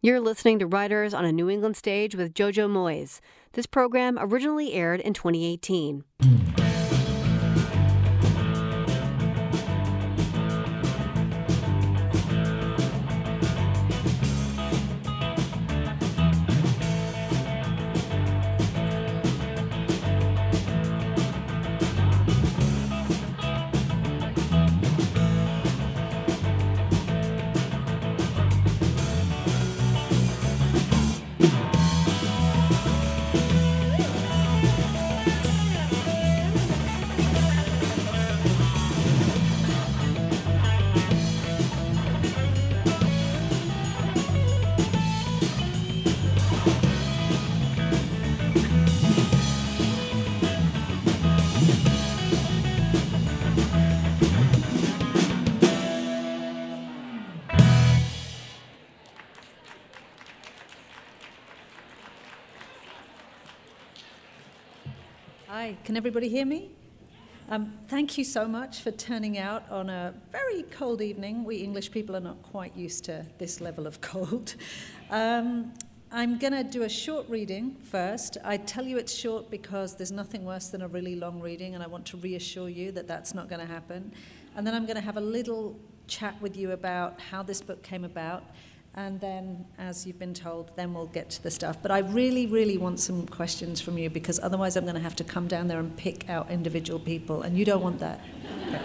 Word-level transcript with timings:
You're 0.00 0.20
listening 0.20 0.60
to 0.60 0.66
Writers 0.68 1.12
on 1.12 1.24
a 1.24 1.32
New 1.32 1.50
England 1.50 1.76
Stage 1.76 2.14
with 2.14 2.32
Jojo 2.32 2.70
Moyes. 2.70 3.18
This 3.54 3.66
program 3.66 4.16
originally 4.16 4.72
aired 4.72 5.00
in 5.00 5.12
2018. 5.12 6.04
Everybody 65.98 66.28
hear 66.28 66.46
me? 66.46 66.70
Um, 67.48 67.72
thank 67.88 68.16
you 68.16 68.22
so 68.22 68.46
much 68.46 68.82
for 68.82 68.92
turning 68.92 69.36
out 69.36 69.68
on 69.68 69.90
a 69.90 70.14
very 70.30 70.62
cold 70.62 71.02
evening. 71.02 71.42
We 71.42 71.56
English 71.56 71.90
people 71.90 72.14
are 72.14 72.20
not 72.20 72.40
quite 72.44 72.76
used 72.76 73.04
to 73.06 73.26
this 73.38 73.60
level 73.60 73.84
of 73.84 74.00
cold. 74.12 74.54
Um, 75.10 75.74
I'm 76.12 76.38
going 76.38 76.52
to 76.52 76.62
do 76.62 76.84
a 76.84 76.88
short 76.88 77.28
reading 77.28 77.74
first. 77.82 78.36
I 78.44 78.58
tell 78.58 78.86
you 78.86 78.96
it's 78.96 79.12
short 79.12 79.50
because 79.50 79.96
there's 79.96 80.12
nothing 80.12 80.44
worse 80.44 80.68
than 80.68 80.82
a 80.82 80.88
really 80.88 81.16
long 81.16 81.40
reading, 81.40 81.74
and 81.74 81.82
I 81.82 81.88
want 81.88 82.06
to 82.06 82.16
reassure 82.18 82.68
you 82.68 82.92
that 82.92 83.08
that's 83.08 83.34
not 83.34 83.48
going 83.48 83.60
to 83.60 83.66
happen. 83.66 84.12
And 84.54 84.64
then 84.64 84.76
I'm 84.76 84.86
going 84.86 84.98
to 84.98 85.02
have 85.02 85.16
a 85.16 85.20
little 85.20 85.76
chat 86.06 86.40
with 86.40 86.56
you 86.56 86.70
about 86.70 87.20
how 87.20 87.42
this 87.42 87.60
book 87.60 87.82
came 87.82 88.04
about 88.04 88.44
and 88.98 89.20
then, 89.20 89.64
as 89.78 90.04
you've 90.08 90.18
been 90.18 90.34
told, 90.34 90.72
then 90.74 90.92
we'll 90.92 91.06
get 91.06 91.30
to 91.30 91.40
the 91.40 91.52
stuff. 91.52 91.76
But 91.80 91.92
I 91.92 92.00
really, 92.00 92.46
really 92.46 92.76
want 92.76 92.98
some 92.98 93.28
questions 93.28 93.80
from 93.80 93.96
you 93.96 94.10
because 94.10 94.40
otherwise 94.40 94.74
I'm 94.74 94.82
going 94.82 94.96
to 94.96 95.00
have 95.00 95.14
to 95.16 95.24
come 95.24 95.46
down 95.46 95.68
there 95.68 95.78
and 95.78 95.96
pick 95.96 96.28
out 96.28 96.50
individual 96.50 96.98
people, 96.98 97.42
and 97.42 97.56
you 97.56 97.64
don't 97.64 97.82
want 97.82 98.00
that. 98.00 98.20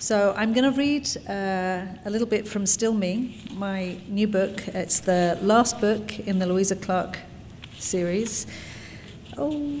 So 0.00 0.34
I'm 0.36 0.52
going 0.52 0.70
to 0.70 0.78
read 0.78 1.08
uh, 1.30 1.86
a 2.04 2.10
little 2.10 2.26
bit 2.26 2.46
from 2.46 2.66
Still 2.66 2.92
Me, 2.92 3.40
my 3.52 3.96
new 4.06 4.28
book. 4.28 4.68
It's 4.68 5.00
the 5.00 5.38
last 5.40 5.80
book 5.80 6.18
in 6.18 6.40
the 6.40 6.46
Louisa 6.46 6.76
Clark 6.76 7.20
series. 7.78 8.46
Oh. 9.38 9.80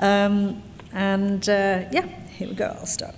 um, 0.00 0.62
and 0.94 1.46
uh, 1.50 1.84
yeah, 1.92 2.06
here 2.30 2.48
we 2.48 2.54
go. 2.54 2.74
I'll 2.80 2.86
start. 2.86 3.14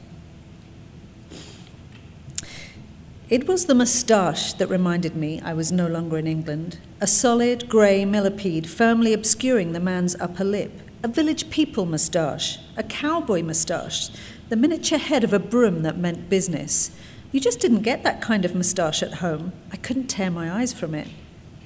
It 3.31 3.47
was 3.47 3.67
the 3.67 3.75
moustache 3.75 4.55
that 4.55 4.71
reminded 4.71 5.15
me 5.15 5.39
I 5.43 5.53
was 5.53 5.71
no 5.71 5.87
longer 5.87 6.17
in 6.17 6.27
England. 6.27 6.79
A 6.98 7.07
solid 7.07 7.69
grey 7.69 8.07
millipede 8.07 8.67
firmly 8.67 9.12
obscuring 9.12 9.73
the 9.73 9.81
man's 9.81 10.19
upper 10.19 10.45
lip. 10.45 10.73
A 11.03 11.09
village 11.09 11.51
people 11.51 11.85
moustache. 11.85 12.58
A 12.79 12.83
cowboy 12.83 13.42
moustache. 13.42 14.08
The 14.48 14.57
miniature 14.57 14.98
head 14.98 15.25
of 15.25 15.35
a 15.35 15.39
broom 15.39 15.83
that 15.83 15.98
meant 15.98 16.30
business. 16.30 16.91
You 17.30 17.39
just 17.39 17.61
didn't 17.61 17.83
get 17.83 18.02
that 18.02 18.23
kind 18.23 18.47
of 18.47 18.55
moustache 18.55 19.02
at 19.02 19.17
home. 19.17 19.52
I 19.70 19.77
couldn't 19.77 20.07
tear 20.07 20.31
my 20.31 20.51
eyes 20.51 20.73
from 20.73 20.95
it. 20.95 21.08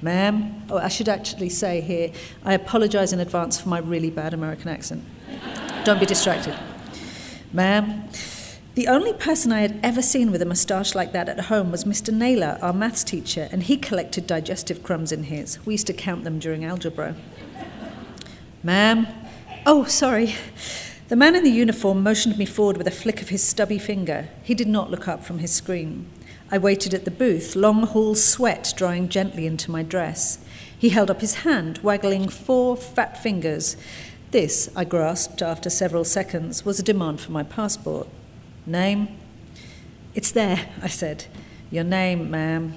Ma'am, 0.02 0.64
oh, 0.68 0.78
I 0.78 0.88
should 0.88 1.08
actually 1.08 1.48
say 1.48 1.80
here, 1.80 2.10
I 2.44 2.54
apologise 2.54 3.12
in 3.12 3.20
advance 3.20 3.60
for 3.60 3.68
my 3.68 3.78
really 3.78 4.10
bad 4.10 4.34
American 4.34 4.68
accent. 4.68 5.04
Don't 5.84 6.00
be 6.00 6.06
distracted. 6.06 6.58
Ma'am, 7.52 8.08
the 8.74 8.88
only 8.88 9.12
person 9.12 9.52
I 9.52 9.60
had 9.60 9.78
ever 9.82 10.00
seen 10.00 10.30
with 10.30 10.40
a 10.40 10.46
moustache 10.46 10.94
like 10.94 11.12
that 11.12 11.28
at 11.28 11.40
home 11.40 11.70
was 11.70 11.84
Mr. 11.84 12.12
Naylor, 12.12 12.58
our 12.62 12.72
maths 12.72 13.04
teacher, 13.04 13.48
and 13.52 13.62
he 13.62 13.76
collected 13.76 14.26
digestive 14.26 14.82
crumbs 14.82 15.12
in 15.12 15.24
his. 15.24 15.64
We 15.66 15.74
used 15.74 15.86
to 15.88 15.92
count 15.92 16.24
them 16.24 16.38
during 16.38 16.64
algebra. 16.64 17.14
Ma'am? 18.62 19.06
Oh, 19.66 19.84
sorry. 19.84 20.34
The 21.08 21.16
man 21.16 21.36
in 21.36 21.44
the 21.44 21.50
uniform 21.50 22.02
motioned 22.02 22.38
me 22.38 22.46
forward 22.46 22.78
with 22.78 22.86
a 22.86 22.90
flick 22.92 23.20
of 23.20 23.28
his 23.28 23.42
stubby 23.42 23.78
finger. 23.78 24.28
He 24.42 24.54
did 24.54 24.68
not 24.68 24.90
look 24.90 25.06
up 25.06 25.22
from 25.22 25.40
his 25.40 25.52
screen. 25.52 26.08
I 26.50 26.56
waited 26.56 26.94
at 26.94 27.04
the 27.04 27.10
booth, 27.10 27.54
long 27.54 27.82
haul 27.82 28.14
sweat 28.14 28.72
drying 28.76 29.10
gently 29.10 29.46
into 29.46 29.70
my 29.70 29.82
dress. 29.82 30.38
He 30.78 30.88
held 30.88 31.10
up 31.10 31.20
his 31.20 31.36
hand, 31.36 31.78
waggling 31.82 32.28
four 32.28 32.76
fat 32.78 33.22
fingers. 33.22 33.76
This, 34.30 34.70
I 34.74 34.84
grasped 34.84 35.42
after 35.42 35.68
several 35.68 36.04
seconds, 36.04 36.64
was 36.64 36.78
a 36.78 36.82
demand 36.82 37.20
for 37.20 37.32
my 37.32 37.42
passport. 37.42 38.08
Name? 38.66 39.18
It's 40.14 40.30
there, 40.30 40.68
I 40.80 40.88
said. 40.88 41.26
Your 41.70 41.84
name, 41.84 42.30
ma'am. 42.30 42.74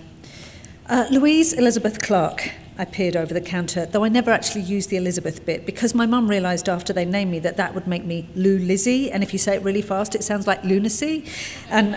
Uh, 0.88 1.06
Louise 1.12 1.53
Elizabeth 1.53 2.01
Clark. 2.01 2.51
I 2.78 2.85
peered 2.85 3.16
over 3.16 3.34
the 3.34 3.41
counter, 3.41 3.85
though 3.85 4.03
I 4.03 4.09
never 4.09 4.31
actually 4.31 4.63
used 4.63 4.90
the 4.90 4.97
Elizabeth 4.97 5.46
bit 5.46 5.66
because 5.66 5.96
my 5.96 6.06
mum 6.06 6.28
realised 6.28 6.68
after 6.68 6.91
they 6.91 7.06
named 7.06 7.31
me 7.31 7.40
that 7.40 7.56
that 7.56 7.73
would 7.73 7.88
make 7.88 8.03
me 8.03 8.28
Lou 8.35 8.57
Lizzie, 8.57 9.12
and 9.12 9.23
if 9.23 9.31
you 9.31 9.40
say 9.40 9.56
it 9.56 9.62
really 9.62 9.81
fast, 9.81 10.13
it 10.13 10.23
sounds 10.23 10.46
like 10.46 10.62
lunacy. 10.63 11.25
And 11.69 11.96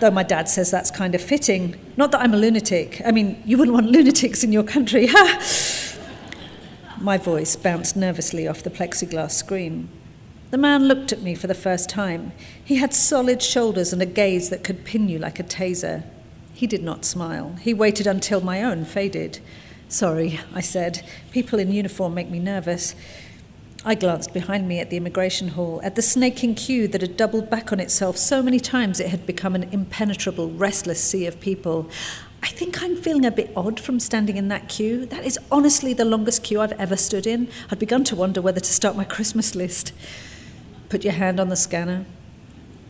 though 0.00 0.10
my 0.10 0.24
dad 0.24 0.48
says 0.48 0.70
that's 0.70 0.90
kind 0.90 1.14
of 1.14 1.20
fitting, 1.20 1.78
not 1.96 2.10
that 2.10 2.22
I'm 2.22 2.34
a 2.34 2.38
lunatic. 2.38 3.02
I 3.04 3.12
mean, 3.12 3.40
you 3.46 3.56
wouldn't 3.56 3.74
want 3.74 3.86
lunatics 3.86 4.42
in 4.42 4.50
your 4.50 4.64
country, 4.64 5.06
ha! 5.10 5.96
my 6.98 7.16
voice 7.16 7.54
bounced 7.54 7.96
nervously 7.96 8.48
off 8.48 8.62
the 8.62 8.70
plexiglass 8.70 9.32
screen. 9.32 9.88
The 10.50 10.58
man 10.58 10.88
looked 10.88 11.12
at 11.12 11.22
me 11.22 11.36
for 11.36 11.46
the 11.46 11.54
first 11.54 11.88
time. 11.88 12.32
He 12.64 12.76
had 12.76 12.92
solid 12.92 13.40
shoulders 13.40 13.92
and 13.92 14.02
a 14.02 14.06
gaze 14.06 14.50
that 14.50 14.64
could 14.64 14.84
pin 14.84 15.08
you 15.08 15.16
like 15.16 15.38
a 15.38 15.44
taser. 15.44 16.02
He 16.52 16.66
did 16.66 16.82
not 16.82 17.04
smile. 17.04 17.54
He 17.60 17.72
waited 17.72 18.08
until 18.08 18.40
my 18.40 18.60
own 18.62 18.84
faded. 18.84 19.38
Sorry, 19.88 20.40
I 20.52 20.60
said. 20.60 21.04
People 21.30 21.60
in 21.60 21.70
uniform 21.70 22.14
make 22.14 22.28
me 22.28 22.40
nervous. 22.40 22.96
I 23.84 23.94
glanced 23.94 24.34
behind 24.34 24.66
me 24.66 24.80
at 24.80 24.90
the 24.90 24.96
immigration 24.96 25.48
hall, 25.48 25.80
at 25.84 25.94
the 25.94 26.02
snaking 26.02 26.56
queue 26.56 26.88
that 26.88 27.00
had 27.00 27.16
doubled 27.16 27.48
back 27.48 27.72
on 27.72 27.78
itself 27.78 28.16
so 28.16 28.42
many 28.42 28.58
times 28.58 28.98
it 28.98 29.08
had 29.08 29.26
become 29.26 29.54
an 29.54 29.68
impenetrable, 29.72 30.50
restless 30.50 31.02
sea 31.02 31.26
of 31.26 31.40
people. 31.40 31.88
I 32.42 32.48
think 32.48 32.82
I'm 32.82 32.96
feeling 32.96 33.24
a 33.24 33.30
bit 33.30 33.52
odd 33.54 33.78
from 33.78 34.00
standing 34.00 34.36
in 34.36 34.48
that 34.48 34.68
queue. 34.68 35.06
That 35.06 35.24
is 35.24 35.38
honestly 35.50 35.94
the 35.94 36.04
longest 36.04 36.42
queue 36.42 36.60
I've 36.60 36.72
ever 36.72 36.96
stood 36.96 37.26
in. 37.26 37.48
I'd 37.70 37.78
begun 37.78 38.02
to 38.04 38.16
wonder 38.16 38.42
whether 38.42 38.60
to 38.60 38.72
start 38.72 38.96
my 38.96 39.04
Christmas 39.04 39.54
list. 39.54 39.92
Put 40.90 41.04
your 41.04 41.12
hand 41.12 41.38
on 41.38 41.50
the 41.50 41.56
scanner. 41.56 42.04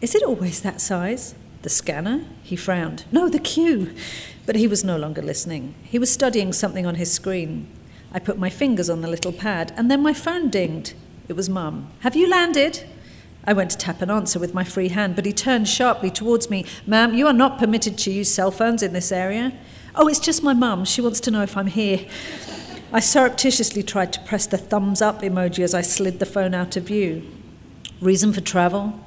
Is 0.01 0.15
it 0.15 0.23
always 0.23 0.63
that 0.63 0.81
size? 0.81 1.35
The 1.61 1.69
scanner? 1.69 2.25
He 2.43 2.57
frowned. 2.57 3.05
No, 3.13 3.29
the 3.29 3.39
queue. 3.39 3.95
But 4.47 4.57
he 4.57 4.67
was 4.67 4.83
no 4.83 4.97
longer 4.97 5.21
listening. 5.21 5.75
He 5.83 5.99
was 5.99 6.11
studying 6.11 6.55
something 6.55 6.87
on 6.87 6.95
his 6.95 7.13
screen. 7.13 7.69
I 8.11 8.19
put 8.19 8.39
my 8.39 8.49
fingers 8.49 8.89
on 8.89 9.03
the 9.03 9.09
little 9.09 9.33
pad, 9.33 9.75
and 9.77 9.91
then 9.91 10.03
my 10.03 10.15
phone 10.15 10.49
dinged. 10.49 10.95
It 11.29 11.35
was 11.35 11.51
Mum. 11.51 11.91
Have 12.01 12.17
you 12.17 12.27
landed? 12.27 12.85
I 13.45 13.53
went 13.53 13.71
to 13.73 13.77
tap 13.77 14.01
an 14.01 14.11
answer 14.11 14.39
with 14.39 14.55
my 14.55 14.65
free 14.65 14.89
hand, 14.89 15.15
but 15.15 15.27
he 15.27 15.33
turned 15.35 15.69
sharply 15.69 16.11
towards 16.11 16.49
me. 16.49 16.65
Ma'am, 16.87 17.13
you 17.13 17.27
are 17.27 17.35
not 17.35 17.59
permitted 17.59 17.99
to 17.99 18.11
use 18.11 18.33
cell 18.33 18.51
phones 18.51 18.83
in 18.83 18.95
this 18.95 19.13
area. 19.13 19.53
Oh, 19.95 20.09
it's 20.09 20.19
just 20.19 20.43
my 20.43 20.55
mum. 20.55 20.87
She 20.87 21.03
wants 21.03 21.21
to 21.21 21.31
know 21.31 21.43
if 21.43 21.55
I'm 21.55 21.67
here. 21.67 22.07
I 22.95 23.01
surreptitiously 23.01 23.83
tried 23.83 24.15
to 24.15 24.21
press 24.21 24.47
the 24.47 24.57
thumbs 24.57 25.03
up 25.03 25.21
emoji 25.21 25.63
as 25.63 25.75
I 25.75 25.83
slid 25.83 26.19
the 26.19 26.25
phone 26.25 26.55
out 26.55 26.77
of 26.77 26.85
view. 26.85 27.31
Reason 28.01 28.33
for 28.33 28.41
travel? 28.41 28.99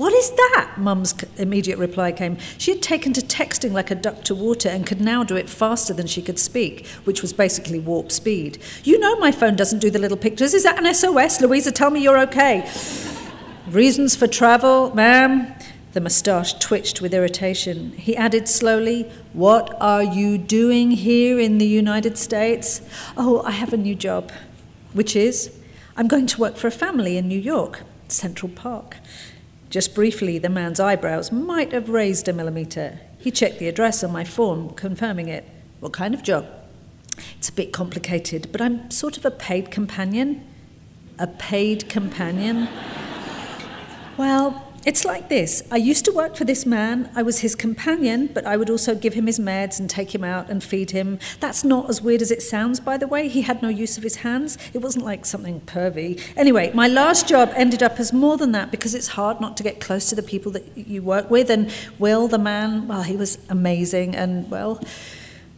What 0.00 0.14
is 0.14 0.30
that? 0.30 0.76
Mum's 0.78 1.14
immediate 1.36 1.78
reply 1.78 2.10
came. 2.10 2.38
She 2.56 2.70
had 2.70 2.80
taken 2.80 3.12
to 3.12 3.20
texting 3.20 3.72
like 3.72 3.90
a 3.90 3.94
duck 3.94 4.24
to 4.24 4.34
water 4.34 4.70
and 4.70 4.86
could 4.86 4.98
now 4.98 5.22
do 5.22 5.36
it 5.36 5.50
faster 5.50 5.92
than 5.92 6.06
she 6.06 6.22
could 6.22 6.38
speak, 6.38 6.86
which 7.04 7.20
was 7.20 7.34
basically 7.34 7.78
warp 7.78 8.10
speed. 8.10 8.56
You 8.82 8.98
know 8.98 9.16
my 9.16 9.30
phone 9.30 9.56
doesn't 9.56 9.80
do 9.80 9.90
the 9.90 9.98
little 9.98 10.16
pictures. 10.16 10.54
Is 10.54 10.62
that 10.62 10.82
an 10.82 10.94
SOS? 10.94 11.42
Louisa, 11.42 11.70
tell 11.70 11.90
me 11.90 12.00
you're 12.00 12.18
okay. 12.20 12.66
Reasons 13.68 14.16
for 14.16 14.26
travel, 14.26 14.90
ma'am? 14.94 15.54
The 15.92 16.00
moustache 16.00 16.54
twitched 16.54 17.02
with 17.02 17.12
irritation. 17.12 17.92
He 17.92 18.16
added 18.16 18.48
slowly, 18.48 19.02
What 19.34 19.76
are 19.82 20.02
you 20.02 20.38
doing 20.38 20.92
here 20.92 21.38
in 21.38 21.58
the 21.58 21.66
United 21.66 22.16
States? 22.16 22.80
Oh, 23.18 23.42
I 23.42 23.50
have 23.50 23.74
a 23.74 23.76
new 23.76 23.94
job. 23.94 24.32
Which 24.94 25.14
is? 25.14 25.54
I'm 25.94 26.08
going 26.08 26.26
to 26.28 26.40
work 26.40 26.56
for 26.56 26.68
a 26.68 26.70
family 26.70 27.18
in 27.18 27.28
New 27.28 27.38
York. 27.38 27.82
Central 28.12 28.50
Park. 28.50 28.96
Just 29.70 29.94
briefly, 29.94 30.38
the 30.38 30.48
man's 30.48 30.80
eyebrows 30.80 31.30
might 31.30 31.72
have 31.72 31.88
raised 31.88 32.26
a 32.28 32.32
millimetre. 32.32 33.00
He 33.18 33.30
checked 33.30 33.58
the 33.58 33.68
address 33.68 34.02
on 34.02 34.12
my 34.12 34.24
form, 34.24 34.70
confirming 34.70 35.28
it. 35.28 35.44
What 35.80 35.92
kind 35.92 36.14
of 36.14 36.22
job? 36.22 36.46
It's 37.38 37.48
a 37.48 37.52
bit 37.52 37.72
complicated, 37.72 38.48
but 38.50 38.60
I'm 38.60 38.90
sort 38.90 39.16
of 39.16 39.24
a 39.24 39.30
paid 39.30 39.70
companion. 39.70 40.46
A 41.18 41.26
paid 41.26 41.88
companion? 41.88 42.68
well, 44.16 44.69
it's 44.90 45.04
like 45.04 45.28
this. 45.28 45.62
I 45.70 45.76
used 45.76 46.04
to 46.06 46.10
work 46.10 46.34
for 46.34 46.44
this 46.44 46.66
man. 46.66 47.12
I 47.14 47.22
was 47.22 47.38
his 47.38 47.54
companion, 47.54 48.26
but 48.26 48.44
I 48.44 48.56
would 48.56 48.68
also 48.68 48.92
give 48.92 49.14
him 49.14 49.28
his 49.28 49.38
meds 49.38 49.78
and 49.78 49.88
take 49.88 50.12
him 50.12 50.24
out 50.24 50.50
and 50.50 50.64
feed 50.64 50.90
him. 50.90 51.20
That's 51.38 51.62
not 51.62 51.88
as 51.88 52.02
weird 52.02 52.20
as 52.22 52.32
it 52.32 52.42
sounds, 52.42 52.80
by 52.80 52.96
the 52.96 53.06
way. 53.06 53.28
He 53.28 53.42
had 53.42 53.62
no 53.62 53.68
use 53.68 53.96
of 53.96 54.02
his 54.02 54.16
hands. 54.16 54.58
It 54.74 54.78
wasn't 54.78 55.04
like 55.04 55.26
something 55.26 55.60
pervy. 55.60 56.20
Anyway, 56.36 56.72
my 56.74 56.88
last 56.88 57.28
job 57.28 57.52
ended 57.54 57.84
up 57.84 58.00
as 58.00 58.12
more 58.12 58.36
than 58.36 58.50
that 58.50 58.72
because 58.72 58.96
it's 58.96 59.06
hard 59.06 59.40
not 59.40 59.56
to 59.58 59.62
get 59.62 59.78
close 59.78 60.08
to 60.08 60.16
the 60.16 60.24
people 60.24 60.50
that 60.50 60.76
you 60.76 61.04
work 61.04 61.30
with. 61.30 61.50
And 61.50 61.72
Will, 62.00 62.26
the 62.26 62.38
man, 62.38 62.88
well, 62.88 63.04
he 63.04 63.14
was 63.14 63.38
amazing. 63.48 64.16
And, 64.16 64.50
well, 64.50 64.82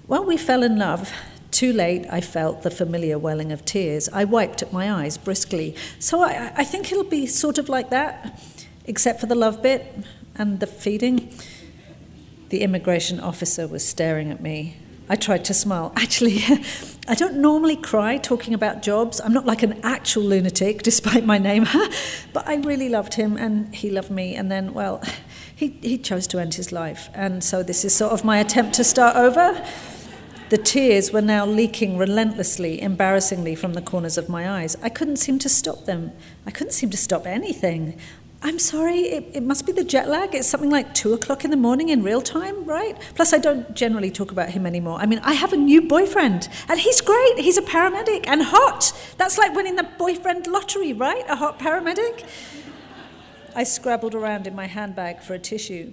well, 0.09 0.27
we 0.27 0.37
fell 0.37 0.63
in 0.63 0.79
love. 0.79 1.11
Too 1.51 1.73
late, 1.73 2.05
I 2.11 2.21
felt 2.21 2.65
the 2.65 2.71
familiar 2.71 3.19
welling 3.19 3.51
of 3.51 3.65
tears. 3.65 4.11
I 4.13 4.25
wiped 4.25 4.61
at 4.61 4.75
my 4.75 4.93
eyes 4.93 5.17
briskly. 5.17 5.75
So 5.99 6.21
I, 6.21 6.53
I 6.55 6.65
think 6.65 6.93
it'll 6.93 7.03
be 7.05 7.25
sort 7.27 7.57
of 7.57 7.71
like 7.71 7.89
that 7.89 8.39
except 8.87 9.21
for 9.21 9.27
the 9.27 9.35
love 9.35 9.63
bit 9.63 9.95
and 10.35 10.61
the 10.61 10.67
feeding. 10.67 11.33
The 12.49 12.63
immigration 12.63 13.21
officer 13.21 13.67
was 13.67 13.87
staring 13.87 14.31
at 14.31 14.43
me. 14.43 14.77
I 15.09 15.17
tried 15.17 15.45
to 15.47 15.55
smile. 15.55 15.93
Actually, 15.97 16.43
I 17.09 17.15
don't 17.15 17.37
normally 17.37 17.77
cry 17.77 18.17
talking 18.19 18.55
about 18.55 18.83
jobs. 18.83 19.21
I'm 19.21 19.33
not 19.33 19.47
like 19.47 19.63
an 19.63 19.81
actual 19.83 20.23
lunatic, 20.23 20.83
despite 20.91 21.25
my 21.25 21.39
name. 21.39 21.67
but 22.33 22.47
I 22.47 22.57
really 22.57 22.89
loved 22.89 23.15
him, 23.15 23.37
and 23.37 23.75
he 23.75 23.91
loved 23.91 24.11
me. 24.11 24.35
And 24.35 24.51
then, 24.51 24.73
well, 24.75 25.03
he, 25.55 25.79
he 25.83 25.99
chose 25.99 26.27
to 26.29 26.39
end 26.39 26.55
his 26.55 26.73
life. 26.73 27.09
And 27.15 27.43
so 27.43 27.63
this 27.63 27.85
is 27.85 27.95
sort 27.95 28.13
of 28.13 28.25
my 28.25 28.39
attempt 28.39 28.75
to 28.75 28.85
start 28.85 29.17
over. 29.17 29.65
The 30.51 30.59
tears 30.59 31.13
were 31.13 31.23
now 31.23 31.47
leaking 31.47 31.97
relentlessly, 31.97 32.81
embarrassingly 32.81 33.55
from 33.55 33.73
the 33.73 33.81
corners 33.81 34.19
of 34.19 34.29
my 34.29 34.51
eyes. 34.51 34.77
I 34.83 34.91
couldn't 34.91 35.17
seem 35.17 35.39
to 35.39 35.49
stop 35.49 35.87
them. 35.87 36.13
I 36.47 36.51
couldn't 36.51 36.75
seem 36.75 36.91
to 36.91 36.97
stop 36.99 37.27
anything. 37.27 37.99
I'm 38.45 38.59
sorry, 38.59 39.03
it, 39.03 39.31
it, 39.35 39.43
must 39.45 39.67
be 39.67 39.73
the 39.73 39.85
jet 39.85 40.09
lag. 40.09 40.35
It's 40.35 40.49
something 40.49 40.69
like 40.69 40.95
two 40.95 41.15
o'clock 41.15 41.45
in 41.45 41.53
the 41.53 41.57
morning 41.57 41.91
in 41.91 42.03
real 42.03 42.21
time, 42.21 42.65
right? 42.65 42.99
Plus, 43.15 43.33
I 43.33 43.39
don't 43.39 43.73
generally 43.73 44.11
talk 44.11 44.33
about 44.33 44.51
him 44.51 44.67
anymore. 44.67 44.99
I 44.99 45.07
mean, 45.07 45.21
I 45.23 45.35
have 45.35 45.53
a 45.53 45.57
new 45.57 45.83
boyfriend, 45.83 46.49
and 46.69 46.81
he's 46.81 47.01
great. 47.01 47.39
He's 47.39 47.57
a 47.57 47.63
paramedic 47.63 48.27
and 48.27 48.43
hot. 48.43 48.93
That's 49.17 49.39
like 49.39 49.55
winning 49.55 49.77
the 49.77 49.85
boyfriend 49.85 50.49
lottery, 50.49 50.93
right? 50.93 51.25
A 51.29 51.37
hot 51.37 51.61
paramedic. 51.61 52.25
I 53.55 53.63
scrabbled 53.63 54.17
around 54.17 54.49
in 54.49 54.57
my 54.57 54.67
handbag 54.67 55.21
for 55.21 55.35
a 55.35 55.39
tissue. 55.39 55.93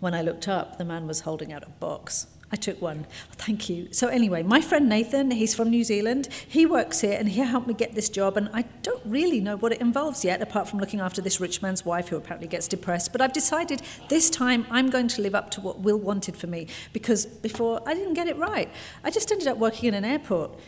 When 0.00 0.14
I 0.14 0.22
looked 0.22 0.48
up, 0.48 0.78
the 0.78 0.84
man 0.84 1.06
was 1.06 1.20
holding 1.20 1.52
out 1.52 1.62
a 1.62 1.70
box. 1.70 2.26
I 2.50 2.56
took 2.56 2.80
one. 2.80 3.06
Thank 3.32 3.68
you. 3.68 3.88
So, 3.92 4.08
anyway, 4.08 4.42
my 4.42 4.62
friend 4.62 4.88
Nathan, 4.88 5.30
he's 5.32 5.54
from 5.54 5.68
New 5.68 5.84
Zealand. 5.84 6.28
He 6.48 6.64
works 6.64 7.02
here 7.02 7.18
and 7.18 7.28
he 7.28 7.40
helped 7.40 7.66
me 7.66 7.74
get 7.74 7.94
this 7.94 8.08
job. 8.08 8.38
And 8.38 8.48
I 8.54 8.62
don't 8.82 9.02
really 9.04 9.40
know 9.40 9.56
what 9.56 9.72
it 9.72 9.80
involves 9.82 10.24
yet, 10.24 10.40
apart 10.40 10.66
from 10.66 10.78
looking 10.78 11.00
after 11.00 11.20
this 11.20 11.40
rich 11.40 11.60
man's 11.60 11.84
wife 11.84 12.08
who 12.08 12.16
apparently 12.16 12.48
gets 12.48 12.66
depressed. 12.66 13.12
But 13.12 13.20
I've 13.20 13.34
decided 13.34 13.82
this 14.08 14.30
time 14.30 14.66
I'm 14.70 14.88
going 14.88 15.08
to 15.08 15.20
live 15.20 15.34
up 15.34 15.50
to 15.52 15.60
what 15.60 15.80
Will 15.80 15.98
wanted 15.98 16.36
for 16.36 16.46
me 16.46 16.68
because 16.94 17.26
before 17.26 17.82
I 17.86 17.92
didn't 17.92 18.14
get 18.14 18.28
it 18.28 18.36
right. 18.36 18.70
I 19.04 19.10
just 19.10 19.30
ended 19.30 19.48
up 19.48 19.58
working 19.58 19.88
in 19.88 19.94
an 19.94 20.06
airport. 20.06 20.58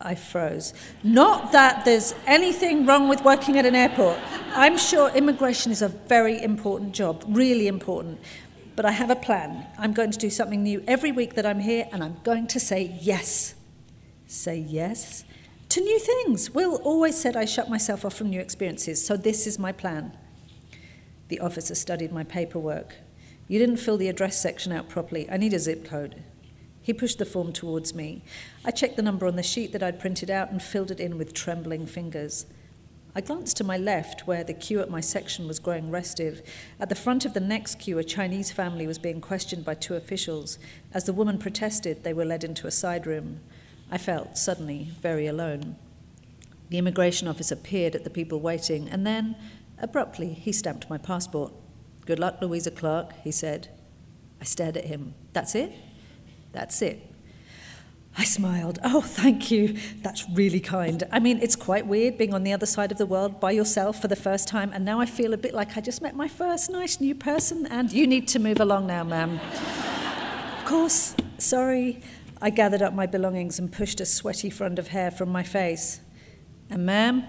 I 0.00 0.14
froze. 0.14 0.74
Not 1.02 1.50
that 1.52 1.84
there's 1.84 2.14
anything 2.26 2.86
wrong 2.86 3.08
with 3.08 3.24
working 3.24 3.58
at 3.58 3.66
an 3.66 3.74
airport. 3.74 4.18
I'm 4.52 4.78
sure 4.78 5.10
immigration 5.10 5.72
is 5.72 5.82
a 5.82 5.88
very 5.88 6.40
important 6.40 6.92
job, 6.92 7.24
really 7.26 7.66
important. 7.66 8.20
But 8.78 8.86
I 8.86 8.92
have 8.92 9.10
a 9.10 9.16
plan. 9.16 9.66
I'm 9.76 9.92
going 9.92 10.12
to 10.12 10.18
do 10.18 10.30
something 10.30 10.62
new 10.62 10.84
every 10.86 11.10
week 11.10 11.34
that 11.34 11.44
I'm 11.44 11.58
here, 11.58 11.88
and 11.90 12.00
I'm 12.00 12.18
going 12.22 12.46
to 12.46 12.60
say 12.60 12.96
yes. 13.02 13.56
Say 14.28 14.56
yes 14.56 15.24
to 15.70 15.80
new 15.80 15.98
things. 15.98 16.52
Will 16.52 16.76
always 16.84 17.20
said 17.20 17.34
I 17.34 17.44
shut 17.44 17.68
myself 17.68 18.04
off 18.04 18.14
from 18.14 18.30
new 18.30 18.38
experiences, 18.38 19.04
so 19.04 19.16
this 19.16 19.48
is 19.48 19.58
my 19.58 19.72
plan. 19.72 20.16
The 21.26 21.40
officer 21.40 21.74
studied 21.74 22.12
my 22.12 22.22
paperwork. 22.22 22.94
You 23.48 23.58
didn't 23.58 23.78
fill 23.78 23.96
the 23.96 24.08
address 24.08 24.40
section 24.40 24.70
out 24.70 24.88
properly. 24.88 25.28
I 25.28 25.38
need 25.38 25.54
a 25.54 25.58
zip 25.58 25.84
code. 25.84 26.22
He 26.80 26.92
pushed 26.92 27.18
the 27.18 27.26
form 27.26 27.52
towards 27.52 27.96
me. 27.96 28.22
I 28.64 28.70
checked 28.70 28.94
the 28.94 29.02
number 29.02 29.26
on 29.26 29.34
the 29.34 29.42
sheet 29.42 29.72
that 29.72 29.82
I'd 29.82 29.98
printed 29.98 30.30
out 30.30 30.52
and 30.52 30.62
filled 30.62 30.92
it 30.92 31.00
in 31.00 31.18
with 31.18 31.34
trembling 31.34 31.86
fingers. 31.86 32.46
I 33.18 33.20
glanced 33.20 33.56
to 33.56 33.64
my 33.64 33.76
left, 33.76 34.28
where 34.28 34.44
the 34.44 34.54
queue 34.54 34.78
at 34.78 34.92
my 34.92 35.00
section 35.00 35.48
was 35.48 35.58
growing 35.58 35.90
restive. 35.90 36.40
At 36.78 36.88
the 36.88 36.94
front 36.94 37.24
of 37.24 37.34
the 37.34 37.40
next 37.40 37.80
queue, 37.80 37.98
a 37.98 38.04
Chinese 38.04 38.52
family 38.52 38.86
was 38.86 39.00
being 39.00 39.20
questioned 39.20 39.64
by 39.64 39.74
two 39.74 39.96
officials. 39.96 40.56
As 40.94 41.02
the 41.02 41.12
woman 41.12 41.36
protested, 41.36 42.04
they 42.04 42.12
were 42.12 42.24
led 42.24 42.44
into 42.44 42.68
a 42.68 42.70
side 42.70 43.08
room. 43.08 43.40
I 43.90 43.98
felt 43.98 44.38
suddenly 44.38 44.92
very 45.00 45.26
alone. 45.26 45.74
The 46.68 46.78
immigration 46.78 47.26
officer 47.26 47.56
peered 47.56 47.96
at 47.96 48.04
the 48.04 48.08
people 48.08 48.38
waiting, 48.38 48.88
and 48.88 49.04
then, 49.04 49.34
abruptly, 49.82 50.32
he 50.32 50.52
stamped 50.52 50.88
my 50.88 50.96
passport. 50.96 51.52
Good 52.06 52.20
luck, 52.20 52.38
Louisa 52.40 52.70
Clark, 52.70 53.14
he 53.24 53.32
said. 53.32 53.66
I 54.40 54.44
stared 54.44 54.76
at 54.76 54.84
him. 54.84 55.14
That's 55.32 55.56
it? 55.56 55.72
That's 56.52 56.80
it. 56.82 57.04
I 58.16 58.24
smiled. 58.24 58.78
Oh, 58.82 59.00
thank 59.00 59.50
you. 59.50 59.76
That's 60.02 60.28
really 60.30 60.60
kind. 60.60 61.04
I 61.12 61.20
mean, 61.20 61.38
it's 61.40 61.54
quite 61.54 61.86
weird 61.86 62.18
being 62.18 62.34
on 62.34 62.42
the 62.42 62.52
other 62.52 62.66
side 62.66 62.90
of 62.90 62.98
the 62.98 63.06
world 63.06 63.38
by 63.38 63.52
yourself 63.52 64.00
for 64.00 64.08
the 64.08 64.16
first 64.16 64.48
time, 64.48 64.72
and 64.72 64.84
now 64.84 65.00
I 65.00 65.06
feel 65.06 65.32
a 65.32 65.36
bit 65.36 65.54
like 65.54 65.76
I 65.76 65.80
just 65.80 66.02
met 66.02 66.16
my 66.16 66.26
first 66.26 66.68
nice 66.70 67.00
new 67.00 67.14
person, 67.14 67.66
and 67.66 67.92
you 67.92 68.06
need 68.06 68.26
to 68.28 68.38
move 68.38 68.60
along 68.60 68.88
now, 68.88 69.04
ma'am. 69.04 69.38
of 70.58 70.64
course, 70.64 71.14
sorry. 71.38 72.02
I 72.40 72.50
gathered 72.50 72.82
up 72.82 72.94
my 72.94 73.06
belongings 73.06 73.58
and 73.58 73.72
pushed 73.72 74.00
a 74.00 74.06
sweaty 74.06 74.50
front 74.50 74.78
of 74.78 74.88
hair 74.88 75.10
from 75.10 75.28
my 75.28 75.42
face. 75.42 76.00
And, 76.70 76.86
ma'am? 76.86 77.24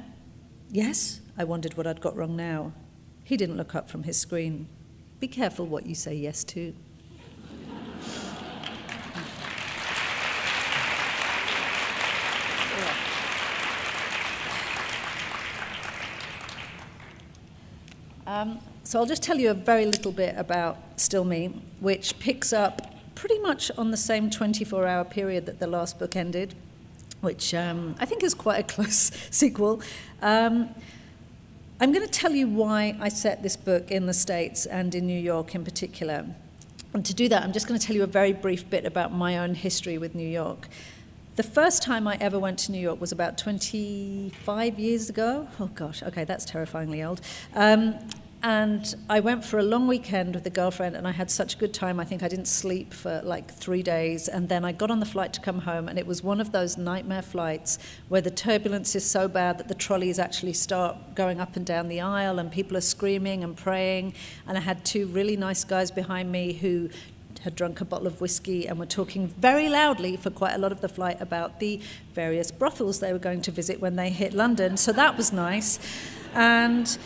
Yes? 0.70 1.22
I 1.38 1.44
wondered 1.44 1.78
what 1.78 1.88
I'd 1.88 2.02
got 2.02 2.16
wrong 2.16 2.36
now. 2.36 2.74
He 3.24 3.38
didn't 3.38 3.58
look 3.58 3.76
up 3.76 3.90
from 3.90 4.04
his 4.04 4.18
screen. 4.18 4.68
Be 5.20 5.28
careful 5.28 5.66
what 5.66 5.86
you 5.86 5.96
say 5.96 6.16
yes 6.16 6.44
to. 6.46 6.74
Um, 18.30 18.60
so 18.84 19.00
I'll 19.00 19.08
just 19.08 19.24
tell 19.24 19.40
you 19.40 19.50
a 19.50 19.56
very 19.56 19.88
little 19.88 20.12
bit 20.12 20.36
about 20.38 20.78
Still 20.98 21.26
Me, 21.26 21.48
which 21.80 22.20
picks 22.20 22.54
up 22.54 22.94
pretty 23.16 23.40
much 23.40 23.72
on 23.76 23.90
the 23.90 23.98
same 23.98 24.30
24 24.30 24.86
hour 24.86 25.04
period 25.04 25.48
that 25.48 25.58
the 25.58 25.66
last 25.66 25.98
book 25.98 26.16
ended, 26.16 26.54
which 27.22 27.56
um, 27.56 27.96
I 28.00 28.06
think 28.06 28.22
is 28.22 28.36
quite 28.36 28.60
a 28.60 28.64
close 28.76 29.12
sequel. 29.32 29.82
Um, 30.22 30.70
I'm 31.82 31.92
going 31.92 32.06
to 32.06 32.12
tell 32.12 32.34
you 32.34 32.48
why 32.48 32.96
I 33.00 33.10
set 33.10 33.42
this 33.42 33.58
book 33.58 33.90
in 33.90 34.06
the 34.06 34.14
States 34.14 34.68
and 34.68 34.94
in 34.94 35.08
New 35.08 35.20
York 35.20 35.56
in 35.56 35.64
particular. 35.64 36.28
And 36.94 37.04
to 37.08 37.16
do 37.16 37.30
that, 37.30 37.42
I'm 37.42 37.52
just 37.52 37.68
going 37.68 37.80
to 37.80 37.86
tell 37.86 37.96
you 37.96 38.04
a 38.04 38.08
very 38.08 38.34
brief 38.34 38.70
bit 38.70 38.86
about 38.86 39.12
my 39.12 39.40
own 39.40 39.56
history 39.56 39.98
with 39.98 40.14
New 40.14 40.30
York. 40.30 40.68
The 41.40 41.44
first 41.44 41.84
time 41.84 42.06
I 42.06 42.18
ever 42.20 42.38
went 42.38 42.60
to 42.60 42.74
New 42.74 42.82
York 42.82 43.00
was 43.00 43.14
about 43.14 43.38
25 43.38 44.78
years 44.78 45.10
ago. 45.10 45.48
Oh 45.58 45.68
gosh, 45.68 46.04
okay, 46.04 46.26
that's 46.26 46.44
terrifyingly 46.44 47.02
old. 47.02 47.22
Um, 47.56 47.96
and 48.44 48.94
I 49.10 49.22
went 49.22 49.46
for 49.46 49.58
a 49.58 49.64
long 49.64 49.88
weekend 49.88 50.36
with 50.36 50.46
a 50.46 50.50
girlfriend, 50.50 50.98
and 50.98 51.08
I 51.08 51.12
had 51.12 51.32
such 51.32 51.56
a 51.56 51.58
good 51.58 51.74
time. 51.74 51.98
I 51.98 52.04
think 52.04 52.24
I 52.24 52.28
didn't 52.28 52.50
sleep 52.50 52.94
for 52.94 53.22
like 53.24 53.50
three 53.50 53.82
days. 53.82 54.28
And 54.28 54.50
then 54.50 54.66
I 54.66 54.74
got 54.74 54.92
on 54.92 55.00
the 55.00 55.06
flight 55.06 55.32
to 55.32 55.40
come 55.40 55.60
home, 55.60 55.88
and 55.88 55.98
it 55.98 56.06
was 56.06 56.22
one 56.22 56.42
of 56.42 56.52
those 56.52 56.78
nightmare 56.78 57.22
flights 57.22 57.80
where 58.10 58.20
the 58.20 58.32
turbulence 58.32 58.94
is 58.94 59.10
so 59.10 59.30
bad 59.30 59.60
that 59.60 59.70
the 59.70 59.76
trolleys 59.76 60.20
actually 60.20 60.52
start 60.52 61.16
going 61.16 61.40
up 61.40 61.56
and 61.56 61.66
down 61.66 61.88
the 61.88 62.02
aisle, 62.02 62.38
and 62.38 62.52
people 62.52 62.76
are 62.76 62.82
screaming 62.82 63.46
and 63.46 63.56
praying. 63.56 64.14
And 64.46 64.58
I 64.58 64.62
had 64.62 64.84
two 64.84 65.08
really 65.08 65.38
nice 65.38 65.64
guys 65.64 65.90
behind 65.90 66.34
me 66.34 66.52
who 66.52 66.90
had 67.44 67.56
drunk 67.56 67.82
a 67.82 67.86
bottle 67.86 68.08
of 68.08 68.22
whiskey 68.22 68.68
and 68.68 68.78
were 68.80 68.86
talking 68.86 69.28
very 69.28 69.70
loudly 69.70 70.18
for 70.18 70.30
quite 70.30 70.54
a 70.54 70.58
lot 70.58 70.72
of 70.72 70.82
the 70.82 70.90
flight 70.90 71.20
about 71.22 71.60
the 71.60 71.80
various 72.14 72.52
brothels 72.52 73.00
they 73.00 73.14
were 73.14 73.20
going 73.20 73.42
to 73.42 73.52
visit 73.52 73.80
when 73.80 73.96
they 73.96 74.10
hit 74.10 74.34
London. 74.34 74.78
So 74.78 74.92
that 74.94 75.16
was 75.16 75.32
nice. 75.32 75.80
And 76.34 76.98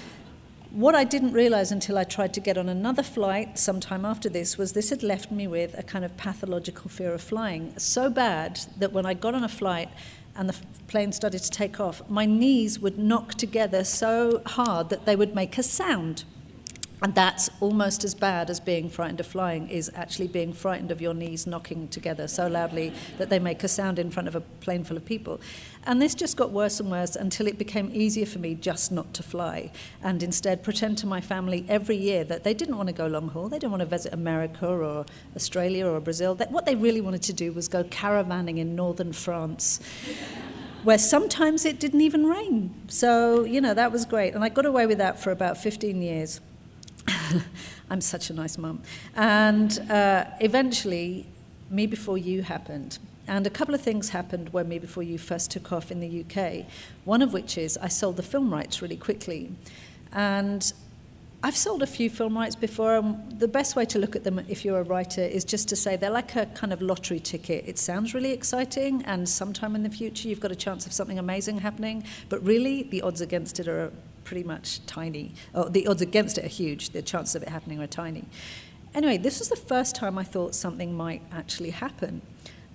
what 0.71 0.95
I 0.95 1.03
didn't 1.03 1.33
realize 1.33 1.71
until 1.71 1.99
I 1.99 2.03
tried 2.03 2.33
to 2.33 2.39
get 2.39 2.57
on 2.57 2.67
another 2.67 3.03
flight 3.03 3.59
sometime 3.59 4.05
after 4.05 4.27
this 4.27 4.57
was 4.57 4.73
this 4.73 4.89
had 4.89 5.03
left 5.03 5.29
me 5.29 5.45
with 5.45 5.77
a 5.77 5.83
kind 5.83 6.03
of 6.03 6.17
pathological 6.17 6.89
fear 6.89 7.13
of 7.13 7.21
flying. 7.21 7.77
So 7.77 8.09
bad 8.09 8.59
that 8.79 8.91
when 8.91 9.05
I 9.05 9.13
got 9.13 9.35
on 9.35 9.43
a 9.43 9.49
flight 9.49 9.89
and 10.35 10.49
the 10.49 10.55
plane 10.87 11.11
started 11.11 11.43
to 11.43 11.51
take 11.51 11.79
off, 11.79 12.01
my 12.09 12.25
knees 12.25 12.79
would 12.79 12.97
knock 12.97 13.35
together 13.35 13.83
so 13.83 14.41
hard 14.47 14.89
that 14.89 15.05
they 15.05 15.15
would 15.15 15.35
make 15.35 15.59
a 15.59 15.63
sound. 15.63 16.23
And 17.03 17.13
that's 17.13 17.49
almost 17.59 18.05
as 18.05 18.15
bad 18.15 18.49
as 18.49 18.61
being 18.61 18.89
frightened 18.89 19.19
of 19.19 19.27
flying, 19.27 19.67
is 19.67 19.91
actually 19.93 20.29
being 20.29 20.53
frightened 20.53 20.89
of 20.89 21.01
your 21.01 21.13
knees 21.13 21.45
knocking 21.45 21.89
together 21.89 22.29
so 22.29 22.47
loudly 22.47 22.93
that 23.17 23.29
they 23.29 23.39
make 23.39 23.61
a 23.61 23.67
sound 23.67 23.99
in 23.99 24.09
front 24.09 24.29
of 24.29 24.37
a 24.37 24.39
plane 24.39 24.85
full 24.85 24.95
of 24.95 25.03
people. 25.03 25.41
And 25.83 26.01
this 26.01 26.15
just 26.15 26.37
got 26.37 26.51
worse 26.51 26.79
and 26.79 26.89
worse 26.89 27.17
until 27.17 27.45
it 27.47 27.57
became 27.57 27.91
easier 27.93 28.25
for 28.25 28.39
me 28.39 28.55
just 28.55 28.89
not 28.89 29.13
to 29.15 29.23
fly 29.23 29.73
and 30.01 30.23
instead 30.23 30.63
pretend 30.63 30.97
to 30.99 31.05
my 31.05 31.19
family 31.19 31.65
every 31.67 31.97
year 31.97 32.23
that 32.23 32.45
they 32.45 32.53
didn't 32.53 32.77
want 32.77 32.87
to 32.87 32.93
go 32.93 33.05
long 33.07 33.27
haul, 33.27 33.49
they 33.49 33.59
didn't 33.59 33.71
want 33.71 33.81
to 33.81 33.85
visit 33.85 34.13
America 34.13 34.65
or 34.65 35.05
Australia 35.35 35.85
or 35.85 35.99
Brazil. 35.99 36.35
That 36.35 36.51
what 36.51 36.65
they 36.65 36.75
really 36.75 37.01
wanted 37.01 37.23
to 37.23 37.33
do 37.33 37.51
was 37.51 37.67
go 37.67 37.83
caravanning 37.83 38.59
in 38.59 38.77
northern 38.77 39.11
France 39.11 39.81
where 40.83 40.97
sometimes 40.97 41.65
it 41.65 41.81
didn't 41.81 42.01
even 42.01 42.25
rain. 42.25 42.73
So, 42.87 43.43
you 43.43 43.59
know, 43.59 43.73
that 43.73 43.91
was 43.91 44.05
great. 44.05 44.35
And 44.35 44.43
I 44.43 44.47
got 44.47 44.65
away 44.65 44.85
with 44.85 44.99
that 44.99 45.21
for 45.21 45.31
about 45.31 45.57
15 45.57 46.01
years. 46.01 46.39
I'm 47.89 48.01
such 48.01 48.29
a 48.29 48.33
nice 48.33 48.57
mum. 48.57 48.81
And 49.15 49.79
uh, 49.89 50.25
eventually, 50.39 51.25
Me 51.69 51.85
Before 51.85 52.17
You 52.17 52.41
happened. 52.43 52.99
And 53.27 53.47
a 53.47 53.49
couple 53.49 53.73
of 53.73 53.81
things 53.81 54.09
happened 54.09 54.51
when 54.51 54.67
Me 54.67 54.79
Before 54.79 55.03
You 55.03 55.17
first 55.17 55.51
took 55.51 55.71
off 55.71 55.91
in 55.91 55.99
the 55.99 56.25
UK. 56.25 56.65
One 57.05 57.21
of 57.21 57.33
which 57.33 57.57
is 57.57 57.77
I 57.77 57.87
sold 57.87 58.17
the 58.17 58.23
film 58.23 58.51
rights 58.51 58.81
really 58.81 58.97
quickly. 58.97 59.51
And 60.11 60.71
I've 61.45 61.57
sold 61.57 61.83
a 61.83 61.87
few 61.87 62.09
film 62.09 62.37
rights 62.37 62.55
before. 62.55 62.95
And 62.97 63.39
the 63.39 63.47
best 63.47 63.75
way 63.75 63.85
to 63.85 63.99
look 63.99 64.15
at 64.15 64.23
them, 64.23 64.39
if 64.47 64.63
you're 64.63 64.79
a 64.79 64.83
writer, 64.83 65.21
is 65.21 65.43
just 65.43 65.67
to 65.69 65.75
say 65.75 65.95
they're 65.95 66.09
like 66.09 66.35
a 66.35 66.45
kind 66.47 66.71
of 66.71 66.81
lottery 66.81 67.19
ticket. 67.19 67.65
It 67.67 67.77
sounds 67.77 68.13
really 68.13 68.31
exciting, 68.31 69.03
and 69.03 69.27
sometime 69.27 69.75
in 69.75 69.83
the 69.83 69.89
future 69.89 70.29
you've 70.29 70.39
got 70.39 70.51
a 70.51 70.55
chance 70.55 70.85
of 70.85 70.93
something 70.93 71.19
amazing 71.19 71.59
happening. 71.59 72.05
But 72.29 72.43
really, 72.45 72.83
the 72.83 73.01
odds 73.01 73.19
against 73.19 73.59
it 73.59 73.67
are 73.67 73.91
pretty 74.23 74.43
much 74.43 74.85
tiny. 74.85 75.33
Oh, 75.53 75.69
the 75.69 75.87
odds 75.87 76.01
against 76.01 76.37
it 76.37 76.45
are 76.45 76.49
huge. 76.49 76.89
The 76.89 77.01
chances 77.01 77.35
of 77.35 77.43
it 77.43 77.49
happening 77.49 77.79
are 77.81 77.87
tiny. 77.87 78.25
Anyway, 78.93 79.17
this 79.17 79.39
was 79.39 79.49
the 79.49 79.55
first 79.55 79.95
time 79.95 80.17
I 80.17 80.23
thought 80.23 80.53
something 80.53 80.95
might 80.95 81.21
actually 81.31 81.71
happen. 81.71 82.21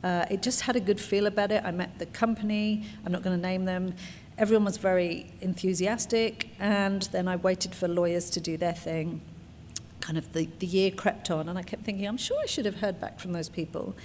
Uh, 0.03 0.27
it 0.31 0.43
just 0.43 0.63
had 0.63 0.77
a 0.77 0.81
good 0.81 1.01
feel 1.01 1.27
about 1.27 1.51
it. 1.51 1.63
I 1.65 1.71
met 1.71 1.99
the 1.99 2.07
company, 2.07 2.85
I'm 3.05 3.13
not 3.13 3.23
going 3.23 3.37
to 3.37 3.43
name 3.43 3.65
them. 3.65 3.95
Everyone 4.37 4.65
was 4.65 4.77
very 4.77 5.33
enthusiastic, 5.41 6.51
and 6.61 7.03
then 7.03 7.27
I 7.27 7.37
waited 7.37 7.75
for 7.75 7.89
lawyers 7.89 8.31
to 8.31 8.41
do 8.41 8.57
their 8.57 8.73
thing. 8.73 9.21
Kind 10.01 10.17
of 10.17 10.33
the, 10.33 10.49
the 10.61 10.67
year 10.67 10.93
crept 10.93 11.31
on, 11.31 11.49
and 11.49 11.59
I 11.59 11.63
kept 11.63 11.85
thinking, 11.85 12.07
I'm 12.07 12.17
sure 12.17 12.39
I 12.41 12.47
should 12.47 12.65
have 12.65 12.77
heard 12.77 13.01
back 13.01 13.19
from 13.19 13.33
those 13.33 13.49
people. 13.49 13.97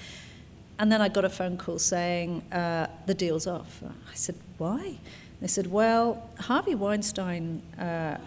And 0.79 0.91
then 0.91 1.01
I 1.01 1.07
got 1.07 1.23
a 1.23 1.29
phone 1.29 1.57
call 1.57 1.77
saying, 1.77 2.41
uh, 2.51 2.87
the 3.05 3.13
deal's 3.13 3.45
off. 3.45 3.83
I 3.83 4.15
said, 4.15 4.35
why? 4.57 4.97
They 5.41 5.47
said, 5.47 5.67
Well, 5.67 6.29
Harvey 6.39 6.75
Weinstein. 6.75 7.61
Uh, 7.77 8.17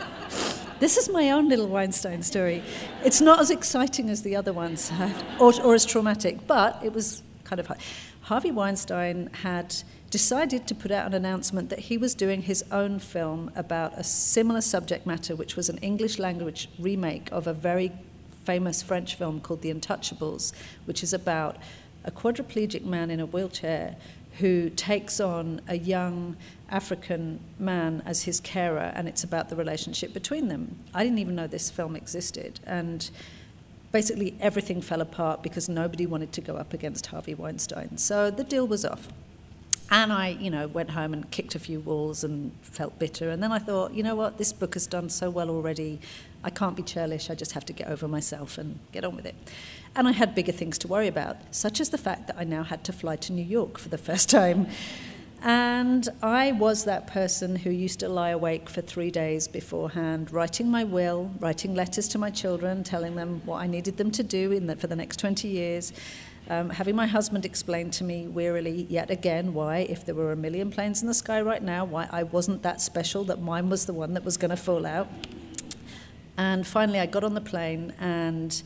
this 0.80 0.96
is 0.96 1.08
my 1.08 1.30
own 1.30 1.48
little 1.48 1.68
Weinstein 1.68 2.22
story. 2.22 2.62
It's 3.04 3.20
not 3.20 3.40
as 3.40 3.50
exciting 3.50 4.10
as 4.10 4.22
the 4.22 4.36
other 4.36 4.52
ones, 4.52 4.90
or, 5.38 5.52
or 5.62 5.74
as 5.74 5.84
traumatic, 5.84 6.46
but 6.46 6.80
it 6.82 6.92
was 6.92 7.22
kind 7.44 7.60
of. 7.60 7.70
Harvey 8.22 8.50
Weinstein 8.50 9.28
had 9.42 9.74
decided 10.10 10.66
to 10.66 10.74
put 10.74 10.90
out 10.90 11.06
an 11.06 11.14
announcement 11.14 11.70
that 11.70 11.78
he 11.78 11.96
was 11.96 12.14
doing 12.14 12.42
his 12.42 12.64
own 12.70 12.98
film 12.98 13.50
about 13.54 13.96
a 13.96 14.04
similar 14.04 14.60
subject 14.60 15.06
matter, 15.06 15.36
which 15.36 15.56
was 15.56 15.68
an 15.68 15.78
English 15.78 16.18
language 16.18 16.68
remake 16.78 17.28
of 17.30 17.46
a 17.46 17.52
very 17.52 17.92
famous 18.44 18.82
French 18.82 19.14
film 19.14 19.40
called 19.40 19.62
The 19.62 19.72
Untouchables, 19.72 20.52
which 20.84 21.02
is 21.02 21.12
about 21.12 21.56
a 22.04 22.10
quadriplegic 22.10 22.84
man 22.84 23.10
in 23.10 23.20
a 23.20 23.26
wheelchair 23.26 23.96
who 24.40 24.70
takes 24.70 25.20
on 25.20 25.60
a 25.68 25.78
young 25.78 26.36
African 26.68 27.40
man 27.58 28.02
as 28.04 28.24
his 28.24 28.40
carer, 28.40 28.92
and 28.94 29.08
it's 29.08 29.24
about 29.24 29.48
the 29.48 29.56
relationship 29.56 30.12
between 30.12 30.48
them. 30.48 30.76
I 30.94 31.02
didn't 31.04 31.18
even 31.18 31.34
know 31.34 31.46
this 31.46 31.70
film 31.70 31.96
existed, 31.96 32.60
and 32.66 33.10
basically 33.92 34.36
everything 34.40 34.80
fell 34.80 35.00
apart 35.00 35.42
because 35.42 35.68
nobody 35.68 36.06
wanted 36.06 36.32
to 36.32 36.40
go 36.40 36.56
up 36.56 36.72
against 36.72 37.06
Harvey 37.06 37.34
Weinstein. 37.34 37.98
So 37.98 38.30
the 38.30 38.44
deal 38.44 38.66
was 38.66 38.84
off. 38.84 39.08
And 39.92 40.12
I, 40.12 40.28
you 40.28 40.50
know, 40.50 40.68
went 40.68 40.90
home 40.90 41.12
and 41.12 41.28
kicked 41.32 41.56
a 41.56 41.58
few 41.58 41.80
walls 41.80 42.22
and 42.22 42.52
felt 42.62 43.00
bitter. 43.00 43.30
And 43.30 43.42
then 43.42 43.50
I 43.50 43.58
thought, 43.58 43.92
you 43.92 44.04
know 44.04 44.14
what, 44.14 44.38
this 44.38 44.52
book 44.52 44.74
has 44.74 44.86
done 44.86 45.08
so 45.08 45.28
well 45.30 45.50
already. 45.50 45.98
I 46.44 46.50
can't 46.50 46.76
be 46.76 46.84
churlish. 46.84 47.28
I 47.28 47.34
just 47.34 47.52
have 47.52 47.64
to 47.66 47.72
get 47.72 47.88
over 47.88 48.06
myself 48.06 48.56
and 48.56 48.78
get 48.92 49.04
on 49.04 49.16
with 49.16 49.26
it. 49.26 49.34
And 49.96 50.06
I 50.06 50.12
had 50.12 50.34
bigger 50.34 50.52
things 50.52 50.78
to 50.78 50.88
worry 50.88 51.08
about, 51.08 51.36
such 51.54 51.80
as 51.80 51.90
the 51.90 51.98
fact 51.98 52.26
that 52.28 52.36
I 52.38 52.44
now 52.44 52.62
had 52.62 52.84
to 52.84 52.92
fly 52.92 53.16
to 53.16 53.32
New 53.32 53.44
York 53.44 53.78
for 53.78 53.88
the 53.88 53.98
first 53.98 54.30
time. 54.30 54.68
And 55.42 56.06
I 56.22 56.52
was 56.52 56.84
that 56.84 57.06
person 57.06 57.56
who 57.56 57.70
used 57.70 58.00
to 58.00 58.08
lie 58.08 58.30
awake 58.30 58.68
for 58.68 58.82
three 58.82 59.10
days 59.10 59.48
beforehand, 59.48 60.30
writing 60.32 60.70
my 60.70 60.84
will, 60.84 61.30
writing 61.40 61.74
letters 61.74 62.08
to 62.08 62.18
my 62.18 62.30
children, 62.30 62.84
telling 62.84 63.16
them 63.16 63.40
what 63.46 63.62
I 63.62 63.66
needed 63.66 63.96
them 63.96 64.10
to 64.12 64.22
do 64.22 64.52
in 64.52 64.66
the, 64.66 64.76
for 64.76 64.86
the 64.86 64.96
next 64.96 65.18
20 65.18 65.48
years, 65.48 65.94
um, 66.50 66.68
having 66.68 66.94
my 66.94 67.06
husband 67.06 67.46
explain 67.46 67.90
to 67.92 68.04
me 68.04 68.26
wearily 68.26 68.86
yet 68.90 69.10
again 69.10 69.54
why, 69.54 69.78
if 69.78 70.04
there 70.04 70.14
were 70.14 70.32
a 70.32 70.36
million 70.36 70.70
planes 70.70 71.00
in 71.00 71.08
the 71.08 71.14
sky 71.14 71.40
right 71.40 71.62
now, 71.62 71.84
why 71.84 72.08
I 72.10 72.24
wasn't 72.24 72.62
that 72.62 72.80
special, 72.80 73.24
that 73.24 73.40
mine 73.40 73.70
was 73.70 73.86
the 73.86 73.94
one 73.94 74.14
that 74.14 74.24
was 74.24 74.36
going 74.36 74.50
to 74.50 74.56
fall 74.56 74.84
out. 74.84 75.08
And 76.36 76.66
finally, 76.66 76.98
I 76.98 77.06
got 77.06 77.24
on 77.24 77.34
the 77.34 77.40
plane 77.40 77.94
and 77.98 78.62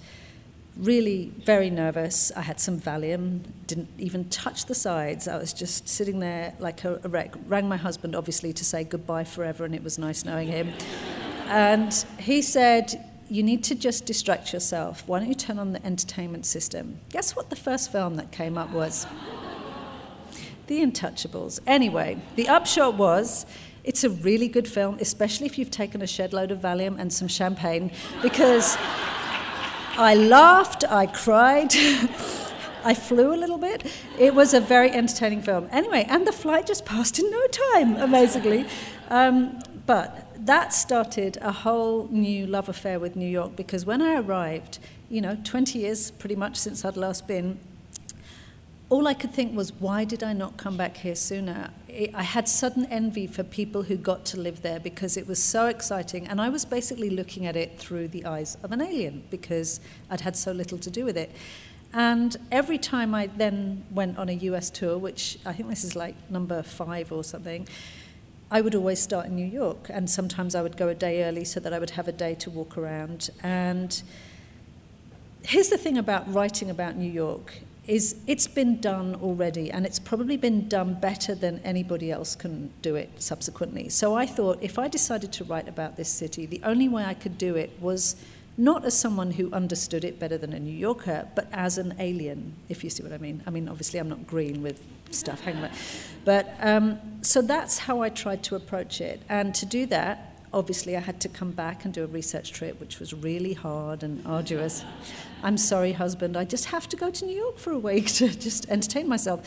really 0.76 1.32
very 1.38 1.70
nervous. 1.70 2.32
I 2.34 2.42
had 2.42 2.58
some 2.58 2.80
Valium, 2.80 3.40
didn't 3.66 3.88
even 3.98 4.28
touch 4.28 4.66
the 4.66 4.74
sides. 4.74 5.28
I 5.28 5.36
was 5.38 5.52
just 5.52 5.88
sitting 5.88 6.18
there 6.20 6.54
like 6.58 6.84
a, 6.84 7.00
a 7.04 7.08
wreck. 7.08 7.34
Rang 7.46 7.68
my 7.68 7.76
husband, 7.76 8.14
obviously, 8.16 8.52
to 8.52 8.64
say 8.64 8.84
goodbye 8.84 9.24
forever, 9.24 9.64
and 9.64 9.74
it 9.74 9.82
was 9.82 9.98
nice 9.98 10.24
knowing 10.24 10.48
him. 10.48 10.72
and 11.46 11.92
he 12.18 12.42
said, 12.42 12.92
You 13.28 13.42
need 13.42 13.62
to 13.64 13.74
just 13.74 14.04
distract 14.06 14.52
yourself. 14.52 15.04
Why 15.06 15.20
don't 15.20 15.28
you 15.28 15.34
turn 15.34 15.58
on 15.58 15.72
the 15.72 15.84
entertainment 15.86 16.46
system? 16.46 17.00
Guess 17.10 17.36
what 17.36 17.50
the 17.50 17.56
first 17.56 17.92
film 17.92 18.16
that 18.16 18.32
came 18.32 18.58
up 18.58 18.70
was? 18.70 19.06
the 20.66 20.80
Untouchables. 20.80 21.60
Anyway, 21.66 22.18
the 22.36 22.48
upshot 22.48 22.94
was. 22.94 23.46
It's 23.84 24.02
a 24.02 24.08
really 24.08 24.48
good 24.48 24.66
film, 24.66 24.96
especially 24.98 25.44
if 25.44 25.58
you've 25.58 25.70
taken 25.70 26.00
a 26.00 26.06
shed 26.06 26.32
load 26.32 26.50
of 26.50 26.60
Valium 26.60 26.98
and 26.98 27.12
some 27.12 27.28
champagne, 27.28 27.90
because 28.22 28.78
I 29.96 30.16
laughed, 30.16 30.82
I 30.90 31.06
cried, 31.06 31.72
I 32.84 32.94
flew 32.94 33.32
a 33.32 33.36
little 33.36 33.58
bit. 33.58 33.86
It 34.18 34.34
was 34.34 34.52
a 34.52 34.60
very 34.60 34.90
entertaining 34.90 35.40
film. 35.40 35.68
Anyway, 35.70 36.04
and 36.08 36.26
the 36.26 36.32
flight 36.32 36.66
just 36.66 36.84
passed 36.84 37.20
in 37.20 37.30
no 37.30 37.46
time, 37.46 37.96
amazingly. 37.96 38.66
Um, 39.08 39.60
but 39.86 40.26
that 40.46 40.72
started 40.72 41.38
a 41.40 41.52
whole 41.52 42.08
new 42.10 42.44
love 42.44 42.68
affair 42.68 42.98
with 42.98 43.14
New 43.14 43.28
York 43.28 43.54
because 43.54 43.86
when 43.86 44.02
I 44.02 44.20
arrived, 44.20 44.80
you 45.08 45.20
know, 45.20 45.38
20 45.44 45.78
years 45.78 46.10
pretty 46.10 46.34
much 46.34 46.56
since 46.56 46.84
I'd 46.84 46.96
last 46.96 47.28
been, 47.28 47.60
all 48.88 49.06
I 49.06 49.14
could 49.14 49.30
think 49.30 49.56
was, 49.56 49.72
why 49.74 50.04
did 50.04 50.24
I 50.24 50.32
not 50.32 50.56
come 50.56 50.76
back 50.76 50.96
here 50.96 51.14
sooner? 51.14 51.70
I 52.12 52.22
had 52.22 52.48
sudden 52.48 52.86
envy 52.86 53.26
for 53.28 53.44
people 53.44 53.84
who 53.84 53.96
got 53.96 54.24
to 54.26 54.40
live 54.40 54.62
there 54.62 54.80
because 54.80 55.16
it 55.16 55.28
was 55.28 55.40
so 55.40 55.66
exciting. 55.66 56.26
And 56.26 56.40
I 56.40 56.48
was 56.48 56.64
basically 56.64 57.10
looking 57.10 57.46
at 57.46 57.56
it 57.56 57.78
through 57.78 58.08
the 58.08 58.24
eyes 58.24 58.56
of 58.64 58.72
an 58.72 58.80
alien 58.80 59.22
because 59.30 59.80
I'd 60.10 60.22
had 60.22 60.36
so 60.36 60.50
little 60.50 60.78
to 60.78 60.90
do 60.90 61.04
with 61.04 61.16
it. 61.16 61.30
And 61.92 62.36
every 62.50 62.78
time 62.78 63.14
I 63.14 63.28
then 63.28 63.84
went 63.92 64.18
on 64.18 64.28
a 64.28 64.32
US 64.32 64.70
tour, 64.70 64.98
which 64.98 65.38
I 65.46 65.52
think 65.52 65.68
this 65.68 65.84
is 65.84 65.94
like 65.94 66.16
number 66.28 66.64
five 66.64 67.12
or 67.12 67.22
something, 67.22 67.68
I 68.50 68.60
would 68.60 68.74
always 68.74 68.98
start 68.98 69.26
in 69.26 69.36
New 69.36 69.46
York. 69.46 69.86
And 69.88 70.10
sometimes 70.10 70.56
I 70.56 70.62
would 70.62 70.76
go 70.76 70.88
a 70.88 70.94
day 70.94 71.22
early 71.22 71.44
so 71.44 71.60
that 71.60 71.72
I 71.72 71.78
would 71.78 71.90
have 71.90 72.08
a 72.08 72.12
day 72.12 72.34
to 72.36 72.50
walk 72.50 72.76
around. 72.76 73.30
And 73.42 74.02
here's 75.42 75.68
the 75.68 75.78
thing 75.78 75.96
about 75.96 76.32
writing 76.32 76.70
about 76.70 76.96
New 76.96 77.10
York 77.10 77.60
is 77.86 78.16
it's 78.26 78.46
been 78.46 78.80
done 78.80 79.14
already 79.16 79.70
and 79.70 79.84
it's 79.84 79.98
probably 79.98 80.36
been 80.36 80.68
done 80.68 80.94
better 80.94 81.34
than 81.34 81.60
anybody 81.64 82.10
else 82.10 82.34
can 82.34 82.70
do 82.82 82.94
it 82.96 83.10
subsequently. 83.22 83.88
So 83.88 84.14
I 84.14 84.26
thought 84.26 84.58
if 84.62 84.78
I 84.78 84.88
decided 84.88 85.32
to 85.32 85.44
write 85.44 85.68
about 85.68 85.96
this 85.96 86.08
city, 86.08 86.46
the 86.46 86.60
only 86.64 86.88
way 86.88 87.04
I 87.04 87.14
could 87.14 87.36
do 87.36 87.56
it 87.56 87.70
was 87.80 88.16
not 88.56 88.84
as 88.84 88.96
someone 88.96 89.32
who 89.32 89.52
understood 89.52 90.04
it 90.04 90.18
better 90.18 90.38
than 90.38 90.52
a 90.52 90.60
New 90.60 90.74
Yorker, 90.74 91.28
but 91.34 91.48
as 91.52 91.76
an 91.76 91.94
alien, 91.98 92.54
if 92.68 92.84
you 92.84 92.90
see 92.90 93.02
what 93.02 93.12
I 93.12 93.18
mean. 93.18 93.42
I 93.46 93.50
mean, 93.50 93.68
obviously, 93.68 93.98
I'm 93.98 94.08
not 94.08 94.26
green 94.26 94.62
with 94.62 94.80
stuff 95.10 95.40
hang 95.40 95.56
on. 95.56 95.70
But 96.24 96.54
um, 96.60 96.98
so 97.22 97.42
that's 97.42 97.78
how 97.78 98.00
I 98.00 98.08
tried 98.08 98.42
to 98.44 98.56
approach 98.56 99.00
it. 99.00 99.22
And 99.28 99.54
to 99.56 99.66
do 99.66 99.86
that, 99.86 100.33
obviously 100.54 100.96
I 100.96 101.00
had 101.00 101.20
to 101.22 101.28
come 101.28 101.50
back 101.50 101.84
and 101.84 101.92
do 101.92 102.04
a 102.04 102.06
research 102.06 102.52
trip, 102.52 102.80
which 102.80 103.00
was 103.00 103.12
really 103.12 103.52
hard 103.52 104.02
and 104.02 104.24
arduous. 104.26 104.84
I'm 105.42 105.58
sorry, 105.58 105.92
husband, 105.92 106.36
I 106.36 106.44
just 106.44 106.66
have 106.66 106.88
to 106.90 106.96
go 106.96 107.10
to 107.10 107.24
New 107.26 107.36
York 107.36 107.58
for 107.58 107.72
a 107.72 107.78
week 107.78 108.06
to 108.14 108.28
just 108.28 108.68
entertain 108.70 109.08
myself. 109.08 109.40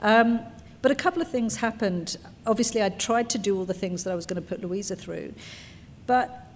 Um, 0.00 0.40
but 0.82 0.90
a 0.90 0.94
couple 0.94 1.22
of 1.22 1.30
things 1.30 1.56
happened. 1.56 2.16
Obviously, 2.46 2.82
I 2.82 2.88
tried 2.88 3.30
to 3.30 3.38
do 3.38 3.56
all 3.56 3.64
the 3.64 3.74
things 3.74 4.04
that 4.04 4.10
I 4.10 4.14
was 4.14 4.26
going 4.26 4.42
to 4.42 4.48
put 4.48 4.60
Louisa 4.62 4.96
through. 4.96 5.34
But 6.06 6.46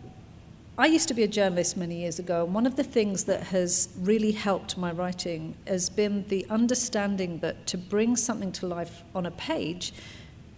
I 0.76 0.86
used 0.86 1.08
to 1.08 1.14
be 1.14 1.22
a 1.22 1.28
journalist 1.28 1.76
many 1.76 2.00
years 2.00 2.18
ago, 2.18 2.44
and 2.44 2.54
one 2.54 2.66
of 2.66 2.76
the 2.76 2.84
things 2.84 3.24
that 3.24 3.44
has 3.44 3.88
really 3.98 4.32
helped 4.32 4.76
my 4.78 4.92
writing 4.92 5.54
has 5.66 5.90
been 5.90 6.26
the 6.28 6.46
understanding 6.50 7.38
that 7.38 7.66
to 7.68 7.78
bring 7.78 8.16
something 8.16 8.52
to 8.52 8.66
life 8.66 9.02
on 9.14 9.26
a 9.26 9.30
page, 9.30 9.92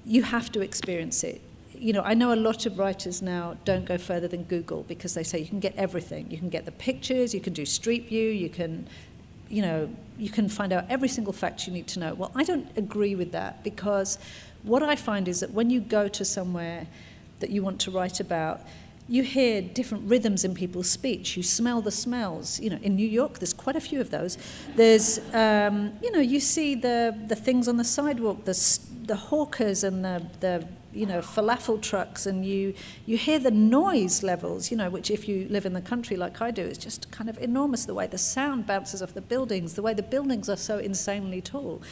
you 0.05 0.23
have 0.25 0.51
to 0.53 0.61
experience 0.61 1.25
it 1.25 1.41
you 1.81 1.95
know, 1.95 2.03
I 2.03 2.13
know 2.13 2.35
a 2.35 2.37
lot 2.37 2.67
of 2.67 2.79
writers 2.79 3.23
now 3.23 3.57
don't 3.65 3.87
go 3.87 3.97
further 3.97 4.29
than 4.29 4.45
Google 4.45 4.83
because 4.83 5.15
they 5.15 5.23
say 5.23 5.39
you 5.39 5.47
can 5.47 5.61
get 5.61 5.75
everything. 5.77 6.31
You 6.31 6.37
can 6.37 6.51
get 6.51 6.67
the 6.67 6.73
pictures, 6.73 7.33
you 7.35 7.41
can 7.41 7.55
do 7.55 7.65
Street 7.65 8.09
View, 8.09 8.29
you 8.29 8.51
can, 8.51 8.87
you 9.49 9.63
know, 9.63 9.89
you 10.19 10.29
can 10.29 10.49
find 10.51 10.75
out 10.75 10.85
every 10.91 11.09
single 11.09 11.33
fact 11.33 11.67
you 11.67 11.73
need 11.73 11.89
to 11.89 11.99
know. 11.99 12.13
Well, 12.15 12.33
I 12.35 12.45
don't 12.45 12.69
agree 12.77 13.15
with 13.15 13.33
that 13.33 13.65
because 13.65 14.19
what 14.63 14.83
I 14.83 14.95
find 14.95 15.27
is 15.27 15.41
that 15.41 15.53
when 15.53 15.71
you 15.71 15.81
go 15.81 16.07
to 16.09 16.25
somewhere 16.25 16.87
that 17.39 17.49
you 17.49 17.63
want 17.63 17.81
to 17.81 17.91
write 17.91 18.21
about, 18.21 18.61
you 19.09 19.23
hear 19.23 19.63
different 19.63 20.09
rhythms 20.09 20.45
in 20.45 20.55
people's 20.55 20.89
speech. 20.89 21.37
You 21.37 21.43
smell 21.43 21.81
the 21.81 21.91
smells. 21.91 22.61
You 22.61 22.71
know, 22.71 22.79
in 22.83 22.95
New 22.95 23.09
York, 23.09 23.39
there's 23.39 23.55
quite 23.55 23.75
a 23.75 23.81
few 23.81 24.01
of 24.01 24.11
those. 24.11 24.37
There's, 24.77 25.19
um, 25.35 25.95
you 26.03 26.13
know, 26.13 26.21
you 26.21 26.39
see 26.41 26.75
the, 26.75 27.19
the 27.27 27.35
things 27.35 27.67
on 27.67 27.79
the 27.79 27.85
sidewalk, 27.85 28.45
the, 28.45 28.79
the 29.07 29.17
hawkers 29.17 29.83
and 29.83 30.05
the, 30.05 30.27
the 30.39 30.69
you 30.93 31.07
know, 31.07 31.21
falafel 31.21 31.81
trucks, 31.81 32.27
and 32.27 32.45
you, 32.45 32.75
you 33.07 33.17
hear 33.17 33.39
the 33.39 33.51
noise 33.51 34.23
levels, 34.23 34.71
you 34.71 34.77
know, 34.77 34.91
which 34.91 35.11
if 35.11 35.29
you 35.29 35.47
live 35.49 35.67
in 35.67 35.73
the 35.73 35.81
country 35.81 36.17
like 36.17 36.41
I 36.41 36.51
do, 36.51 36.63
is 36.63 36.79
just 36.79 37.11
kind 37.11 37.31
of 37.31 37.39
enormous 37.39 37.85
the 37.85 37.95
way 37.95 38.07
the 38.07 38.19
sound 38.19 38.67
bounces 38.67 39.03
off 39.03 39.15
the 39.15 39.21
buildings, 39.21 39.75
the 39.75 39.83
way 39.83 39.95
the 39.95 40.03
buildings 40.03 40.49
are 40.49 40.57
so 40.57 40.79
insanely 40.79 41.41
tall. 41.41 41.83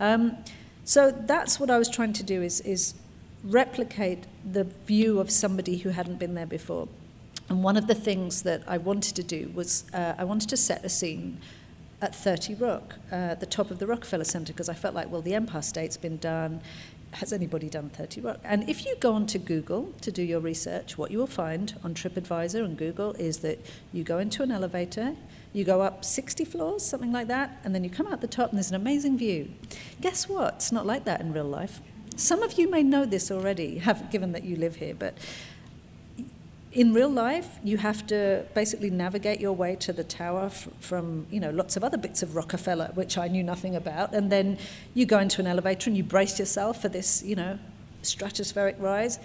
Um, 0.00 0.36
so 0.84 1.10
that's 1.10 1.58
what 1.58 1.70
I 1.70 1.78
was 1.78 1.88
trying 1.88 2.12
to 2.14 2.22
do 2.22 2.42
is, 2.42 2.60
is 2.60 2.94
replicate 3.42 4.24
the 4.44 4.64
view 4.64 5.20
of 5.20 5.30
somebody 5.30 5.78
who 5.78 5.90
hadn't 5.90 6.18
been 6.18 6.34
there 6.34 6.46
before. 6.46 6.88
And 7.48 7.62
one 7.62 7.76
of 7.76 7.86
the 7.86 7.94
things 7.94 8.42
that 8.42 8.62
I 8.66 8.78
wanted 8.78 9.16
to 9.16 9.22
do 9.22 9.50
was 9.54 9.84
uh, 9.92 10.14
I 10.16 10.24
wanted 10.24 10.48
to 10.50 10.56
set 10.56 10.84
a 10.84 10.88
scene 10.88 11.40
at 12.00 12.14
30 12.14 12.54
Rock, 12.56 12.96
uh, 13.10 13.34
the 13.34 13.46
top 13.46 13.70
of 13.70 13.78
the 13.78 13.86
Rockefeller 13.86 14.24
Center, 14.24 14.52
because 14.52 14.68
I 14.68 14.74
felt 14.74 14.94
like, 14.94 15.10
well, 15.10 15.22
the 15.22 15.34
Empire 15.34 15.62
State's 15.62 15.96
been 15.96 16.18
done. 16.18 16.60
Has 17.14 17.32
anybody 17.32 17.68
done 17.68 17.90
30 17.90 18.20
Rock? 18.22 18.40
And 18.42 18.68
if 18.68 18.84
you 18.84 18.96
go 18.98 19.12
onto 19.12 19.38
Google 19.38 19.92
to 20.00 20.10
do 20.10 20.20
your 20.20 20.40
research, 20.40 20.98
what 20.98 21.12
you 21.12 21.18
will 21.18 21.28
find 21.28 21.78
on 21.84 21.94
TripAdvisor 21.94 22.64
and 22.64 22.76
Google 22.76 23.12
is 23.12 23.38
that 23.38 23.64
you 23.92 24.02
go 24.02 24.18
into 24.18 24.42
an 24.42 24.50
elevator, 24.50 25.14
you 25.52 25.62
go 25.62 25.80
up 25.80 26.04
60 26.04 26.44
floors, 26.44 26.84
something 26.84 27.12
like 27.12 27.28
that, 27.28 27.60
and 27.62 27.72
then 27.72 27.84
you 27.84 27.90
come 27.90 28.08
out 28.08 28.20
the 28.20 28.26
top 28.26 28.50
and 28.50 28.58
there's 28.58 28.70
an 28.70 28.74
amazing 28.74 29.16
view. 29.16 29.52
Guess 30.00 30.28
what? 30.28 30.54
It's 30.54 30.72
not 30.72 30.86
like 30.86 31.04
that 31.04 31.20
in 31.20 31.32
real 31.32 31.44
life. 31.44 31.80
Some 32.16 32.42
of 32.42 32.58
you 32.58 32.68
may 32.68 32.82
know 32.82 33.04
this 33.04 33.30
already, 33.30 33.78
have, 33.78 34.10
given 34.10 34.32
that 34.32 34.42
you 34.42 34.56
live 34.56 34.76
here, 34.76 34.94
but 34.94 35.16
in 36.74 36.92
real 36.92 37.08
life, 37.08 37.58
you 37.62 37.78
have 37.78 38.06
to 38.08 38.44
basically 38.52 38.90
navigate 38.90 39.40
your 39.40 39.52
way 39.52 39.76
to 39.76 39.92
the 39.92 40.02
tower 40.02 40.46
f- 40.46 40.68
from 40.80 41.26
you 41.30 41.38
know 41.38 41.50
lots 41.50 41.76
of 41.76 41.84
other 41.84 41.96
bits 41.96 42.22
of 42.22 42.34
Rockefeller, 42.34 42.90
which 42.94 43.16
I 43.16 43.28
knew 43.28 43.44
nothing 43.44 43.76
about, 43.76 44.12
and 44.12 44.30
then 44.30 44.58
you 44.92 45.06
go 45.06 45.20
into 45.20 45.40
an 45.40 45.46
elevator 45.46 45.88
and 45.88 45.96
you 45.96 46.02
brace 46.02 46.38
yourself 46.38 46.82
for 46.82 46.88
this 46.88 47.22
you 47.22 47.36
know 47.36 47.58
stratospheric 48.02 48.80
rise. 48.80 49.18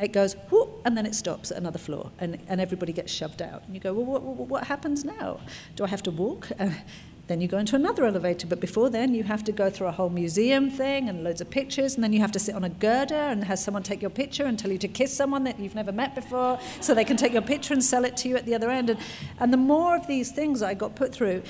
It 0.00 0.12
goes 0.12 0.34
whoop, 0.50 0.80
and 0.84 0.96
then 0.96 1.06
it 1.06 1.14
stops 1.14 1.52
at 1.52 1.58
another 1.58 1.78
floor, 1.78 2.10
and, 2.18 2.38
and 2.48 2.60
everybody 2.60 2.92
gets 2.92 3.12
shoved 3.12 3.40
out. 3.40 3.62
And 3.66 3.74
you 3.76 3.80
go, 3.80 3.92
well, 3.92 4.20
what, 4.20 4.48
what, 4.48 4.64
happens 4.64 5.04
now? 5.04 5.38
Do 5.76 5.84
I 5.84 5.86
have 5.86 6.02
to 6.02 6.10
walk? 6.10 6.48
Then 7.26 7.40
you 7.40 7.48
go 7.48 7.56
into 7.56 7.74
another 7.74 8.04
elevator, 8.04 8.46
but 8.46 8.60
before 8.60 8.90
then 8.90 9.14
you 9.14 9.22
have 9.22 9.42
to 9.44 9.52
go 9.52 9.70
through 9.70 9.86
a 9.86 9.92
whole 9.92 10.10
museum 10.10 10.70
thing 10.70 11.08
and 11.08 11.24
loads 11.24 11.40
of 11.40 11.48
pictures, 11.48 11.94
and 11.94 12.04
then 12.04 12.12
you 12.12 12.20
have 12.20 12.32
to 12.32 12.38
sit 12.38 12.54
on 12.54 12.64
a 12.64 12.68
girder 12.68 13.14
and 13.14 13.44
have 13.44 13.58
someone 13.58 13.82
take 13.82 14.02
your 14.02 14.10
picture 14.10 14.44
and 14.44 14.58
tell 14.58 14.70
you 14.70 14.76
to 14.78 14.88
kiss 14.88 15.16
someone 15.16 15.44
that 15.44 15.58
you've 15.58 15.74
never 15.74 15.90
met 15.92 16.14
before, 16.14 16.60
so 16.80 16.94
they 16.94 17.04
can 17.04 17.16
take 17.16 17.32
your 17.32 17.42
picture 17.42 17.72
and 17.72 17.82
sell 17.82 18.04
it 18.04 18.16
to 18.18 18.28
you 18.28 18.36
at 18.36 18.44
the 18.44 18.54
other 18.54 18.68
end. 18.70 18.90
And, 18.90 19.00
and 19.40 19.52
the 19.52 19.56
more 19.56 19.96
of 19.96 20.06
these 20.06 20.32
things 20.32 20.62
I 20.62 20.74
got 20.74 20.96
put 20.96 21.14
through, 21.14 21.42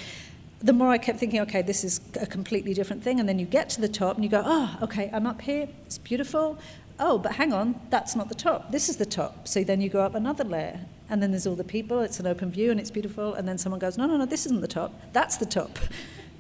the 0.61 0.73
more 0.73 0.91
I 0.91 0.99
kept 0.99 1.19
thinking, 1.19 1.41
okay, 1.41 1.61
this 1.61 1.83
is 1.83 2.01
a 2.21 2.27
completely 2.27 2.73
different 2.73 3.03
thing. 3.03 3.21
And 3.21 3.29
then 3.29 3.39
you 3.39 3.45
get 3.45 3.69
to 3.71 3.81
the 3.81 3.89
top 3.89 4.15
and 4.15 4.25
you 4.25 4.31
go, 4.31 4.43
oh, 4.45 4.79
okay, 4.81 5.11
I'm 5.13 5.27
up 5.27 5.43
here, 5.43 5.69
it's 5.85 5.99
beautiful. 5.99 6.57
Oh, 7.01 7.19
but 7.19 7.33
hang 7.33 7.53
on, 7.53 7.81
that's 7.91 8.15
not 8.15 8.29
the 8.29 8.35
top. 8.37 8.71
This 8.71 8.89
is 8.89 8.97
the 8.97 9.07
top. 9.07 9.49
So 9.49 9.65
then 9.65 9.81
you 9.81 9.89
go 9.89 10.01
up 10.01 10.15
another 10.15 10.45
layer 10.45 10.81
and 11.09 11.23
then 11.23 11.31
there's 11.31 11.47
all 11.47 11.57
the 11.57 11.65
people, 11.65 12.01
it's 12.01 12.19
an 12.21 12.27
open 12.27 12.51
view 12.51 12.71
and 12.71 12.81
it's 12.81 12.91
beautiful, 12.91 13.35
and 13.35 13.47
then 13.47 13.59
someone 13.59 13.79
goes, 13.79 13.99
no, 13.99 14.07
no, 14.07 14.17
no, 14.17 14.27
this 14.27 14.47
isn't 14.47 14.61
the 14.61 14.69
top, 14.69 14.93
that's 15.13 15.37
the 15.37 15.47
top. 15.47 15.79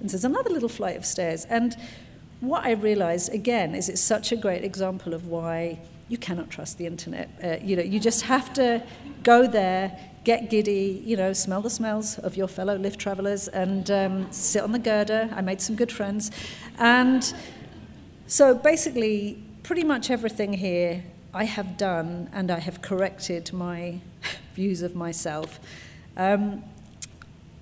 And 0.00 0.10
so 0.10 0.16
there's 0.16 0.24
another 0.24 0.50
little 0.50 0.68
flight 0.68 0.96
of 0.96 1.06
stairs. 1.06 1.46
And 1.46 1.76
what 2.40 2.64
I 2.64 2.72
realized, 2.72 3.32
again, 3.32 3.74
is 3.74 3.88
it's 3.88 4.00
such 4.00 4.32
a 4.32 4.36
great 4.36 4.64
example 4.64 5.14
of 5.14 5.28
why 5.28 5.78
you 6.08 6.18
cannot 6.18 6.50
trust 6.50 6.78
the 6.78 6.86
internet. 6.86 7.30
Uh, 7.42 7.56
you 7.64 7.76
know, 7.76 7.82
you 7.82 7.98
just 7.98 8.22
have 8.22 8.52
to 8.54 8.82
go 9.22 9.46
there, 9.46 9.98
get 10.24 10.50
giddy, 10.50 11.02
you 11.04 11.16
know, 11.16 11.32
smell 11.32 11.62
the 11.62 11.70
smells 11.70 12.18
of 12.18 12.36
your 12.36 12.48
fellow 12.48 12.76
lift 12.76 12.98
travelers, 12.98 13.48
and 13.48 13.90
um, 13.90 14.30
sit 14.30 14.62
on 14.62 14.72
the 14.72 14.78
girder. 14.78 15.30
I 15.34 15.40
made 15.40 15.60
some 15.60 15.76
good 15.76 15.92
friends. 15.92 16.30
And 16.78 17.32
so 18.26 18.54
basically, 18.54 19.42
pretty 19.62 19.84
much 19.84 20.10
everything 20.10 20.54
here 20.54 21.04
I 21.32 21.44
have 21.44 21.76
done, 21.76 22.28
and 22.32 22.50
I 22.50 22.60
have 22.60 22.82
corrected 22.82 23.52
my 23.52 24.00
views 24.54 24.82
of 24.82 24.94
myself. 24.94 25.60
Um, 26.16 26.64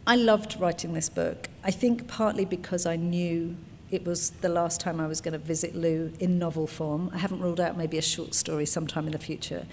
I 0.06 0.16
loved 0.16 0.58
writing 0.60 0.94
this 0.94 1.08
book. 1.08 1.48
I 1.62 1.70
think 1.70 2.08
partly 2.08 2.44
because 2.44 2.86
I 2.86 2.96
knew 2.96 3.56
it 3.90 4.04
was 4.06 4.30
the 4.30 4.48
last 4.48 4.80
time 4.80 5.00
I 5.00 5.06
was 5.06 5.20
going 5.20 5.32
to 5.32 5.38
visit 5.38 5.76
Lou 5.76 6.12
in 6.18 6.38
novel 6.38 6.66
form. 6.66 7.10
I 7.12 7.18
haven't 7.18 7.40
ruled 7.40 7.60
out 7.60 7.76
maybe 7.76 7.98
a 7.98 8.02
short 8.02 8.34
story 8.34 8.66
sometime 8.66 9.06
in 9.06 9.12
the 9.12 9.18
future. 9.18 9.66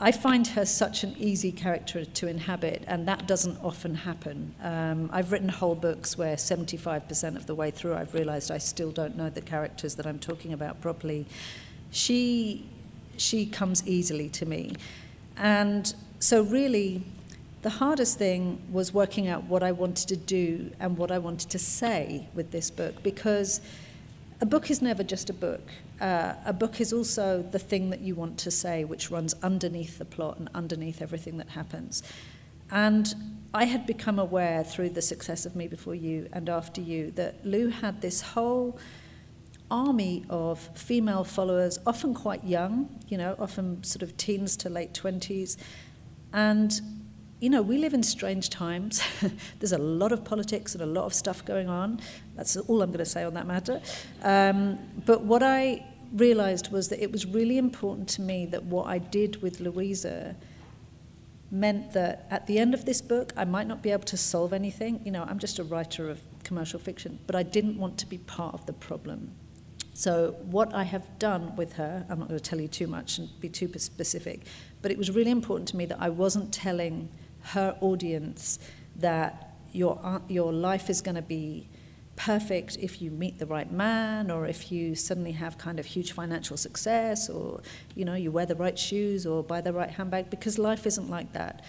I 0.00 0.10
find 0.10 0.46
her 0.48 0.64
such 0.64 1.04
an 1.04 1.14
easy 1.18 1.52
character 1.52 2.04
to 2.04 2.26
inhabit, 2.26 2.82
and 2.86 3.06
that 3.06 3.28
doesn't 3.28 3.58
often 3.62 3.94
happen. 3.94 4.54
Um, 4.60 5.10
I've 5.12 5.30
written 5.30 5.48
whole 5.48 5.74
books 5.76 6.18
where 6.18 6.34
75% 6.34 7.36
of 7.36 7.46
the 7.46 7.54
way 7.54 7.70
through 7.70 7.94
I've 7.94 8.14
realized 8.14 8.50
I 8.50 8.58
still 8.58 8.90
don't 8.90 9.16
know 9.16 9.30
the 9.30 9.40
characters 9.40 9.96
that 9.96 10.06
I'm 10.06 10.18
talking 10.18 10.52
about 10.52 10.80
properly. 10.80 11.26
She, 11.92 12.66
she 13.16 13.46
comes 13.46 13.86
easily 13.86 14.28
to 14.30 14.46
me. 14.46 14.72
And 15.36 15.94
so, 16.22 16.42
really, 16.42 17.02
the 17.62 17.70
hardest 17.70 18.16
thing 18.16 18.62
was 18.70 18.94
working 18.94 19.26
out 19.26 19.42
what 19.42 19.64
I 19.64 19.72
wanted 19.72 20.06
to 20.08 20.16
do 20.16 20.70
and 20.78 20.96
what 20.96 21.10
I 21.10 21.18
wanted 21.18 21.50
to 21.50 21.58
say 21.58 22.28
with 22.32 22.52
this 22.52 22.70
book 22.70 23.02
because 23.02 23.60
a 24.40 24.46
book 24.46 24.70
is 24.70 24.80
never 24.80 25.02
just 25.02 25.30
a 25.30 25.32
book. 25.32 25.68
Uh, 26.00 26.34
a 26.46 26.52
book 26.52 26.80
is 26.80 26.92
also 26.92 27.42
the 27.42 27.58
thing 27.58 27.90
that 27.90 28.02
you 28.02 28.14
want 28.14 28.38
to 28.38 28.52
say, 28.52 28.84
which 28.84 29.10
runs 29.10 29.34
underneath 29.42 29.98
the 29.98 30.04
plot 30.04 30.38
and 30.38 30.48
underneath 30.54 31.02
everything 31.02 31.38
that 31.38 31.48
happens. 31.50 32.04
And 32.70 33.12
I 33.52 33.64
had 33.64 33.84
become 33.84 34.20
aware 34.20 34.62
through 34.62 34.90
the 34.90 35.02
success 35.02 35.44
of 35.44 35.56
Me 35.56 35.66
Before 35.66 35.96
You 35.96 36.28
and 36.32 36.48
After 36.48 36.80
You 36.80 37.10
that 37.16 37.44
Lou 37.44 37.70
had 37.70 38.00
this 38.00 38.20
whole 38.20 38.78
army 39.72 40.24
of 40.30 40.70
female 40.76 41.24
followers, 41.24 41.80
often 41.84 42.14
quite 42.14 42.44
young, 42.44 43.00
you 43.08 43.18
know, 43.18 43.34
often 43.40 43.82
sort 43.82 44.02
of 44.02 44.16
teens 44.16 44.56
to 44.58 44.68
late 44.68 44.92
20s. 44.92 45.56
And, 46.32 46.80
you 47.40 47.50
know, 47.50 47.62
we 47.62 47.78
live 47.78 47.94
in 47.94 48.02
strange 48.02 48.50
times. 48.50 49.02
There's 49.58 49.72
a 49.72 49.78
lot 49.78 50.12
of 50.12 50.24
politics 50.24 50.74
and 50.74 50.82
a 50.82 50.86
lot 50.86 51.04
of 51.04 51.14
stuff 51.14 51.44
going 51.44 51.68
on. 51.68 52.00
That's 52.36 52.56
all 52.56 52.82
I'm 52.82 52.90
going 52.90 52.98
to 52.98 53.04
say 53.04 53.24
on 53.24 53.34
that 53.34 53.46
matter. 53.46 53.80
Um, 54.22 54.78
but 55.04 55.22
what 55.22 55.42
I 55.42 55.84
realized 56.12 56.70
was 56.70 56.88
that 56.88 57.02
it 57.02 57.10
was 57.10 57.26
really 57.26 57.58
important 57.58 58.08
to 58.10 58.22
me 58.22 58.46
that 58.46 58.64
what 58.64 58.86
I 58.86 58.98
did 58.98 59.42
with 59.42 59.60
Louisa 59.60 60.36
meant 61.50 61.92
that 61.92 62.26
at 62.30 62.46
the 62.46 62.58
end 62.58 62.72
of 62.72 62.84
this 62.86 63.02
book, 63.02 63.32
I 63.36 63.44
might 63.44 63.66
not 63.66 63.82
be 63.82 63.90
able 63.90 64.04
to 64.04 64.16
solve 64.16 64.52
anything. 64.52 65.00
You 65.04 65.12
know, 65.12 65.24
I'm 65.24 65.38
just 65.38 65.58
a 65.58 65.64
writer 65.64 66.08
of 66.08 66.20
commercial 66.44 66.80
fiction, 66.80 67.18
but 67.26 67.36
I 67.36 67.42
didn't 67.42 67.78
want 67.78 67.98
to 67.98 68.06
be 68.06 68.18
part 68.18 68.54
of 68.54 68.64
the 68.66 68.72
problem. 68.72 69.32
So, 69.94 70.36
what 70.50 70.72
I 70.74 70.84
have 70.84 71.18
done 71.18 71.54
with 71.54 71.74
her, 71.74 72.06
I'm 72.08 72.18
not 72.18 72.28
going 72.28 72.40
to 72.40 72.50
tell 72.50 72.60
you 72.60 72.68
too 72.68 72.86
much 72.86 73.18
and 73.18 73.28
be 73.40 73.50
too 73.50 73.70
specific, 73.78 74.46
but 74.82 74.90
it 74.90 74.98
was 74.98 75.10
really 75.10 75.30
important 75.30 75.68
to 75.68 75.76
me 75.76 75.86
that 75.86 75.98
I 76.00 76.08
wasn't 76.08 76.52
telling 76.52 77.08
her 77.54 77.76
audience 77.80 78.58
that 78.96 79.56
your, 79.72 79.98
uh, 80.02 80.18
your 80.28 80.52
life 80.52 80.90
is 80.90 81.00
going 81.00 81.14
to 81.14 81.22
be 81.22 81.68
perfect 82.16 82.76
if 82.78 83.00
you 83.00 83.10
meet 83.10 83.38
the 83.38 83.46
right 83.46 83.72
man 83.72 84.30
or 84.30 84.46
if 84.46 84.70
you 84.70 84.94
suddenly 84.94 85.32
have 85.32 85.56
kind 85.56 85.80
of 85.80 85.86
huge 85.86 86.12
financial 86.12 86.58
success 86.58 87.30
or 87.30 87.62
you 87.94 88.04
know 88.04 88.14
you 88.14 88.30
wear 88.30 88.44
the 88.44 88.54
right 88.54 88.78
shoes 88.78 89.24
or 89.24 89.42
buy 89.42 89.62
the 89.62 89.72
right 89.72 89.92
handbag 89.92 90.28
because 90.28 90.58
life 90.58 90.86
isn't 90.86 91.08
like 91.08 91.32
that 91.32 91.64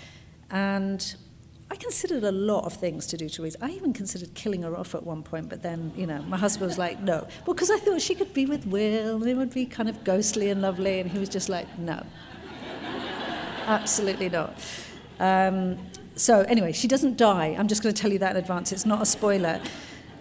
and 0.51 1.15
I 1.71 1.75
considered 1.75 2.23
a 2.23 2.31
lot 2.31 2.65
of 2.65 2.73
things 2.73 3.07
to 3.07 3.17
do 3.17 3.27
to 3.29 3.41
Reese. 3.41 3.55
I 3.59 3.71
even 3.71 3.93
considered 3.93 4.35
killing 4.35 4.61
her 4.61 4.77
off 4.77 4.93
at 4.93 5.03
one 5.03 5.23
point, 5.23 5.49
but 5.49 5.63
then, 5.63 5.91
you 5.95 6.05
know, 6.05 6.21
my 6.21 6.37
husband 6.37 6.67
was 6.67 6.77
like, 6.77 7.01
no. 7.01 7.27
Well, 7.47 7.55
because 7.55 7.71
I 7.71 7.77
thought 7.77 7.99
she 7.99 8.13
could 8.13 8.31
be 8.31 8.45
with 8.45 8.67
Will, 8.67 9.15
and 9.15 9.27
it 9.27 9.35
would 9.35 9.55
be 9.55 9.65
kind 9.65 9.89
of 9.89 10.03
ghostly 10.03 10.51
and 10.51 10.61
lovely, 10.61 10.99
and 10.99 11.09
he 11.09 11.17
was 11.17 11.29
just 11.29 11.49
like, 11.49 11.79
no. 11.79 12.05
Absolutely 13.65 14.29
not. 14.29 14.59
Um, 15.19 15.77
so, 16.15 16.41
anyway, 16.41 16.71
she 16.73 16.87
doesn't 16.87 17.17
die. 17.17 17.55
I'm 17.57 17.67
just 17.67 17.81
going 17.81 17.93
to 17.93 18.01
tell 18.01 18.11
you 18.11 18.19
that 18.19 18.31
in 18.31 18.37
advance. 18.37 18.71
It's 18.71 18.85
not 18.85 19.01
a 19.01 19.05
spoiler. 19.05 19.61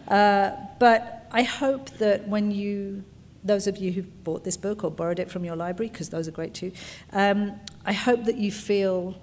Uh, 0.09 0.53
but 0.79 1.27
I 1.33 1.43
hope 1.43 1.91
that 1.99 2.29
when 2.29 2.51
you, 2.51 3.05
those 3.45 3.67
of 3.67 3.77
you 3.77 3.93
who 3.93 4.03
bought 4.03 4.45
this 4.45 4.57
book 4.57 4.85
or 4.85 4.91
borrowed 4.91 5.19
it 5.19 5.31
from 5.31 5.45
your 5.45 5.57
library, 5.57 5.91
because 5.91 6.09
those 6.09 6.29
are 6.29 6.33
great 6.33 6.55
too, 6.55 6.73
um, 7.13 7.61
I 7.85 7.93
hope 7.93 8.25
that 8.25 8.37
you 8.37 8.51
feel 8.53 9.17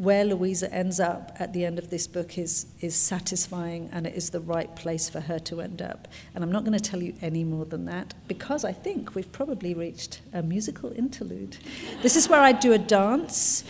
where 0.00 0.24
Louisa 0.24 0.72
ends 0.72 0.98
up 0.98 1.36
at 1.38 1.52
the 1.52 1.62
end 1.62 1.78
of 1.78 1.90
this 1.90 2.06
book 2.06 2.38
is, 2.38 2.64
is 2.80 2.96
satisfying 2.96 3.90
and 3.92 4.06
it 4.06 4.14
is 4.14 4.30
the 4.30 4.40
right 4.40 4.74
place 4.74 5.10
for 5.10 5.20
her 5.20 5.38
to 5.38 5.60
end 5.60 5.82
up. 5.82 6.08
And 6.34 6.42
I'm 6.42 6.50
not 6.50 6.64
going 6.64 6.76
to 6.76 6.80
tell 6.80 7.02
you 7.02 7.12
any 7.20 7.44
more 7.44 7.66
than 7.66 7.84
that 7.84 8.14
because 8.26 8.64
I 8.64 8.72
think 8.72 9.14
we've 9.14 9.30
probably 9.30 9.74
reached 9.74 10.22
a 10.32 10.42
musical 10.42 10.90
interlude. 10.92 11.58
This 12.00 12.16
is 12.16 12.30
where 12.30 12.40
I 12.40 12.52
do 12.52 12.72
a 12.72 12.78
dance. 12.78 13.62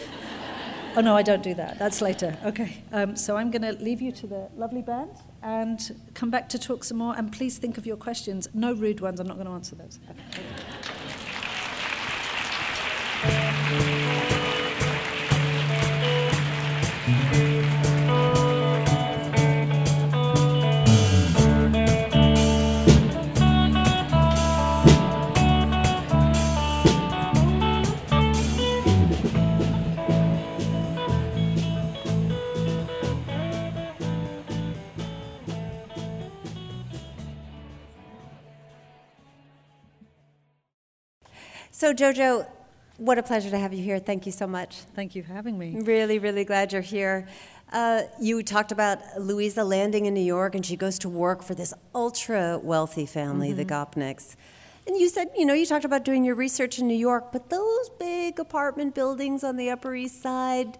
Oh, 0.96 1.00
no, 1.00 1.16
I 1.16 1.22
don't 1.22 1.42
do 1.42 1.54
that. 1.54 1.80
That's 1.80 2.00
later. 2.00 2.38
Okay. 2.44 2.84
Um, 2.92 3.16
so 3.16 3.36
I'm 3.36 3.50
going 3.50 3.62
to 3.62 3.72
leave 3.82 4.00
you 4.00 4.12
to 4.12 4.28
the 4.28 4.48
lovely 4.56 4.82
band 4.82 5.10
and 5.42 6.00
come 6.14 6.30
back 6.30 6.48
to 6.50 6.60
talk 6.60 6.84
some 6.84 6.98
more. 6.98 7.16
And 7.16 7.32
please 7.32 7.58
think 7.58 7.76
of 7.76 7.86
your 7.86 7.96
questions. 7.96 8.46
No 8.54 8.72
rude 8.72 9.00
ones. 9.00 9.18
I'm 9.18 9.26
not 9.26 9.34
going 9.34 9.48
to 9.48 9.52
answer 9.52 9.74
those. 9.74 9.98
Okay. 10.08 10.44
So, 41.80 41.94
Jojo, 41.94 42.46
what 42.98 43.16
a 43.16 43.22
pleasure 43.22 43.48
to 43.48 43.58
have 43.58 43.72
you 43.72 43.82
here. 43.82 43.98
Thank 43.98 44.26
you 44.26 44.32
so 44.32 44.46
much. 44.46 44.80
Thank 44.94 45.14
you 45.14 45.22
for 45.22 45.32
having 45.32 45.58
me. 45.58 45.76
Really, 45.80 46.18
really 46.18 46.44
glad 46.44 46.74
you're 46.74 46.82
here. 46.82 47.26
Uh, 47.72 48.02
you 48.20 48.42
talked 48.42 48.70
about 48.70 48.98
Louisa 49.18 49.64
landing 49.64 50.04
in 50.04 50.12
New 50.12 50.20
York, 50.20 50.54
and 50.54 50.66
she 50.66 50.76
goes 50.76 50.98
to 50.98 51.08
work 51.08 51.42
for 51.42 51.54
this 51.54 51.72
ultra 51.94 52.58
wealthy 52.62 53.06
family, 53.06 53.48
mm-hmm. 53.48 53.56
the 53.56 53.64
Gopniks. 53.64 54.36
And 54.86 54.98
you 54.98 55.08
said, 55.08 55.30
you 55.34 55.46
know, 55.46 55.54
you 55.54 55.64
talked 55.64 55.86
about 55.86 56.04
doing 56.04 56.22
your 56.22 56.34
research 56.34 56.78
in 56.78 56.86
New 56.86 56.92
York, 56.92 57.32
but 57.32 57.48
those 57.48 57.88
big 57.98 58.38
apartment 58.38 58.94
buildings 58.94 59.42
on 59.42 59.56
the 59.56 59.70
Upper 59.70 59.94
East 59.94 60.20
Side, 60.20 60.76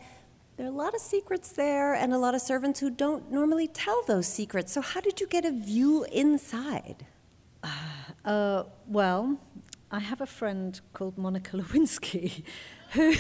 there 0.59 0.67
are 0.67 0.69
a 0.69 0.73
lot 0.73 0.95
of 0.95 1.01
secrets 1.01 1.49
there 1.49 1.95
and 1.95 2.13
a 2.13 2.19
lot 2.19 2.35
of 2.35 2.43
servants 2.43 2.79
who 2.79 2.91
don't 2.91 3.33
normally 3.33 3.69
tell 3.69 4.03
those 4.07 4.27
secrets. 4.27 4.71
So, 4.71 4.83
how 4.83 5.01
did 5.01 5.19
you 5.19 5.27
get 5.27 5.47
a 5.47 5.51
view 5.51 6.05
inside? 6.13 7.07
Uh, 8.25 8.65
well, 8.87 9.39
I 9.93 9.99
have 9.99 10.21
a 10.21 10.27
friend 10.27 10.81
called 10.93 11.19
Monica 11.19 11.57
Lewinsky 11.57 12.45
who. 12.93 13.15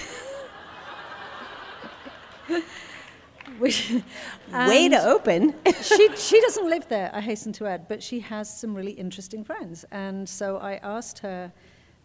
Way 3.61 4.88
to 4.88 5.04
open. 5.04 5.54
she, 5.83 6.16
she 6.16 6.40
doesn't 6.40 6.68
live 6.68 6.88
there, 6.88 7.11
I 7.12 7.20
hasten 7.20 7.52
to 7.54 7.66
add, 7.66 7.88
but 7.88 8.02
she 8.02 8.20
has 8.20 8.52
some 8.52 8.74
really 8.74 8.92
interesting 8.92 9.44
friends. 9.44 9.85
And 9.90 10.28
so 10.28 10.59
I 10.59 10.74
asked 10.76 11.18
her 11.20 11.52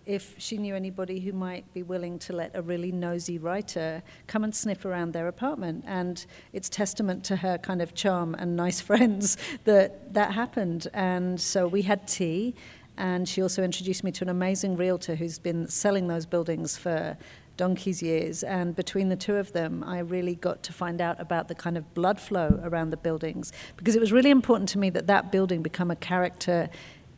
if 0.06 0.36
she 0.38 0.58
knew 0.58 0.76
anybody 0.76 1.20
who 1.20 1.34
might 1.34 1.72
be 1.74 1.82
willing 1.82 2.20
to 2.20 2.34
let 2.34 2.52
a 2.56 2.62
really 2.62 2.92
nosy 2.92 3.38
writer 3.38 4.04
come 4.28 4.44
and 4.44 4.56
sniff 4.56 4.86
around 4.86 5.14
their 5.14 5.28
apartment. 5.28 5.84
And 5.88 6.26
it's 6.54 6.70
testament 6.70 7.24
to 7.26 7.38
her 7.38 7.58
kind 7.58 7.82
of 7.82 7.94
charm 7.94 8.36
and 8.36 8.56
nice 8.56 8.82
friends 8.82 9.38
that 9.64 10.14
that 10.14 10.34
happened. 10.34 10.88
And 10.94 11.40
so 11.40 11.68
we 11.68 11.84
had 11.84 12.08
tea, 12.08 12.56
and 12.98 13.28
she 13.28 13.42
also 13.42 13.64
introduced 13.64 14.04
me 14.04 14.12
to 14.14 14.24
an 14.24 14.30
amazing 14.30 14.78
realtor 14.78 15.16
who's 15.16 15.40
been 15.40 15.68
selling 15.68 16.08
those 16.08 16.26
buildings 16.26 16.78
for 16.78 17.18
donkey's 17.58 18.02
years. 18.02 18.44
And 18.44 18.76
between 18.76 19.10
the 19.10 19.16
two 19.16 19.36
of 19.36 19.54
them, 19.54 19.84
I 19.84 20.00
really 20.00 20.36
got 20.36 20.64
to 20.64 20.74
find 20.74 21.02
out 21.02 21.20
about 21.20 21.48
the 21.48 21.56
kind 21.56 21.78
of 21.78 21.94
blood 21.94 22.20
flow 22.20 22.60
around 22.64 22.90
the 22.90 22.98
buildings 22.98 23.52
because 23.78 23.96
it 23.96 24.00
was 24.00 24.12
really 24.12 24.30
important 24.30 24.70
to 24.70 24.78
me 24.78 24.90
that 24.92 25.08
that 25.08 25.32
building 25.32 25.62
become 25.62 25.92
a 25.92 25.96
character 25.96 26.70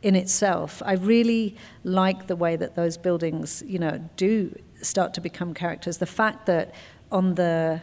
in 0.02 0.14
itself. 0.14 0.82
I 0.84 0.92
really 0.94 1.56
like 1.82 2.28
the 2.28 2.36
way 2.36 2.56
that 2.56 2.76
those 2.76 2.96
buildings, 2.96 3.62
you 3.66 3.78
know, 3.78 4.00
do 4.16 4.56
start 4.80 5.14
to 5.14 5.20
become 5.20 5.54
characters. 5.54 5.98
The 5.98 6.06
fact 6.06 6.46
that 6.46 6.74
on 7.10 7.34
the 7.34 7.80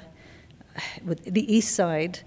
with 1.06 1.24
the 1.24 1.54
east 1.54 1.74
side, 1.74 2.20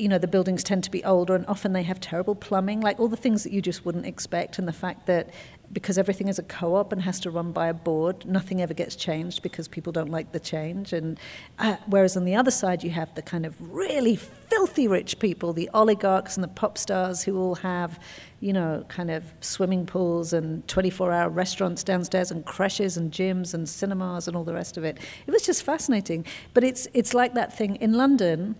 you 0.00 0.08
know, 0.08 0.18
the 0.18 0.28
buildings 0.28 0.64
tend 0.64 0.82
to 0.84 0.90
be 0.90 1.04
older 1.04 1.34
and 1.34 1.46
often 1.46 1.72
they 1.72 1.82
have 1.82 2.00
terrible 2.00 2.34
plumbing, 2.34 2.80
like 2.80 2.98
all 2.98 3.08
the 3.08 3.16
things 3.16 3.44
that 3.44 3.52
you 3.52 3.60
just 3.60 3.84
wouldn't 3.84 4.06
expect. 4.06 4.58
And 4.58 4.66
the 4.66 4.72
fact 4.72 5.06
that 5.06 5.30
because 5.72 5.98
everything 5.98 6.26
is 6.28 6.38
a 6.38 6.42
co 6.42 6.74
op 6.74 6.90
and 6.90 7.02
has 7.02 7.20
to 7.20 7.30
run 7.30 7.52
by 7.52 7.68
a 7.68 7.74
board, 7.74 8.24
nothing 8.26 8.60
ever 8.60 8.74
gets 8.74 8.96
changed 8.96 9.42
because 9.42 9.68
people 9.68 9.92
don't 9.92 10.10
like 10.10 10.32
the 10.32 10.40
change. 10.40 10.92
And 10.92 11.18
uh, 11.58 11.76
whereas 11.86 12.16
on 12.16 12.24
the 12.24 12.34
other 12.34 12.50
side, 12.50 12.82
you 12.82 12.90
have 12.90 13.14
the 13.14 13.22
kind 13.22 13.46
of 13.46 13.54
really 13.60 14.16
filthy 14.16 14.88
rich 14.88 15.18
people, 15.20 15.52
the 15.52 15.70
oligarchs 15.72 16.36
and 16.36 16.42
the 16.42 16.48
pop 16.48 16.76
stars 16.76 17.22
who 17.22 17.38
all 17.38 17.54
have, 17.56 18.00
you 18.40 18.52
know, 18.52 18.84
kind 18.88 19.10
of 19.10 19.22
swimming 19.40 19.86
pools 19.86 20.32
and 20.32 20.66
24 20.66 21.12
hour 21.12 21.28
restaurants 21.28 21.84
downstairs 21.84 22.32
and 22.32 22.44
creches 22.46 22.96
and 22.96 23.12
gyms 23.12 23.54
and 23.54 23.68
cinemas 23.68 24.26
and 24.26 24.36
all 24.36 24.44
the 24.44 24.54
rest 24.54 24.76
of 24.76 24.82
it. 24.82 24.98
It 25.26 25.30
was 25.30 25.42
just 25.42 25.62
fascinating. 25.62 26.24
But 26.52 26.64
it's, 26.64 26.88
it's 26.94 27.14
like 27.14 27.34
that 27.34 27.56
thing 27.56 27.76
in 27.76 27.92
London 27.92 28.56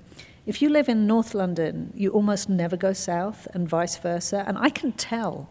if 0.47 0.63
you 0.63 0.69
live 0.69 0.89
in 0.89 1.07
North 1.07 1.35
London, 1.35 1.93
you 1.95 2.11
almost 2.11 2.49
never 2.49 2.77
go 2.77 2.93
south 2.93 3.47
and 3.55 3.69
vice 3.69 3.97
versa. 3.97 4.45
And 4.47 4.59
I 4.59 4.71
can 4.71 4.93
tell 4.93 5.51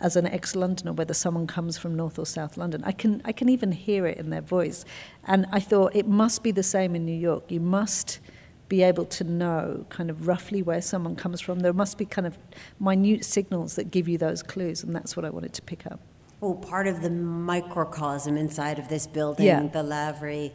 as 0.00 0.16
an 0.16 0.26
ex-Londoner 0.26 0.92
whether 0.92 1.14
someone 1.14 1.46
comes 1.46 1.78
from 1.78 1.96
North 1.96 2.18
or 2.18 2.26
South 2.26 2.56
London. 2.56 2.82
I 2.84 2.92
can, 2.92 3.22
I 3.24 3.32
can 3.32 3.48
even 3.48 3.72
hear 3.72 4.06
it 4.06 4.18
in 4.18 4.30
their 4.30 4.42
voice. 4.42 4.84
And 5.24 5.46
I 5.52 5.60
thought 5.60 5.96
it 5.96 6.06
must 6.06 6.42
be 6.42 6.50
the 6.50 6.62
same 6.62 6.94
in 6.94 7.04
New 7.06 7.16
York. 7.16 7.50
You 7.50 7.60
must 7.60 8.20
be 8.68 8.82
able 8.82 9.04
to 9.04 9.24
know 9.24 9.86
kind 9.88 10.10
of 10.10 10.26
roughly 10.26 10.60
where 10.60 10.82
someone 10.82 11.16
comes 11.16 11.40
from. 11.40 11.60
There 11.60 11.72
must 11.72 11.98
be 11.98 12.04
kind 12.04 12.26
of 12.26 12.36
minute 12.80 13.24
signals 13.24 13.76
that 13.76 13.90
give 13.90 14.08
you 14.08 14.18
those 14.18 14.42
clues, 14.42 14.82
and 14.82 14.94
that's 14.94 15.16
what 15.16 15.24
I 15.24 15.30
wanted 15.30 15.52
to 15.54 15.62
pick 15.62 15.86
up. 15.86 16.00
Well, 16.40 16.54
part 16.54 16.86
of 16.86 17.00
the 17.00 17.10
microcosm 17.10 18.36
inside 18.36 18.78
of 18.78 18.88
this 18.88 19.06
building, 19.06 19.46
yeah. 19.46 19.66
the 19.68 19.82
Lavery, 19.82 20.52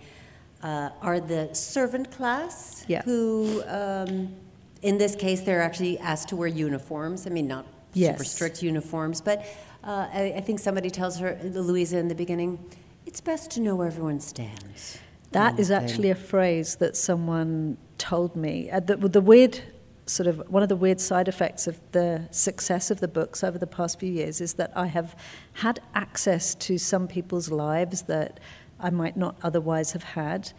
uh, 0.64 0.90
are 1.02 1.20
the 1.20 1.54
servant 1.54 2.12
class 2.12 2.86
yeah. 2.88 3.02
who, 3.04 3.64
um, 3.68 4.34
in 4.82 4.98
this 4.98 5.16
case, 5.16 5.42
they're 5.42 5.62
actually 5.62 5.98
asked 6.00 6.30
to 6.30 6.36
wear 6.36 6.48
uniforms. 6.48 7.28
I 7.28 7.30
mean, 7.30 7.48
not 7.48 7.66
yes. 7.94 8.14
super 8.14 8.24
strict 8.24 8.64
uniforms, 8.64 9.22
but 9.22 9.46
uh, 9.84 10.08
I, 10.14 10.34
I, 10.38 10.42
think 10.42 10.60
somebody 10.60 10.90
tells 10.90 11.18
her, 11.20 11.40
Louisa, 11.44 11.98
in 11.98 12.08
the 12.08 12.16
beginning, 12.16 12.64
it's 13.06 13.22
best 13.22 13.50
to 13.52 13.62
know 13.62 13.76
where 13.76 13.88
everyone 13.88 14.20
stands. 14.20 15.00
That 15.32 15.60
is 15.60 15.72
actually 15.72 16.10
a 16.10 16.16
phrase 16.16 16.76
that 16.76 16.98
someone 16.98 17.78
told 17.98 18.36
me. 18.36 18.70
Uh, 18.70 18.82
the, 18.82 18.98
the 18.98 19.22
weird 19.22 19.62
sort 20.06 20.28
of 20.28 20.40
one 20.50 20.62
of 20.62 20.70
the 20.70 20.76
weird 20.76 21.00
side 21.00 21.28
effects 21.28 21.68
of 21.68 21.80
the 21.94 22.28
success 22.32 22.92
of 22.92 23.00
the 23.00 23.08
books 23.08 23.44
over 23.44 23.58
the 23.58 23.68
past 23.68 24.00
few 24.00 24.12
years 24.12 24.42
is 24.42 24.54
that 24.56 24.72
I 24.76 24.88
have 24.88 25.16
had 25.54 25.80
access 25.96 26.54
to 26.56 26.78
some 26.78 27.08
people's 27.08 27.50
lives 27.50 28.04
that 28.04 28.40
I 28.82 28.90
might 28.90 29.18
not 29.18 29.36
otherwise 29.42 29.92
have 29.94 30.04
had. 30.04 30.52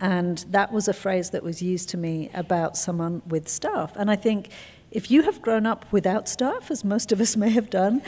And 0.00 0.44
that 0.50 0.72
was 0.72 0.88
a 0.88 0.94
phrase 0.94 1.30
that 1.30 1.42
was 1.42 1.60
used 1.60 1.90
to 1.90 1.96
me 1.96 2.30
about 2.32 2.76
someone 2.76 3.22
with 3.26 3.48
staff. 3.48 3.92
And 3.96 4.10
I 4.10 4.16
think 4.16 4.48
if 4.90 5.10
you 5.10 5.22
have 5.22 5.42
grown 5.42 5.66
up 5.66 5.84
without 5.92 6.28
staff, 6.28 6.70
as 6.70 6.84
most 6.84 7.12
of 7.12 7.20
us 7.20 7.36
may 7.44 7.50
have 7.50 7.70
done, 7.70 8.02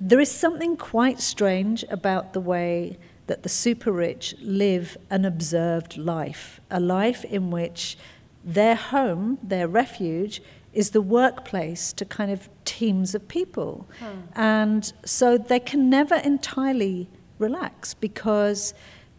there 0.00 0.20
is 0.20 0.30
something 0.30 0.76
quite 0.76 1.20
strange 1.20 1.84
about 1.88 2.32
the 2.32 2.40
way 2.40 2.98
that 3.26 3.42
the 3.42 3.48
super 3.48 3.90
rich 3.90 4.34
live 4.40 4.96
an 5.10 5.24
observed 5.24 5.96
life, 5.96 6.60
a 6.70 6.78
life 6.78 7.24
in 7.24 7.50
which 7.50 7.96
their 8.44 8.76
home, 8.76 9.38
their 9.42 9.66
refuge, 9.66 10.42
is 10.72 10.90
the 10.90 11.00
workplace 11.00 11.92
to 11.94 12.04
kind 12.04 12.30
of 12.30 12.48
teams 12.64 13.14
of 13.14 13.26
people. 13.28 13.88
Hmm. 13.98 14.20
And 14.34 14.92
so 15.04 15.38
they 15.38 15.58
can 15.58 15.88
never 15.88 16.16
entirely 16.16 17.08
relax 17.38 17.94
because 17.94 18.74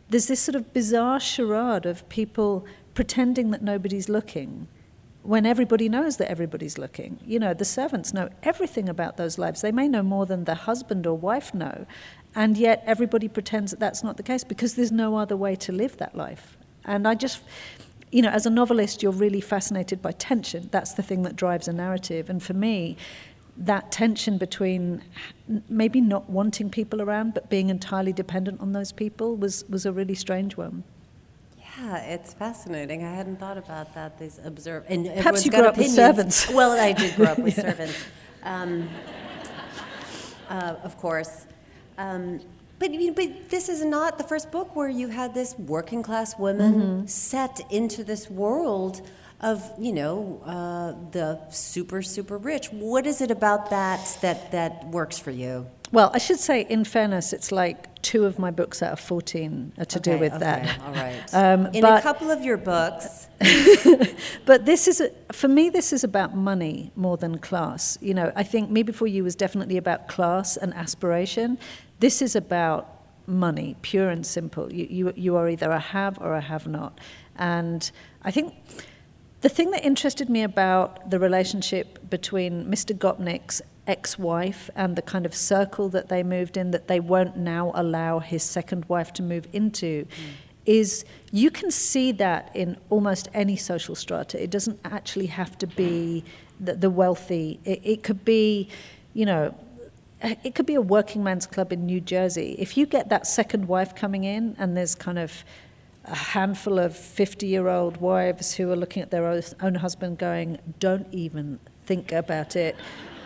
there's 0.09 0.27
this 0.27 0.39
sort 0.39 0.55
of 0.55 0.73
bizarre 0.73 1.19
charade 1.19 1.85
of 1.85 2.07
people 2.09 2.65
pretending 2.93 3.51
that 3.51 3.61
nobody's 3.61 4.09
looking 4.09 4.67
when 5.23 5.45
everybody 5.45 5.89
knows 5.89 6.17
that 6.17 6.31
everybody's 6.31 6.77
looking. 6.77 7.19
You 7.25 7.37
know, 7.39 7.53
the 7.53 7.65
servants 7.65 8.13
know 8.13 8.29
everything 8.43 8.87
about 8.87 9.17
those 9.17 9.37
lives. 9.37 9.59
They 9.61 9.73
may 9.73 9.89
know 9.89 10.01
more 10.01 10.25
than 10.25 10.45
the 10.45 10.55
husband 10.55 11.05
or 11.05 11.17
wife 11.17 11.53
know, 11.53 11.85
and 12.33 12.57
yet 12.57 12.81
everybody 12.85 13.27
pretends 13.27 13.71
that 13.71 13.79
that's 13.79 14.03
not 14.03 14.15
the 14.15 14.23
case 14.23 14.45
because 14.45 14.75
there's 14.75 14.91
no 14.91 15.17
other 15.17 15.35
way 15.35 15.55
to 15.57 15.71
live 15.73 15.97
that 15.97 16.15
life. 16.15 16.57
And 16.85 17.05
I 17.05 17.15
just, 17.15 17.41
you 18.09 18.21
know, 18.21 18.29
as 18.29 18.45
a 18.45 18.49
novelist, 18.49 19.03
you're 19.03 19.11
really 19.11 19.41
fascinated 19.41 20.01
by 20.01 20.13
tension. 20.13 20.69
That's 20.71 20.93
the 20.93 21.03
thing 21.03 21.23
that 21.23 21.35
drives 21.35 21.67
a 21.67 21.73
narrative. 21.73 22.29
And 22.29 22.41
for 22.41 22.53
me, 22.53 22.95
that 23.57 23.91
tension 23.91 24.37
between 24.37 25.01
maybe 25.69 25.99
not 26.01 26.29
wanting 26.29 26.69
people 26.69 27.01
around 27.01 27.33
but 27.33 27.49
being 27.49 27.69
entirely 27.69 28.13
dependent 28.13 28.59
on 28.61 28.73
those 28.73 28.91
people 28.91 29.35
was, 29.35 29.65
was 29.69 29.85
a 29.85 29.91
really 29.91 30.15
strange 30.15 30.57
one. 30.57 30.83
Yeah, 31.79 31.97
it's 31.97 32.33
fascinating. 32.33 33.03
I 33.03 33.13
hadn't 33.13 33.39
thought 33.39 33.57
about 33.57 33.93
that. 33.93 34.17
These 34.17 34.39
observe 34.43 34.85
and 34.89 35.05
perhaps 35.05 35.45
you 35.45 35.51
grew 35.51 35.61
up 35.61 35.73
opinions. 35.73 35.95
with 35.95 36.05
servants. 36.05 36.51
Well, 36.53 36.71
I 36.71 36.91
did 36.91 37.15
grow 37.15 37.27
up 37.27 37.39
with 37.39 37.57
yeah. 37.57 37.63
servants, 37.63 37.95
um, 38.43 38.89
uh, 40.49 40.75
of 40.83 40.97
course. 40.97 41.45
Um, 41.97 42.39
But, 42.79 42.91
but 43.15 43.49
this 43.49 43.69
is 43.69 43.83
not 43.83 44.17
the 44.17 44.23
first 44.23 44.51
book 44.51 44.75
where 44.75 44.89
you 44.89 45.07
had 45.07 45.33
this 45.33 45.57
working 45.57 46.03
class 46.03 46.37
woman 46.37 46.73
mm-hmm. 46.73 47.05
set 47.07 47.59
into 47.71 48.03
this 48.03 48.29
world 48.29 49.01
of 49.39 49.71
you 49.79 49.93
know 49.93 50.41
uh, 50.45 50.93
the 51.11 51.39
super 51.49 52.01
super 52.01 52.37
rich. 52.37 52.67
What 52.71 53.05
is 53.05 53.21
it 53.21 53.31
about 53.31 53.69
that 53.69 54.17
that 54.21 54.51
that 54.51 54.87
works 54.87 55.19
for 55.19 55.31
you? 55.31 55.67
Well, 55.91 56.11
I 56.13 56.17
should 56.17 56.39
say, 56.39 56.65
in 56.67 56.83
fairness, 56.83 57.31
it's 57.31 57.51
like 57.51 58.01
two 58.01 58.25
of 58.25 58.37
my 58.37 58.51
books 58.51 58.83
out 58.83 58.91
of 58.93 58.99
14 58.99 59.73
are 59.77 59.85
to 59.85 59.99
okay, 59.99 60.11
do 60.11 60.19
with 60.19 60.33
okay, 60.33 60.39
that. 60.39 60.81
All 60.81 60.93
right. 60.93 61.23
Um, 61.33 61.67
in 61.67 61.81
but, 61.81 61.99
a 61.99 62.01
couple 62.01 62.29
of 62.29 62.43
your 62.43 62.57
books. 62.57 63.27
but 64.45 64.65
this 64.65 64.87
is, 64.87 65.01
a, 65.01 65.11
for 65.31 65.47
me, 65.47 65.69
this 65.69 65.93
is 65.93 66.03
about 66.03 66.35
money 66.35 66.91
more 66.95 67.15
than 67.15 67.37
class. 67.37 67.97
You 68.01 68.13
know, 68.13 68.31
I 68.35 68.43
think 68.43 68.69
Me 68.69 68.83
Before 68.83 69.07
You 69.07 69.23
was 69.23 69.35
definitely 69.35 69.77
about 69.77 70.07
class 70.07 70.57
and 70.57 70.73
aspiration. 70.73 71.57
This 71.99 72.21
is 72.21 72.35
about 72.35 73.03
money, 73.25 73.75
pure 73.81 74.09
and 74.09 74.25
simple. 74.25 74.71
You, 74.73 74.87
you, 74.89 75.13
you 75.15 75.35
are 75.35 75.47
either 75.47 75.69
a 75.69 75.79
have 75.79 76.17
or 76.19 76.33
a 76.33 76.41
have 76.41 76.67
not. 76.67 76.99
And 77.37 77.89
I 78.23 78.31
think 78.31 78.55
the 79.41 79.49
thing 79.49 79.71
that 79.71 79.85
interested 79.85 80.29
me 80.29 80.43
about 80.43 81.09
the 81.09 81.19
relationship 81.19 82.09
between 82.09 82.65
Mr. 82.65 82.97
Gopnik's 82.97 83.61
ex 83.85 84.19
wife 84.19 84.69
and 84.75 84.95
the 84.95 85.01
kind 85.01 85.25
of 85.25 85.33
circle 85.33 85.89
that 85.89 86.09
they 86.09 86.23
moved 86.23 86.57
in 86.57 86.71
that 86.71 86.87
they 86.87 86.99
won't 86.99 87.37
now 87.37 87.71
allow 87.75 88.19
his 88.19 88.43
second 88.43 88.85
wife 88.85 89.13
to 89.13 89.23
move 89.23 89.47
into. 89.53 90.05
Mm. 90.05 90.09
Is 90.65 91.05
you 91.31 91.49
can 91.49 91.71
see 91.71 92.11
that 92.13 92.51
in 92.53 92.77
almost 92.89 93.29
any 93.33 93.55
social 93.55 93.95
strata. 93.95 94.41
It 94.41 94.49
doesn't 94.49 94.79
actually 94.83 95.27
have 95.27 95.57
to 95.59 95.67
be 95.67 96.25
the, 96.59 96.75
the 96.75 96.89
wealthy. 96.89 97.61
It, 97.63 97.79
it 97.83 98.03
could 98.03 98.25
be, 98.25 98.67
you 99.13 99.25
know, 99.25 99.55
it 100.21 100.55
could 100.55 100.65
be 100.65 100.75
a 100.75 100.81
working 100.81 101.23
man's 101.23 101.45
club 101.45 101.71
in 101.71 101.85
New 101.85 102.01
Jersey. 102.01 102.55
If 102.59 102.75
you 102.75 102.85
get 102.85 103.07
that 103.09 103.27
second 103.27 103.67
wife 103.67 103.95
coming 103.95 104.23
in 104.23 104.55
and 104.59 104.75
there's 104.75 104.95
kind 104.95 105.19
of 105.19 105.45
a 106.07 106.15
handful 106.15 106.79
of 106.79 106.95
50 106.95 107.47
year 107.47 107.67
old 107.67 107.97
wives 107.97 108.55
who 108.55 108.71
are 108.71 108.75
looking 108.75 109.03
at 109.03 109.11
their 109.11 109.25
own 109.61 109.75
husband 109.75 110.17
going, 110.17 110.59
don't 110.79 111.07
even 111.11 111.59
think 111.85 112.11
about 112.11 112.55
it. 112.55 112.75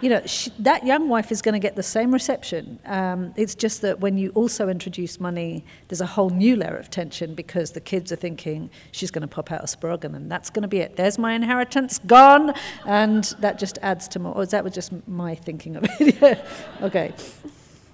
You 0.02 0.10
know, 0.10 0.26
she, 0.26 0.52
that 0.58 0.84
young 0.84 1.10
wife 1.10 1.32
is 1.32 1.44
going 1.44 1.54
to 1.54 1.60
get 1.60 1.76
the 1.76 1.84
same 1.84 2.12
reception. 2.12 2.80
Um, 2.86 3.36
it's 3.38 3.54
just 3.54 3.82
that 3.82 4.00
when 4.00 4.18
you 4.18 4.32
also 4.32 4.68
introduce 4.68 5.20
money, 5.20 5.64
there's 5.90 6.02
a 6.02 6.08
whole 6.08 6.32
new 6.32 6.56
layer 6.56 6.76
of 6.76 6.90
tension 6.90 7.36
because 7.36 7.74
the 7.74 7.82
kids 7.82 8.12
are 8.12 8.16
thinking 8.16 8.72
she's 8.92 9.12
going 9.12 9.22
to 9.22 9.28
pop 9.28 9.52
out 9.52 9.62
a 9.64 9.68
Sproggan 9.68 10.16
and 10.16 10.32
that's 10.32 10.50
going 10.50 10.64
to 10.64 10.68
be 10.68 10.80
it. 10.80 10.96
There's 10.96 11.20
my 11.20 11.34
inheritance 11.34 12.00
gone. 12.00 12.56
And 12.88 13.24
that 13.40 13.60
just 13.60 13.78
adds 13.84 14.08
to 14.10 14.20
more. 14.20 14.34
Or 14.36 14.46
that 14.48 14.64
was 14.64 14.74
just 14.74 14.92
my 15.08 15.36
thinking 15.36 15.76
of 15.76 15.86
it. 16.00 16.18
yeah. 16.22 16.48
Okay. 16.82 17.14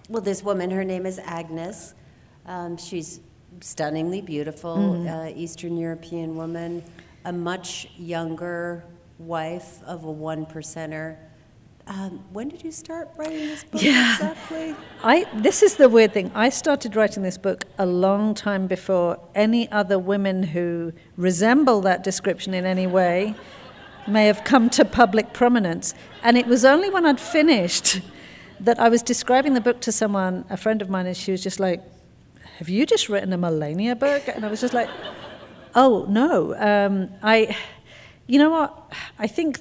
Well, 0.07 0.21
this 0.21 0.41
woman, 0.43 0.71
her 0.71 0.85
name 0.85 1.05
is 1.05 1.19
Agnes. 1.19 1.93
Um, 2.45 2.77
she's 2.77 3.19
stunningly 3.61 4.21
beautiful 4.21 4.77
mm-hmm. 4.77 5.07
uh, 5.07 5.27
Eastern 5.35 5.77
European 5.77 6.35
woman, 6.35 6.83
a 7.25 7.33
much 7.33 7.89
younger 7.97 8.83
wife 9.19 9.81
of 9.83 10.03
a 10.03 10.11
one 10.11 10.45
percenter. 10.45 11.17
Um, 11.87 12.23
when 12.33 12.49
did 12.49 12.63
you 12.63 12.71
start 12.71 13.09
writing 13.15 13.47
this 13.47 13.63
book 13.63 13.81
yeah. 13.81 14.13
exactly? 14.13 14.75
I, 15.03 15.25
this 15.35 15.63
is 15.63 15.75
the 15.75 15.87
weird 15.87 16.13
thing. 16.13 16.31
I 16.35 16.49
started 16.49 16.95
writing 16.97 17.23
this 17.23 17.37
book 17.37 17.63
a 17.77 17.85
long 17.85 18.33
time 18.33 18.67
before 18.67 19.19
any 19.33 19.71
other 19.71 19.97
women 19.97 20.43
who 20.43 20.91
resemble 21.15 21.79
that 21.81 22.03
description 22.03 22.53
in 22.53 22.65
any 22.65 22.87
way 22.87 23.35
may 24.05 24.27
have 24.27 24.43
come 24.43 24.69
to 24.71 24.83
public 24.83 25.33
prominence. 25.33 25.93
And 26.23 26.37
it 26.37 26.47
was 26.47 26.65
only 26.65 26.89
when 26.89 27.05
I'd 27.05 27.21
finished 27.21 28.01
that 28.59 28.79
I 28.79 28.89
was 28.89 29.01
describing 29.01 29.53
the 29.53 29.61
book 29.61 29.79
to 29.81 29.91
someone, 29.91 30.43
a 30.49 30.57
friend 30.57 30.81
of 30.81 30.89
mine, 30.89 31.05
and 31.05 31.15
she 31.15 31.31
was 31.31 31.41
just 31.41 31.59
like, 31.59 31.81
have 32.57 32.69
you 32.69 32.87
just 32.87 33.07
written 33.07 33.33
a 33.33 33.37
Melania 33.37 33.95
book? 33.95 34.27
And 34.27 34.43
I 34.43 34.49
was 34.49 34.61
just 34.61 34.73
like, 34.73 34.89
oh, 35.75 36.07
no. 36.09 36.55
Um, 36.55 37.09
I, 37.21 37.55
you 38.25 38.39
know 38.39 38.49
what? 38.49 38.91
I 39.19 39.27
think, 39.27 39.59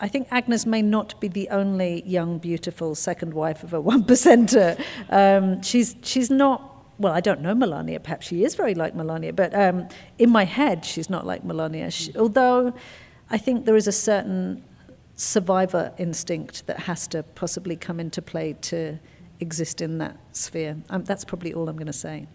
I 0.00 0.08
think 0.08 0.28
Agnes 0.30 0.66
may 0.66 0.82
not 0.82 1.18
be 1.18 1.28
the 1.28 1.48
only 1.48 2.02
young, 2.06 2.38
beautiful 2.38 2.94
second 2.94 3.32
wife 3.32 3.62
of 3.62 3.72
a 3.72 3.80
one 3.92 4.04
percenter. 4.04 4.78
Um, 5.08 5.62
she's, 5.62 5.96
she's 6.02 6.30
not 6.30 6.66
well, 6.98 7.14
I 7.14 7.20
don't 7.20 7.40
know 7.40 7.54
Melania. 7.54 7.98
Perhaps 7.98 8.26
she 8.26 8.44
is 8.44 8.54
very 8.54 8.74
like 8.74 8.94
Melania, 8.94 9.32
but 9.32 9.54
um, 9.54 9.88
in 10.18 10.28
my 10.28 10.44
head, 10.44 10.84
she's 10.84 11.08
not 11.08 11.26
like 11.26 11.42
Melania. 11.42 11.90
She, 11.90 12.14
although 12.14 12.74
I 13.30 13.38
think 13.38 13.64
there 13.64 13.74
is 13.74 13.88
a 13.88 13.92
certain 13.92 14.62
survivor 15.16 15.94
instinct 15.96 16.66
that 16.66 16.80
has 16.80 17.06
to 17.08 17.22
possibly 17.22 17.74
come 17.74 18.00
into 18.00 18.20
play 18.20 18.52
to 18.60 18.98
exist 19.40 19.80
in 19.80 19.98
that 19.98 20.16
sphere. 20.32 20.76
Um, 20.90 21.04
that's 21.04 21.24
probably 21.24 21.54
all 21.54 21.68
I'm 21.68 21.76
going 21.76 21.86
to 21.86 21.92
say. 21.92 22.26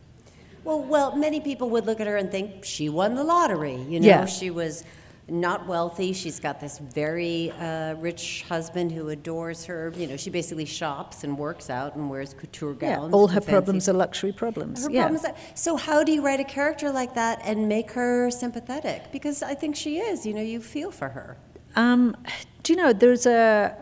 Well, 0.63 0.81
well, 0.81 1.15
many 1.15 1.39
people 1.39 1.69
would 1.69 1.85
look 1.85 1.99
at 1.99 2.07
her 2.07 2.17
and 2.17 2.31
think 2.31 2.65
she 2.65 2.89
won 2.89 3.13
the 3.13 3.23
lottery. 3.23 3.75
You 3.75 3.99
know, 3.99 4.07
yeah. 4.07 4.25
she 4.25 4.49
was 4.49 4.83
not 5.27 5.67
wealthy. 5.67 6.13
She's 6.13 6.39
got 6.39 6.59
this 6.59 6.79
very 6.79 7.51
uh, 7.51 7.93
rich 7.95 8.43
husband 8.49 8.91
who 8.91 9.09
adores 9.09 9.65
her. 9.65 9.93
You 9.95 10.07
know, 10.07 10.17
she 10.17 10.29
basically 10.29 10.65
shops 10.65 11.23
and 11.23 11.37
works 11.37 11.69
out 11.69 11.95
and 11.95 12.09
wears 12.09 12.33
couture 12.33 12.73
gowns. 12.73 13.11
Yeah, 13.11 13.15
all 13.15 13.27
her 13.27 13.41
problems 13.41 13.87
are 13.89 13.93
luxury 13.93 14.31
problems. 14.31 14.85
Her 14.85 14.91
yeah. 14.91 15.01
problems 15.01 15.25
are, 15.25 15.35
so 15.53 15.75
how 15.75 16.03
do 16.03 16.11
you 16.11 16.23
write 16.23 16.39
a 16.39 16.43
character 16.43 16.91
like 16.91 17.13
that 17.15 17.41
and 17.43 17.67
make 17.67 17.91
her 17.91 18.31
sympathetic? 18.31 19.11
Because 19.11 19.43
I 19.43 19.53
think 19.53 19.75
she 19.75 19.97
is. 19.99 20.25
You 20.25 20.33
know, 20.33 20.41
you 20.41 20.59
feel 20.61 20.91
for 20.91 21.09
her. 21.09 21.37
Um, 21.75 22.15
do 22.63 22.73
you 22.73 22.77
know 22.77 22.91
there's 22.91 23.25
a. 23.25 23.75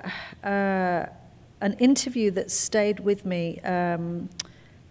Uh, 0.44 1.14
an 1.64 1.74
interview 1.80 2.30
that 2.32 2.52
stayed 2.52 3.00
with 3.00 3.26
me. 3.26 3.60
Um, 3.62 4.30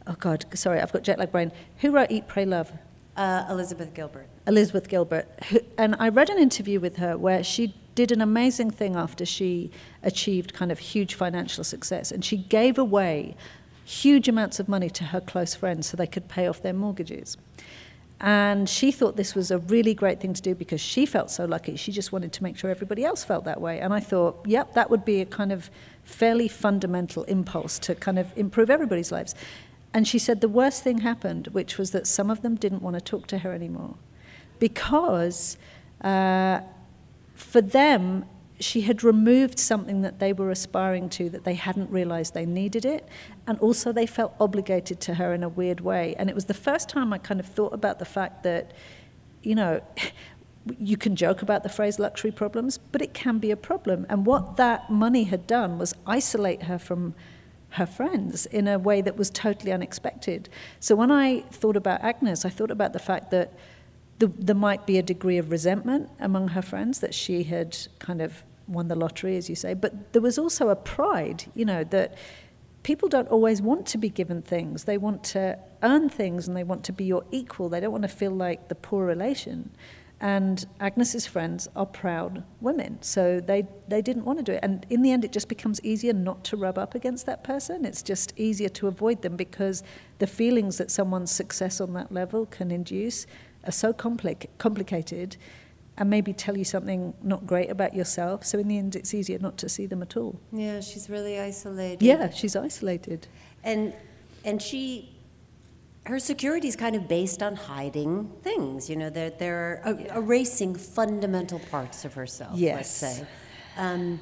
oh 0.07 0.17
God, 0.19 0.47
sorry, 0.55 0.81
I've 0.81 0.91
got 0.91 1.03
jet 1.03 1.19
lag 1.19 1.31
brain. 1.31 1.53
Who 1.79 1.91
wrote 1.91 2.11
Eat, 2.11 2.27
Pray, 2.27 2.47
Love? 2.47 2.73
Uh, 3.15 3.45
Elizabeth 3.51 3.93
Gilbert. 3.93 4.27
Elizabeth 4.47 4.89
Gilbert. 4.89 5.29
And 5.77 5.95
I 5.99 6.09
read 6.09 6.31
an 6.31 6.39
interview 6.39 6.81
with 6.81 6.97
her 6.97 7.19
where 7.19 7.45
she 7.45 7.75
did 7.95 8.11
an 8.11 8.23
amazing 8.23 8.71
thing 8.71 8.97
after 8.97 9.27
she 9.27 9.71
achieved 10.03 10.55
kind 10.55 10.73
of 10.73 10.79
huge 10.79 11.15
financial 11.15 11.63
success. 11.63 12.11
And 12.11 12.25
she 12.25 12.39
gave 12.39 12.79
away 12.79 13.37
huge 13.85 14.29
amounts 14.29 14.59
of 14.59 14.67
money 14.67 14.89
to 14.89 15.05
her 15.05 15.21
close 15.21 15.55
friends 15.55 15.89
so 15.89 15.97
they 15.99 16.07
could 16.07 16.27
pay 16.27 16.47
off 16.47 16.63
their 16.63 16.73
mortgages. 16.73 17.37
And 18.23 18.69
she 18.69 18.93
thought 18.93 19.17
this 19.17 19.35
was 19.35 19.51
a 19.51 19.59
really 19.59 19.95
great 19.95 20.21
thing 20.21 20.33
to 20.33 20.41
do 20.41 20.55
because 20.55 20.81
she 20.81 21.07
felt 21.07 21.29
so 21.29 21.45
lucky. 21.45 21.75
She 21.75 21.91
just 21.91 22.13
wanted 22.13 22.33
to 22.35 22.43
make 22.45 22.57
sure 22.57 22.71
everybody 22.71 23.05
else 23.05 23.25
felt 23.25 23.45
that 23.47 23.61
way. 23.61 23.81
And 23.81 23.93
I 23.93 23.99
thought, 23.99 24.47
yep, 24.47 24.75
that 24.75 24.91
would 24.91 25.05
be 25.05 25.21
a 25.21 25.27
kind 25.27 25.51
of 25.51 25.71
fairly 26.05 26.47
fundamental 26.47 27.25
impulse 27.25 27.81
to 27.81 27.97
kind 27.97 28.21
of 28.21 28.27
improve 28.39 28.71
everybody's 28.71 29.11
lives. 29.11 29.35
And 29.93 30.07
she 30.07 30.21
said 30.21 30.41
the 30.41 30.49
worst 30.49 30.85
thing 30.85 30.99
happened, 30.99 31.49
which 31.49 31.79
was 31.79 31.91
that 31.91 32.07
some 32.07 32.31
of 32.31 32.43
them 32.43 32.55
didn't 32.55 32.81
want 32.81 32.95
to 32.95 33.01
talk 33.01 33.27
to 33.27 33.39
her 33.39 33.53
anymore 33.53 33.97
because 34.61 35.59
uh, 36.03 36.61
for 37.35 37.61
them, 37.61 38.25
she 38.63 38.83
had 38.83 39.03
removed 39.03 39.59
something 39.59 40.03
that 40.03 40.19
they 40.19 40.33
were 40.33 40.51
aspiring 40.51 41.09
to 41.11 41.29
that 41.31 41.45
they 41.45 41.55
hadn't 41.55 41.91
realized 41.91 42.35
they 42.35 42.47
needed 42.47 42.85
it. 42.85 43.09
And 43.47 43.59
also, 43.59 43.93
they 43.93 44.07
felt 44.07 44.35
obligated 44.39 45.01
to 45.01 45.15
her 45.15 45.35
in 45.35 45.43
a 45.43 45.49
weird 45.49 45.81
way. 45.81 46.15
And 46.19 46.29
it 46.29 46.35
was 46.35 46.47
the 46.47 46.55
first 46.55 46.89
time 46.89 47.13
I 47.13 47.19
kind 47.19 47.41
of 47.41 47.47
thought 47.47 47.73
about 47.73 47.99
the 47.99 48.05
fact 48.05 48.43
that, 48.45 48.73
you 49.43 49.55
know, 49.55 49.81
you 50.79 50.97
can 50.97 51.17
joke 51.17 51.43
about 51.43 51.65
the 51.65 51.69
phrase 51.69 51.99
luxury 51.99 52.31
problems, 52.31 52.79
but 52.79 53.03
it 53.03 53.15
can 53.15 53.39
be 53.39 53.51
a 53.51 53.57
problem. 53.57 54.07
And 54.09 54.25
what 54.25 54.57
that 54.57 54.91
money 54.91 55.25
had 55.25 55.47
done 55.47 55.79
was 55.79 55.95
isolate 56.07 56.65
her 56.65 56.79
from 56.79 57.15
her 57.71 57.87
friends 57.87 58.47
in 58.47 58.69
a 58.69 58.79
way 58.79 59.01
that 59.01 59.17
was 59.17 59.31
totally 59.31 59.73
unexpected. 59.73 60.49
So 60.79 60.95
when 60.95 61.11
I 61.11 61.41
thought 61.51 61.77
about 61.77 62.03
Agnes, 62.03 62.45
I 62.45 62.51
thought 62.51 62.71
about 62.71 62.93
the 62.93 62.99
fact 62.99 63.31
that 63.31 63.55
the, 64.19 64.27
there 64.27 64.55
might 64.55 64.87
be 64.87 64.99
a 64.99 65.03
degree 65.03 65.39
of 65.39 65.51
resentment 65.51 66.11
among 66.21 66.49
her 66.49 66.63
friends 66.63 67.01
that 67.01 67.15
she 67.15 67.43
had 67.43 67.77
kind 67.99 68.21
of 68.21 68.45
won 68.69 68.89
the 68.89 68.95
lottery, 68.95 69.37
as 69.37 69.49
you 69.49 69.55
say, 69.55 69.75
but 69.75 70.13
there 70.13 70.23
was 70.23 70.39
also 70.39 70.69
a 70.69 70.77
pride, 70.77 71.45
you 71.55 71.65
know, 71.65 71.85
that 71.85 72.15
people 72.83 73.09
don't 73.09 73.29
always 73.29 73.63
want 73.63 73.87
to 73.87 73.99
be 73.99 74.09
given 74.09 74.43
things. 74.43 74.85
They 74.85 74.99
want 74.99 75.23
to 75.25 75.59
earn 75.83 76.09
things 76.09 76.49
and 76.49 76.57
they 76.57 76.65
want 76.65 76.85
to 76.85 76.93
be 76.93 77.05
your 77.05 77.25
equal. 77.31 77.69
They 77.69 77.81
don't 77.81 77.93
want 77.93 78.03
to 78.03 78.09
feel 78.09 78.33
like 78.33 78.69
the 78.69 78.75
poor 78.75 79.05
relation. 79.05 79.71
And 80.21 80.65
Agnes's 80.79 81.27
friends 81.27 81.69
are 81.75 81.85
proud 81.85 82.45
women, 82.61 83.03
so 83.03 83.41
they, 83.41 83.67
they 83.89 84.01
didn't 84.01 84.25
want 84.25 84.39
to 84.39 84.45
do 84.45 84.53
it. 84.53 84.61
And 84.63 84.87
in 84.89 85.03
the 85.03 85.11
end, 85.11 85.25
it 85.25 85.33
just 85.33 85.49
becomes 85.49 85.81
easier 85.83 86.13
not 86.13 86.45
to 86.45 86.57
rub 86.57 86.79
up 86.79 86.95
against 86.95 87.27
that 87.27 87.43
person. 87.43 87.85
It's 87.85 88.05
just 88.05 88.33
easier 88.37 88.69
to 88.69 88.87
avoid 88.87 89.23
them 89.23 89.35
because 89.35 89.83
the 90.21 90.29
feelings 90.29 90.79
that 90.79 90.93
someone's 90.93 91.33
success 91.33 91.81
on 91.81 91.93
that 91.95 92.13
level 92.13 92.47
can 92.47 92.71
induce 92.71 93.27
are 93.65 93.73
so 93.73 93.93
compli- 93.93 94.47
complicated 94.59 95.37
and 95.99 96.09
maybe 96.09 96.33
tell 96.33 96.57
you 96.57 96.65
something 96.65 97.15
not 97.23 97.47
great 97.47 97.71
about 97.71 97.95
yourself. 97.95 98.45
So 98.45 98.59
in 98.59 98.69
the 98.69 98.79
end, 98.79 98.97
it's 98.97 99.13
easier 99.13 99.39
not 99.39 99.59
to 99.59 99.69
see 99.69 99.87
them 99.87 100.03
at 100.03 100.17
all. 100.17 100.41
Yeah, 100.53 100.81
she's 100.81 101.11
really 101.11 101.39
isolated. 101.39 102.03
Yeah, 102.03 102.31
she's 102.31 102.57
isolated. 102.57 103.27
And 103.63 103.93
and 104.45 104.61
she, 104.61 105.15
her 106.07 106.19
security 106.19 106.67
is 106.67 106.77
kind 106.77 106.97
of 106.97 107.09
based 107.09 107.43
on 107.43 107.57
hiding 107.57 108.31
things. 108.43 108.89
You 108.89 108.97
know, 108.97 109.11
they're 109.11 109.31
they're 109.31 109.83
yeah. 109.85 110.17
erasing 110.17 110.75
fundamental 110.75 111.59
parts 111.59 112.05
of 112.05 112.15
herself. 112.15 112.59
Yes. 112.59 113.03
Let's 113.03 113.17
say. 113.19 113.27
Um, 113.77 114.21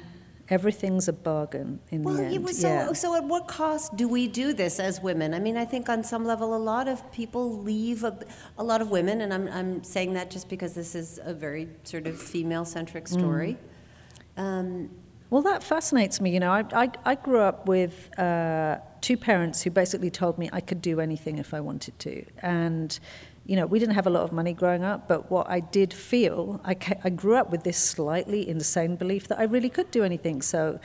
Everything's 0.51 1.07
a 1.07 1.13
bargain 1.13 1.79
in 1.91 2.03
well, 2.03 2.15
the 2.15 2.25
end. 2.25 2.43
was 2.43 2.59
so, 2.59 2.67
yeah. 2.67 2.91
so 2.93 3.15
at 3.15 3.23
what 3.23 3.47
cost 3.47 3.95
do 3.95 4.07
we 4.07 4.27
do 4.27 4.51
this 4.53 4.79
as 4.81 5.01
women? 5.01 5.33
I 5.33 5.39
mean, 5.39 5.55
I 5.55 5.63
think 5.65 5.87
on 5.87 6.03
some 6.03 6.25
level, 6.25 6.53
a 6.55 6.63
lot 6.73 6.87
of 6.89 7.09
people 7.13 7.57
leave, 7.59 8.03
a, 8.03 8.13
a 8.57 8.63
lot 8.63 8.81
of 8.81 8.91
women, 8.91 9.21
and 9.21 9.33
I'm, 9.33 9.47
I'm 9.47 9.81
saying 9.83 10.13
that 10.13 10.29
just 10.29 10.49
because 10.49 10.73
this 10.73 10.93
is 10.93 11.19
a 11.23 11.33
very 11.33 11.69
sort 11.83 12.05
of 12.05 12.21
female 12.21 12.65
centric 12.65 13.05
Mm. 13.05 13.19
story. 13.19 13.57
Um, 14.37 14.89
Well, 15.29 15.41
that 15.43 15.63
fascinates 15.63 16.19
me. 16.19 16.31
You 16.31 16.41
know, 16.41 16.51
I, 16.51 16.65
I, 16.73 16.91
I 17.05 17.15
grew 17.15 17.39
up 17.39 17.65
with 17.65 17.95
uh, 18.19 18.79
two 18.99 19.15
parents 19.15 19.61
who 19.63 19.69
basically 19.71 20.11
told 20.11 20.37
me 20.37 20.49
I 20.51 20.59
could 20.59 20.81
do 20.81 20.99
anything 20.99 21.37
if 21.37 21.53
I 21.53 21.61
wanted 21.61 21.97
to. 21.99 22.25
And, 22.41 22.99
you 23.51 23.57
know, 23.57 23.65
we 23.65 23.79
didn't 23.79 23.95
have 23.95 24.07
a 24.07 24.09
lot 24.09 24.23
of 24.23 24.31
money 24.31 24.53
growing 24.53 24.85
up, 24.85 25.09
but 25.09 25.29
what 25.29 25.49
I 25.49 25.59
did 25.59 25.93
feel, 25.93 26.61
I, 26.63 26.73
I 27.03 27.09
grew 27.09 27.35
up 27.35 27.51
with 27.51 27.65
this 27.65 27.77
slightly 27.77 28.47
insane 28.47 28.95
belief 28.95 29.27
that 29.27 29.39
I 29.39 29.43
really 29.43 29.67
could 29.67 29.91
do 29.91 30.05
anything. 30.05 30.41
So 30.41 30.79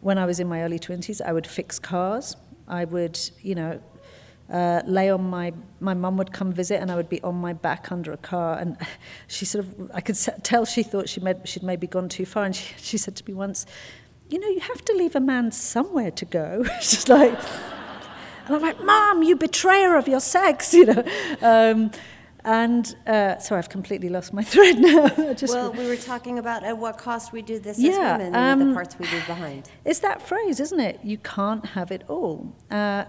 when 0.00 0.16
I 0.16 0.24
was 0.24 0.38
in 0.38 0.46
my 0.46 0.62
early 0.62 0.78
20s, 0.78 1.20
I 1.20 1.32
would 1.32 1.44
fix 1.44 1.80
cars. 1.80 2.36
I 2.68 2.84
would, 2.84 3.18
you 3.42 3.56
know, 3.56 3.80
uh, 4.48 4.82
lay 4.86 5.10
on 5.10 5.24
my 5.28 5.52
my 5.80 5.94
mum 5.94 6.16
would 6.18 6.32
come 6.32 6.52
visit 6.52 6.80
and 6.80 6.92
I 6.92 6.94
would 6.94 7.08
be 7.08 7.20
on 7.22 7.34
my 7.34 7.52
back 7.52 7.90
under 7.90 8.12
a 8.12 8.16
car 8.16 8.58
and 8.60 8.76
she 9.26 9.44
sort 9.44 9.64
of 9.64 9.90
I 9.92 10.00
could 10.00 10.16
tell 10.44 10.64
she 10.66 10.84
thought 10.84 11.08
she 11.08 11.18
made, 11.18 11.48
she'd 11.48 11.64
maybe 11.64 11.88
gone 11.88 12.08
too 12.08 12.26
far 12.26 12.44
and 12.44 12.54
she, 12.54 12.74
she 12.78 12.96
said 12.96 13.16
to 13.16 13.24
me 13.26 13.34
once 13.34 13.66
you 14.28 14.38
know 14.38 14.48
you 14.48 14.60
have 14.60 14.84
to 14.84 14.92
leave 14.92 15.16
a 15.16 15.20
man 15.20 15.50
somewhere 15.50 16.10
to 16.10 16.26
go 16.26 16.62
she's 16.80 17.08
like 17.08 17.36
and 18.46 18.56
I'm 18.56 18.62
like 18.62 18.82
mom 18.82 19.22
you 19.22 19.36
betrayer 19.36 19.96
of 19.96 20.08
your 20.08 20.20
sex 20.20 20.72
you 20.78 20.86
know 20.86 21.04
um, 21.42 21.90
and 22.44 22.94
uh, 23.06 23.38
sorry 23.38 23.58
I've 23.58 23.68
completely 23.70 24.08
lost 24.08 24.32
my 24.32 24.44
thread 24.52 24.78
now 24.78 25.08
just 25.34 25.54
well, 25.54 25.72
we 25.72 25.86
were 25.86 25.96
talking 25.96 26.38
about 26.38 26.62
at 26.62 26.76
what 26.76 26.98
cost 26.98 27.32
we 27.32 27.42
do 27.42 27.58
this 27.58 27.78
Yeah, 27.78 27.90
as 27.90 28.18
women 28.18 28.34
and 28.34 28.60
the 28.60 28.66
um, 28.66 28.74
parts 28.74 28.98
we 28.98 29.06
leave 29.06 29.26
behind. 29.26 29.70
It's 29.84 30.00
that 30.00 30.20
phrase, 30.20 30.60
isn't 30.60 30.80
it? 30.80 31.00
You 31.02 31.18
can't 31.18 31.64
have 31.64 31.90
it 31.90 32.04
all. 32.08 32.54
Uh, 32.70 33.04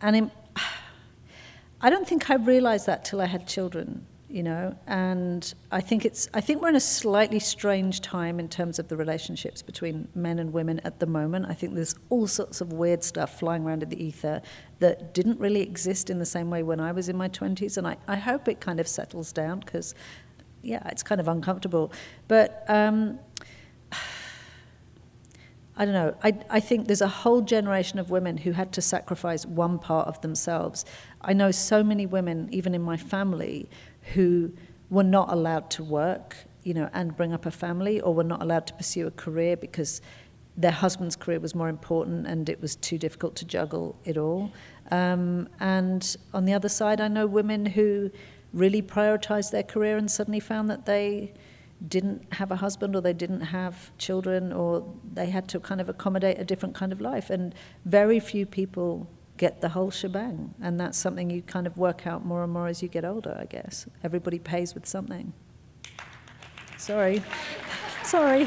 and 0.00 0.16
in, 0.16 0.30
I 1.80 1.88
don't 1.88 2.06
think 2.06 2.30
I 2.30 2.34
realized 2.34 2.86
that 2.86 3.04
till 3.04 3.20
I 3.20 3.26
had 3.26 3.46
children, 3.46 4.06
you 4.30 4.42
know. 4.42 4.76
And 4.86 5.52
I 5.70 5.80
think 5.80 6.04
it's. 6.04 6.28
I 6.32 6.40
think 6.40 6.62
we're 6.62 6.68
in 6.68 6.76
a 6.76 6.80
slightly 6.80 7.40
strange 7.40 8.00
time 8.00 8.38
in 8.38 8.48
terms 8.48 8.78
of 8.78 8.88
the 8.88 8.96
relationships 8.96 9.62
between 9.62 10.08
men 10.14 10.38
and 10.38 10.52
women 10.52 10.80
at 10.80 11.00
the 11.00 11.06
moment. 11.06 11.46
I 11.48 11.54
think 11.54 11.74
there's 11.74 11.94
all 12.08 12.26
sorts 12.26 12.60
of 12.60 12.72
weird 12.72 13.02
stuff 13.02 13.38
flying 13.38 13.64
around 13.64 13.82
in 13.82 13.88
the 13.88 14.02
ether 14.02 14.40
that 14.78 15.12
didn't 15.12 15.40
really 15.40 15.62
exist 15.62 16.10
in 16.10 16.18
the 16.18 16.26
same 16.26 16.50
way 16.50 16.62
when 16.62 16.80
I 16.80 16.92
was 16.92 17.08
in 17.08 17.16
my 17.16 17.28
twenties. 17.28 17.76
And 17.76 17.86
I, 17.86 17.96
I 18.06 18.16
hope 18.16 18.48
it 18.48 18.60
kind 18.60 18.80
of 18.80 18.86
settles 18.86 19.32
down 19.32 19.60
because, 19.60 19.94
yeah, 20.62 20.86
it's 20.86 21.02
kind 21.02 21.20
of 21.20 21.28
uncomfortable. 21.28 21.92
But. 22.28 22.64
Um, 22.68 23.18
I 25.76 25.86
don't 25.86 25.94
know. 25.94 26.14
I, 26.22 26.38
I 26.50 26.60
think 26.60 26.88
there's 26.88 27.00
a 27.00 27.08
whole 27.08 27.40
generation 27.40 27.98
of 27.98 28.10
women 28.10 28.36
who 28.36 28.52
had 28.52 28.70
to 28.72 28.82
sacrifice 28.82 29.46
one 29.46 29.78
part 29.78 30.08
of 30.08 30.20
themselves. 30.20 30.84
I 31.22 31.32
know 31.32 31.52
so 31.52 31.82
many 31.82 32.04
women, 32.04 32.50
even 32.52 32.74
in 32.74 32.82
my 32.82 32.98
family, 32.98 33.70
who 34.14 34.52
were 34.88 35.04
not 35.04 35.32
allowed 35.32 35.70
to 35.70 35.84
work, 35.84 36.36
you 36.64 36.74
know, 36.74 36.90
and 36.92 37.16
bring 37.16 37.32
up 37.32 37.46
a 37.46 37.50
family, 37.50 38.00
or 38.00 38.14
were 38.14 38.24
not 38.24 38.42
allowed 38.42 38.66
to 38.66 38.74
pursue 38.74 39.06
a 39.06 39.10
career 39.10 39.56
because 39.56 40.00
their 40.56 40.70
husband's 40.72 41.16
career 41.16 41.40
was 41.40 41.54
more 41.54 41.68
important 41.68 42.26
and 42.26 42.48
it 42.48 42.60
was 42.60 42.76
too 42.76 42.98
difficult 42.98 43.34
to 43.36 43.44
juggle 43.44 43.96
it 44.04 44.18
all. 44.18 44.52
Um, 44.90 45.48
and 45.60 46.16
on 46.34 46.44
the 46.44 46.52
other 46.52 46.68
side, 46.68 47.00
I 47.00 47.08
know 47.08 47.26
women 47.26 47.64
who 47.64 48.10
really 48.52 48.82
prioritized 48.82 49.52
their 49.52 49.62
career 49.62 49.96
and 49.96 50.10
suddenly 50.10 50.40
found 50.40 50.68
that 50.68 50.86
they 50.86 51.32
didn't 51.86 52.34
have 52.34 52.50
a 52.50 52.56
husband 52.56 52.94
or 52.94 53.00
they 53.00 53.12
didn't 53.12 53.40
have 53.40 53.96
children 53.96 54.52
or 54.52 54.92
they 55.14 55.30
had 55.30 55.48
to 55.48 55.60
kind 55.60 55.80
of 55.80 55.88
accommodate 55.88 56.38
a 56.38 56.44
different 56.44 56.74
kind 56.74 56.92
of 56.92 57.00
life. 57.00 57.30
And 57.30 57.54
very 57.84 58.20
few 58.20 58.44
people 58.44 59.08
get 59.40 59.62
the 59.62 59.70
whole 59.70 59.90
shebang. 59.90 60.54
And 60.62 60.78
that's 60.78 60.98
something 60.98 61.30
you 61.30 61.40
kind 61.40 61.66
of 61.66 61.78
work 61.78 62.06
out 62.06 62.26
more 62.26 62.44
and 62.44 62.52
more 62.52 62.68
as 62.68 62.82
you 62.82 62.88
get 62.88 63.06
older, 63.06 63.34
I 63.40 63.46
guess. 63.46 63.86
Everybody 64.04 64.38
pays 64.38 64.74
with 64.74 64.86
something. 64.86 65.32
Sorry. 66.76 67.22
Sorry. 68.04 68.46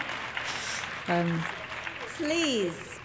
Um, 1.07 1.41
Please. 2.17 2.99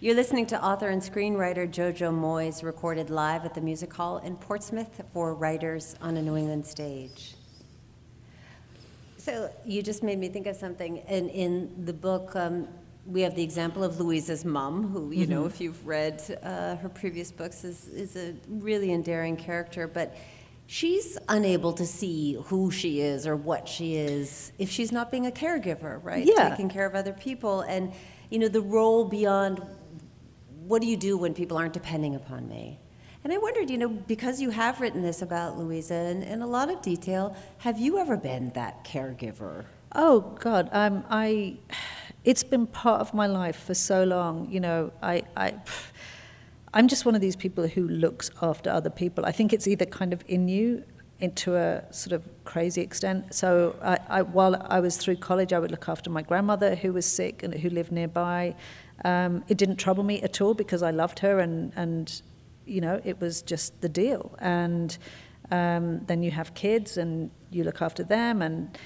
You're 0.00 0.14
listening 0.14 0.44
to 0.48 0.62
author 0.62 0.90
and 0.90 1.00
screenwriter 1.00 1.66
Jojo 1.66 2.12
Moyes, 2.12 2.62
recorded 2.62 3.08
live 3.08 3.46
at 3.46 3.54
the 3.54 3.62
Music 3.62 3.90
Hall 3.94 4.18
in 4.18 4.36
Portsmouth 4.36 5.00
for 5.14 5.34
writers 5.34 5.96
on 6.02 6.18
a 6.18 6.22
New 6.22 6.36
England 6.36 6.66
stage. 6.66 7.36
So 9.16 9.50
you 9.64 9.82
just 9.82 10.02
made 10.02 10.18
me 10.18 10.28
think 10.28 10.46
of 10.46 10.56
something. 10.56 10.98
In, 11.08 11.30
in 11.30 11.86
the 11.86 11.94
book, 11.94 12.36
um, 12.36 12.68
we 13.06 13.20
have 13.22 13.34
the 13.34 13.42
example 13.42 13.84
of 13.84 14.00
Louisa's 14.00 14.44
mom, 14.44 14.88
who, 14.88 15.12
you 15.12 15.26
know, 15.26 15.46
if 15.46 15.60
you've 15.60 15.86
read 15.86 16.22
uh, 16.42 16.76
her 16.76 16.88
previous 16.88 17.30
books, 17.30 17.64
is, 17.64 17.88
is 17.88 18.16
a 18.16 18.34
really 18.48 18.92
endearing 18.92 19.36
character. 19.36 19.86
But 19.86 20.16
she's 20.66 21.16
unable 21.28 21.72
to 21.74 21.86
see 21.86 22.38
who 22.46 22.70
she 22.70 23.00
is 23.00 23.26
or 23.26 23.36
what 23.36 23.68
she 23.68 23.96
is 23.96 24.52
if 24.58 24.70
she's 24.70 24.90
not 24.90 25.10
being 25.10 25.26
a 25.26 25.30
caregiver, 25.30 26.02
right? 26.02 26.26
Yeah. 26.26 26.50
Taking 26.50 26.68
care 26.68 26.86
of 26.86 26.94
other 26.94 27.12
people. 27.12 27.60
And, 27.60 27.92
you 28.30 28.38
know, 28.38 28.48
the 28.48 28.60
role 28.60 29.04
beyond 29.04 29.62
what 30.66 30.82
do 30.82 30.88
you 30.88 30.96
do 30.96 31.16
when 31.16 31.32
people 31.32 31.56
aren't 31.56 31.72
depending 31.72 32.16
upon 32.16 32.48
me? 32.48 32.80
And 33.22 33.32
I 33.32 33.38
wondered, 33.38 33.70
you 33.70 33.78
know, 33.78 33.88
because 33.88 34.40
you 34.40 34.50
have 34.50 34.80
written 34.80 35.02
this 35.02 35.22
about 35.22 35.58
Louisa 35.58 35.94
in, 35.94 36.22
in 36.22 36.42
a 36.42 36.46
lot 36.46 36.70
of 36.70 36.80
detail, 36.82 37.36
have 37.58 37.78
you 37.78 37.98
ever 37.98 38.16
been 38.16 38.50
that 38.50 38.84
caregiver? 38.84 39.64
Oh 39.94 40.20
God, 40.40 40.68
um, 40.72 41.04
I. 41.08 41.56
It's 42.26 42.42
been 42.42 42.66
part 42.66 43.00
of 43.00 43.14
my 43.14 43.28
life 43.28 43.56
for 43.56 43.72
so 43.72 44.02
long. 44.02 44.50
You 44.50 44.58
know, 44.58 44.92
I, 45.00 45.22
I, 45.36 45.54
I'm 46.74 46.88
just 46.88 47.06
one 47.06 47.14
of 47.14 47.20
these 47.20 47.36
people 47.36 47.68
who 47.68 47.86
looks 47.86 48.32
after 48.42 48.68
other 48.68 48.90
people. 48.90 49.24
I 49.24 49.30
think 49.30 49.52
it's 49.52 49.68
either 49.68 49.86
kind 49.86 50.12
of 50.12 50.24
in 50.26 50.48
you, 50.48 50.82
into 51.20 51.54
a 51.54 51.84
sort 51.92 52.12
of 52.12 52.28
crazy 52.44 52.82
extent. 52.82 53.32
So 53.32 53.76
I, 53.80 53.98
I, 54.08 54.22
while 54.22 54.60
I 54.68 54.80
was 54.80 54.96
through 54.96 55.16
college, 55.16 55.52
I 55.52 55.60
would 55.60 55.70
look 55.70 55.88
after 55.88 56.10
my 56.10 56.22
grandmother 56.22 56.74
who 56.74 56.92
was 56.92 57.06
sick 57.06 57.44
and 57.44 57.54
who 57.54 57.70
lived 57.70 57.92
nearby. 57.92 58.56
Um, 59.04 59.44
it 59.46 59.56
didn't 59.56 59.76
trouble 59.76 60.02
me 60.02 60.20
at 60.22 60.40
all 60.40 60.52
because 60.52 60.82
I 60.82 60.90
loved 60.90 61.20
her 61.20 61.38
and 61.38 61.72
and 61.76 62.22
you 62.66 62.80
know 62.80 63.00
it 63.04 63.20
was 63.20 63.40
just 63.40 63.80
the 63.82 63.88
deal. 63.88 64.34
And 64.40 64.98
um, 65.52 66.04
then 66.06 66.24
you 66.24 66.32
have 66.32 66.54
kids 66.54 66.96
and 66.96 67.30
you 67.50 67.62
look 67.62 67.80
after 67.80 68.02
them 68.02 68.42
and 68.42 68.76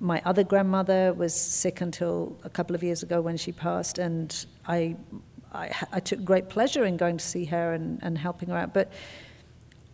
my 0.00 0.20
other 0.24 0.44
grandmother 0.44 1.12
was 1.14 1.34
sick 1.34 1.80
until 1.80 2.36
a 2.44 2.50
couple 2.50 2.76
of 2.76 2.82
years 2.82 3.02
ago 3.02 3.20
when 3.20 3.36
she 3.36 3.52
passed, 3.52 3.98
and 3.98 4.46
I, 4.66 4.96
I, 5.52 5.72
I 5.92 6.00
took 6.00 6.24
great 6.24 6.48
pleasure 6.48 6.84
in 6.84 6.96
going 6.96 7.16
to 7.16 7.24
see 7.24 7.46
her 7.46 7.72
and, 7.72 7.98
and 8.02 8.18
helping 8.18 8.50
her 8.50 8.56
out. 8.56 8.74
But 8.74 8.92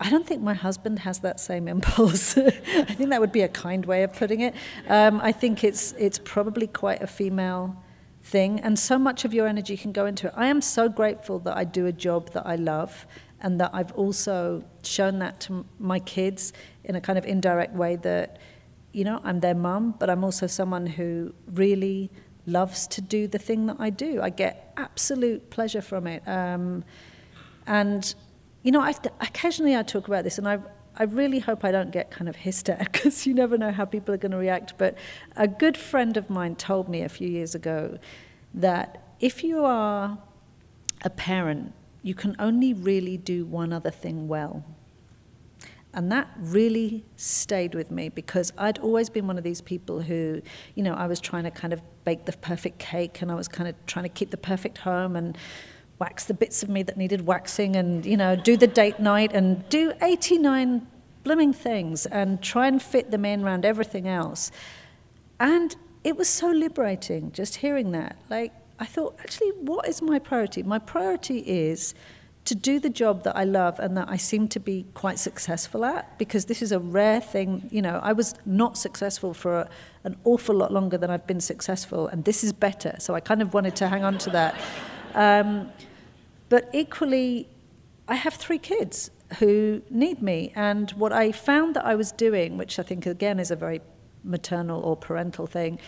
I 0.00 0.10
don't 0.10 0.26
think 0.26 0.42
my 0.42 0.54
husband 0.54 0.98
has 1.00 1.20
that 1.20 1.38
same 1.38 1.68
impulse. 1.74 2.36
I 2.36 2.50
think 2.50 3.10
that 3.10 3.20
would 3.20 3.32
be 3.32 3.42
a 3.42 3.48
kind 3.48 3.86
way 3.86 4.02
of 4.02 4.12
putting 4.12 4.40
it. 4.40 4.54
Um, 4.88 5.20
I 5.20 5.30
think 5.30 5.62
it's 5.62 5.92
it's 5.92 6.18
probably 6.18 6.66
quite 6.66 7.02
a 7.02 7.06
female 7.06 7.76
thing, 8.24 8.58
and 8.60 8.76
so 8.78 8.98
much 8.98 9.24
of 9.24 9.32
your 9.32 9.46
energy 9.46 9.76
can 9.76 9.92
go 9.92 10.06
into 10.06 10.26
it. 10.26 10.34
I 10.36 10.46
am 10.46 10.60
so 10.60 10.88
grateful 10.88 11.38
that 11.40 11.56
I 11.56 11.64
do 11.64 11.86
a 11.86 11.92
job 11.92 12.30
that 12.32 12.44
I 12.44 12.56
love, 12.56 13.06
and 13.40 13.60
that 13.60 13.70
I've 13.72 13.92
also 13.92 14.64
shown 14.82 15.20
that 15.20 15.38
to 15.42 15.64
my 15.78 16.00
kids 16.00 16.52
in 16.82 16.96
a 16.96 17.00
kind 17.00 17.18
of 17.18 17.24
indirect 17.24 17.74
way 17.74 17.94
that 17.96 18.38
you 18.92 19.04
know, 19.04 19.20
I'm 19.24 19.40
their 19.40 19.54
mum, 19.54 19.94
but 19.98 20.10
I'm 20.10 20.24
also 20.24 20.46
someone 20.46 20.86
who 20.86 21.34
really 21.46 22.10
loves 22.46 22.86
to 22.88 23.00
do 23.00 23.26
the 23.26 23.38
thing 23.38 23.66
that 23.66 23.76
I 23.78 23.90
do. 23.90 24.20
I 24.20 24.30
get 24.30 24.72
absolute 24.76 25.50
pleasure 25.50 25.80
from 25.80 26.06
it. 26.06 26.22
Um, 26.26 26.84
and, 27.66 28.14
you 28.62 28.72
know, 28.72 28.80
I, 28.80 28.94
occasionally 29.20 29.76
I 29.76 29.82
talk 29.82 30.08
about 30.08 30.24
this, 30.24 30.38
and 30.38 30.48
I, 30.48 30.58
I 30.96 31.04
really 31.04 31.38
hope 31.38 31.64
I 31.64 31.72
don't 31.72 31.90
get 31.90 32.10
kind 32.10 32.28
of 32.28 32.36
at 32.36 32.78
because 32.92 33.26
you 33.26 33.34
never 33.34 33.56
know 33.56 33.72
how 33.72 33.84
people 33.84 34.14
are 34.14 34.18
going 34.18 34.32
to 34.32 34.38
react. 34.38 34.74
But 34.76 34.96
a 35.36 35.48
good 35.48 35.76
friend 35.76 36.16
of 36.16 36.28
mine 36.28 36.56
told 36.56 36.88
me 36.88 37.02
a 37.02 37.08
few 37.08 37.28
years 37.28 37.54
ago 37.54 37.98
that 38.54 39.02
if 39.20 39.42
you 39.44 39.64
are 39.64 40.18
a 41.02 41.10
parent, 41.10 41.72
you 42.02 42.14
can 42.14 42.36
only 42.38 42.74
really 42.74 43.16
do 43.16 43.46
one 43.46 43.72
other 43.72 43.90
thing 43.90 44.28
well. 44.28 44.64
And 45.94 46.10
that 46.10 46.30
really 46.38 47.04
stayed 47.16 47.74
with 47.74 47.90
me 47.90 48.08
because 48.08 48.52
I'd 48.56 48.78
always 48.78 49.10
been 49.10 49.26
one 49.26 49.36
of 49.36 49.44
these 49.44 49.60
people 49.60 50.00
who, 50.00 50.40
you 50.74 50.82
know, 50.82 50.94
I 50.94 51.06
was 51.06 51.20
trying 51.20 51.44
to 51.44 51.50
kind 51.50 51.72
of 51.72 51.82
bake 52.04 52.24
the 52.24 52.32
perfect 52.32 52.78
cake 52.78 53.20
and 53.20 53.30
I 53.30 53.34
was 53.34 53.46
kind 53.46 53.68
of 53.68 53.74
trying 53.86 54.04
to 54.04 54.08
keep 54.08 54.30
the 54.30 54.38
perfect 54.38 54.78
home 54.78 55.16
and 55.16 55.36
wax 55.98 56.24
the 56.24 56.34
bits 56.34 56.62
of 56.62 56.68
me 56.68 56.82
that 56.82 56.96
needed 56.96 57.26
waxing 57.26 57.76
and, 57.76 58.06
you 58.06 58.16
know, 58.16 58.34
do 58.36 58.56
the 58.56 58.66
date 58.66 58.98
night 58.98 59.32
and 59.34 59.68
do 59.68 59.92
89 60.00 60.86
blooming 61.24 61.52
things 61.52 62.06
and 62.06 62.42
try 62.42 62.66
and 62.66 62.82
fit 62.82 63.10
them 63.10 63.24
in 63.24 63.44
around 63.44 63.64
everything 63.64 64.08
else. 64.08 64.50
And 65.38 65.76
it 66.04 66.16
was 66.16 66.28
so 66.28 66.48
liberating 66.48 67.32
just 67.32 67.56
hearing 67.56 67.92
that. 67.92 68.16
Like, 68.30 68.52
I 68.78 68.86
thought, 68.86 69.16
actually, 69.20 69.50
what 69.50 69.88
is 69.88 70.02
my 70.02 70.18
priority? 70.18 70.62
My 70.62 70.78
priority 70.78 71.38
is 71.38 71.94
to 72.44 72.54
do 72.54 72.80
the 72.80 72.90
job 72.90 73.22
that 73.22 73.36
I 73.36 73.44
love 73.44 73.78
and 73.78 73.96
that 73.96 74.08
I 74.08 74.16
seem 74.16 74.48
to 74.48 74.60
be 74.60 74.84
quite 74.94 75.18
successful 75.18 75.84
at, 75.84 76.18
because 76.18 76.46
this 76.46 76.60
is 76.60 76.72
a 76.72 76.78
rare 76.78 77.20
thing. 77.20 77.68
You 77.70 77.82
know, 77.82 78.00
I 78.02 78.12
was 78.12 78.34
not 78.44 78.76
successful 78.76 79.32
for 79.32 79.60
a, 79.60 79.68
an 80.04 80.16
awful 80.24 80.54
lot 80.56 80.72
longer 80.72 80.98
than 80.98 81.08
I've 81.08 81.26
been 81.26 81.40
successful, 81.40 82.08
and 82.08 82.24
this 82.24 82.42
is 82.42 82.52
better. 82.52 82.96
So 82.98 83.14
I 83.14 83.20
kind 83.20 83.42
of 83.42 83.54
wanted 83.54 83.76
to 83.76 83.88
hang 83.88 84.02
on 84.02 84.18
to 84.18 84.30
that. 84.30 84.60
Um, 85.14 85.70
but 86.48 86.68
equally, 86.72 87.48
I 88.08 88.16
have 88.16 88.34
three 88.34 88.58
kids 88.58 89.10
who 89.38 89.80
need 89.88 90.20
me. 90.20 90.52
And 90.54 90.90
what 90.92 91.12
I 91.12 91.32
found 91.32 91.76
that 91.76 91.86
I 91.86 91.94
was 91.94 92.12
doing, 92.12 92.58
which 92.58 92.78
I 92.78 92.82
think 92.82 93.06
again 93.06 93.38
is 93.38 93.50
a 93.50 93.56
very 93.56 93.80
maternal 94.24 94.82
or 94.82 94.96
parental 94.96 95.46
thing, 95.46 95.78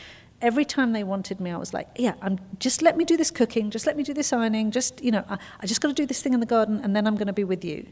every 0.45 0.65
time 0.67 0.93
they 0.93 1.03
wanted 1.03 1.41
me, 1.41 1.51
I 1.51 1.57
was 1.57 1.73
like, 1.73 1.89
yeah, 1.97 2.15
I'm, 2.21 2.39
just 2.59 2.83
let 2.83 2.99
me 2.99 3.07
do 3.07 3.17
this 3.17 3.31
cooking, 3.31 3.71
just 3.71 3.87
let 3.87 3.97
me 3.97 4.03
do 4.03 4.13
this 4.13 4.31
ironing, 4.31 4.71
just, 4.71 5.03
you 5.03 5.11
know, 5.11 5.25
I, 5.27 5.39
I 5.61 5.67
just 5.67 5.81
got 5.81 5.89
to 5.89 5.95
do 5.95 6.05
this 6.05 6.23
thing 6.23 6.35
in 6.35 6.41
the 6.41 6.47
garden 6.47 6.81
and 6.85 6.95
then 6.95 7.07
I'm 7.07 7.15
going 7.15 7.29
to 7.29 7.33
be 7.33 7.45
with 7.45 7.65
you. 7.65 7.87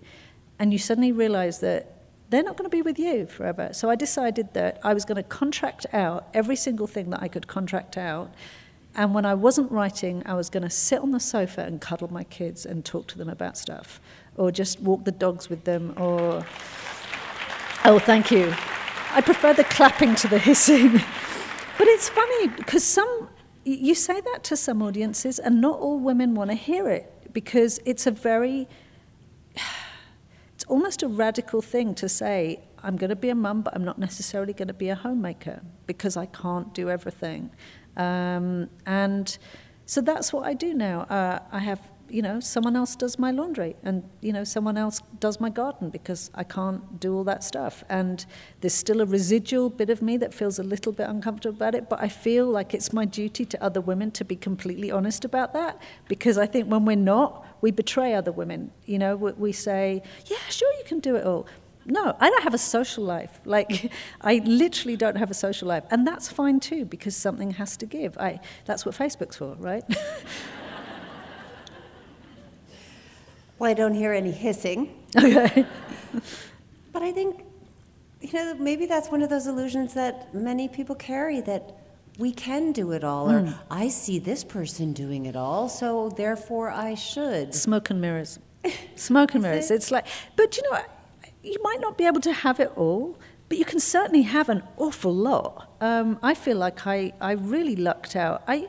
And 0.58 0.70
you 0.70 0.78
suddenly 0.78 1.12
realize 1.12 1.60
that 1.60 2.02
they're 2.28 2.42
not 2.42 2.58
going 2.58 2.70
to 2.70 2.76
be 2.76 2.82
with 2.82 2.98
you 2.98 3.26
forever. 3.26 3.70
So 3.72 3.88
I 3.88 3.94
decided 3.94 4.52
that 4.52 4.80
I 4.84 4.92
was 4.92 5.06
going 5.06 5.16
to 5.16 5.22
contract 5.22 5.86
out 5.94 6.28
every 6.34 6.56
single 6.56 6.86
thing 6.86 7.08
that 7.10 7.22
I 7.22 7.28
could 7.28 7.46
contract 7.46 7.96
out. 7.96 8.32
And 8.94 9.14
when 9.14 9.24
I 9.24 9.32
wasn't 9.32 9.72
writing, 9.72 10.22
I 10.26 10.34
was 10.34 10.50
going 10.50 10.62
to 10.62 10.70
sit 10.70 11.00
on 11.00 11.10
the 11.10 11.20
sofa 11.20 11.62
and 11.62 11.80
cuddle 11.80 12.12
my 12.12 12.24
kids 12.24 12.66
and 12.66 12.84
talk 12.84 13.06
to 13.08 13.18
them 13.18 13.30
about 13.30 13.56
stuff, 13.56 13.98
or 14.36 14.52
just 14.52 14.78
walk 14.80 15.04
the 15.04 15.12
dogs 15.12 15.48
with 15.48 15.64
them, 15.64 15.94
or. 15.96 16.44
Oh, 17.86 17.98
thank 17.98 18.30
you. 18.30 18.54
I 19.12 19.22
prefer 19.22 19.54
the 19.54 19.64
clapping 19.64 20.14
to 20.16 20.28
the 20.28 20.38
hissing. 20.48 21.00
But 21.78 21.86
it's 21.88 22.08
funny 22.08 22.48
because 22.48 22.84
some, 22.84 23.28
you 23.64 23.94
say 23.94 24.20
that 24.20 24.44
to 24.44 24.56
some 24.56 24.82
audiences, 24.82 25.38
and 25.38 25.60
not 25.60 25.78
all 25.78 25.98
women 25.98 26.34
want 26.34 26.50
to 26.50 26.56
hear 26.56 26.88
it 26.88 27.32
because 27.32 27.80
it's 27.84 28.06
a 28.06 28.10
very, 28.10 28.68
it's 30.54 30.64
almost 30.68 31.02
a 31.02 31.08
radical 31.08 31.62
thing 31.62 31.94
to 31.96 32.08
say, 32.08 32.60
I'm 32.82 32.96
going 32.96 33.10
to 33.10 33.16
be 33.16 33.30
a 33.30 33.34
mum, 33.34 33.62
but 33.62 33.74
I'm 33.74 33.84
not 33.84 33.98
necessarily 33.98 34.52
going 34.52 34.68
to 34.68 34.74
be 34.74 34.88
a 34.88 34.94
homemaker 34.94 35.62
because 35.86 36.16
I 36.16 36.26
can't 36.26 36.74
do 36.74 36.90
everything. 36.90 37.50
Um, 37.96 38.68
and 38.86 39.36
so 39.86 40.00
that's 40.00 40.32
what 40.32 40.46
I 40.46 40.54
do 40.54 40.74
now. 40.74 41.02
Uh, 41.02 41.40
I 41.52 41.58
have 41.60 41.80
you 42.12 42.20
know, 42.20 42.38
someone 42.40 42.76
else 42.76 42.94
does 42.94 43.18
my 43.18 43.30
laundry 43.30 43.74
and, 43.82 44.04
you 44.20 44.34
know, 44.34 44.44
someone 44.44 44.76
else 44.76 45.00
does 45.18 45.40
my 45.40 45.48
garden 45.48 45.88
because 45.88 46.30
I 46.34 46.44
can't 46.44 47.00
do 47.00 47.16
all 47.16 47.24
that 47.24 47.42
stuff. 47.42 47.82
And 47.88 48.24
there's 48.60 48.74
still 48.74 49.00
a 49.00 49.06
residual 49.06 49.70
bit 49.70 49.88
of 49.88 50.02
me 50.02 50.18
that 50.18 50.34
feels 50.34 50.58
a 50.58 50.62
little 50.62 50.92
bit 50.92 51.08
uncomfortable 51.08 51.56
about 51.56 51.74
it, 51.74 51.88
but 51.88 52.02
I 52.02 52.08
feel 52.08 52.46
like 52.46 52.74
it's 52.74 52.92
my 52.92 53.06
duty 53.06 53.46
to 53.46 53.64
other 53.64 53.80
women 53.80 54.10
to 54.12 54.26
be 54.26 54.36
completely 54.36 54.90
honest 54.90 55.24
about 55.24 55.54
that 55.54 55.80
because 56.06 56.36
I 56.36 56.44
think 56.44 56.70
when 56.70 56.84
we're 56.84 56.96
not, 56.96 57.46
we 57.62 57.70
betray 57.70 58.12
other 58.12 58.32
women. 58.32 58.72
You 58.84 58.98
know, 58.98 59.16
we 59.16 59.52
say, 59.52 60.02
yeah, 60.26 60.36
sure, 60.50 60.70
you 60.74 60.84
can 60.84 61.00
do 61.00 61.16
it 61.16 61.24
all. 61.24 61.46
No, 61.86 62.14
I 62.20 62.28
don't 62.28 62.44
have 62.44 62.54
a 62.54 62.58
social 62.58 63.04
life. 63.04 63.40
Like, 63.46 63.90
I 64.20 64.42
literally 64.44 64.96
don't 64.96 65.16
have 65.16 65.30
a 65.30 65.34
social 65.34 65.66
life. 65.66 65.84
And 65.90 66.06
that's 66.06 66.28
fine 66.28 66.60
too, 66.60 66.84
because 66.84 67.16
something 67.16 67.52
has 67.52 67.76
to 67.78 67.86
give. 67.86 68.18
I, 68.18 68.40
that's 68.66 68.84
what 68.84 68.94
Facebook's 68.94 69.36
for, 69.36 69.54
right? 69.58 69.84
Well, 73.62 73.70
I 73.70 73.74
don't 73.74 73.94
hear 73.94 74.12
any 74.12 74.32
hissing. 74.32 74.92
Okay. 75.16 75.64
but 76.92 77.00
I 77.00 77.12
think, 77.12 77.44
you 78.20 78.32
know, 78.32 78.54
maybe 78.54 78.86
that's 78.86 79.08
one 79.08 79.22
of 79.22 79.30
those 79.30 79.46
illusions 79.46 79.94
that 79.94 80.34
many 80.34 80.66
people 80.66 80.96
carry 80.96 81.40
that 81.42 81.78
we 82.18 82.32
can 82.32 82.72
do 82.72 82.90
it 82.90 83.04
all, 83.04 83.28
mm. 83.28 83.34
or 83.34 83.40
hmm. 83.46 83.52
I 83.70 83.86
see 83.86 84.18
this 84.18 84.42
person 84.42 84.92
doing 84.92 85.26
it 85.26 85.36
all, 85.36 85.68
so 85.68 86.08
therefore 86.08 86.70
I 86.70 86.94
should. 86.94 87.54
Smoke 87.54 87.90
and 87.90 88.00
mirrors. 88.00 88.40
Smoke 88.96 89.34
and 89.34 89.44
mirrors. 89.44 89.70
It? 89.70 89.76
It's 89.76 89.92
like, 89.92 90.06
but 90.34 90.56
you 90.56 90.68
know, 90.68 90.80
you 91.44 91.58
might 91.62 91.80
not 91.80 91.96
be 91.96 92.04
able 92.04 92.20
to 92.22 92.32
have 92.32 92.58
it 92.58 92.72
all, 92.74 93.16
but 93.48 93.58
you 93.58 93.64
can 93.64 93.78
certainly 93.78 94.22
have 94.22 94.48
an 94.48 94.64
awful 94.76 95.14
lot. 95.14 95.72
Um, 95.80 96.18
I 96.20 96.34
feel 96.34 96.56
like 96.56 96.84
I, 96.84 97.12
I 97.20 97.30
really 97.34 97.76
lucked 97.76 98.16
out. 98.16 98.42
I, 98.48 98.68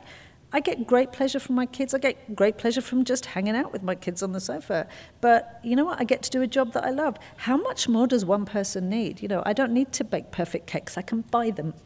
I 0.54 0.60
get 0.60 0.86
great 0.86 1.10
pleasure 1.10 1.40
from 1.40 1.56
my 1.56 1.66
kids. 1.66 1.94
I 1.94 1.98
get 1.98 2.36
great 2.36 2.58
pleasure 2.58 2.80
from 2.80 3.02
just 3.02 3.26
hanging 3.26 3.56
out 3.56 3.72
with 3.72 3.82
my 3.82 3.96
kids 3.96 4.22
on 4.22 4.30
the 4.30 4.38
sofa. 4.38 4.86
But 5.20 5.58
you 5.64 5.74
know 5.74 5.84
what? 5.84 6.00
I 6.00 6.04
get 6.04 6.22
to 6.22 6.30
do 6.30 6.42
a 6.42 6.46
job 6.46 6.74
that 6.74 6.84
I 6.84 6.90
love. 6.90 7.18
How 7.38 7.56
much 7.56 7.88
more 7.88 8.06
does 8.06 8.24
one 8.24 8.44
person 8.44 8.88
need? 8.88 9.20
You 9.20 9.26
know, 9.26 9.42
I 9.44 9.52
don't 9.52 9.72
need 9.72 9.90
to 9.94 10.04
bake 10.04 10.30
perfect 10.30 10.68
cakes. 10.68 10.96
I 10.96 11.02
can 11.02 11.22
buy 11.22 11.50
them. 11.50 11.74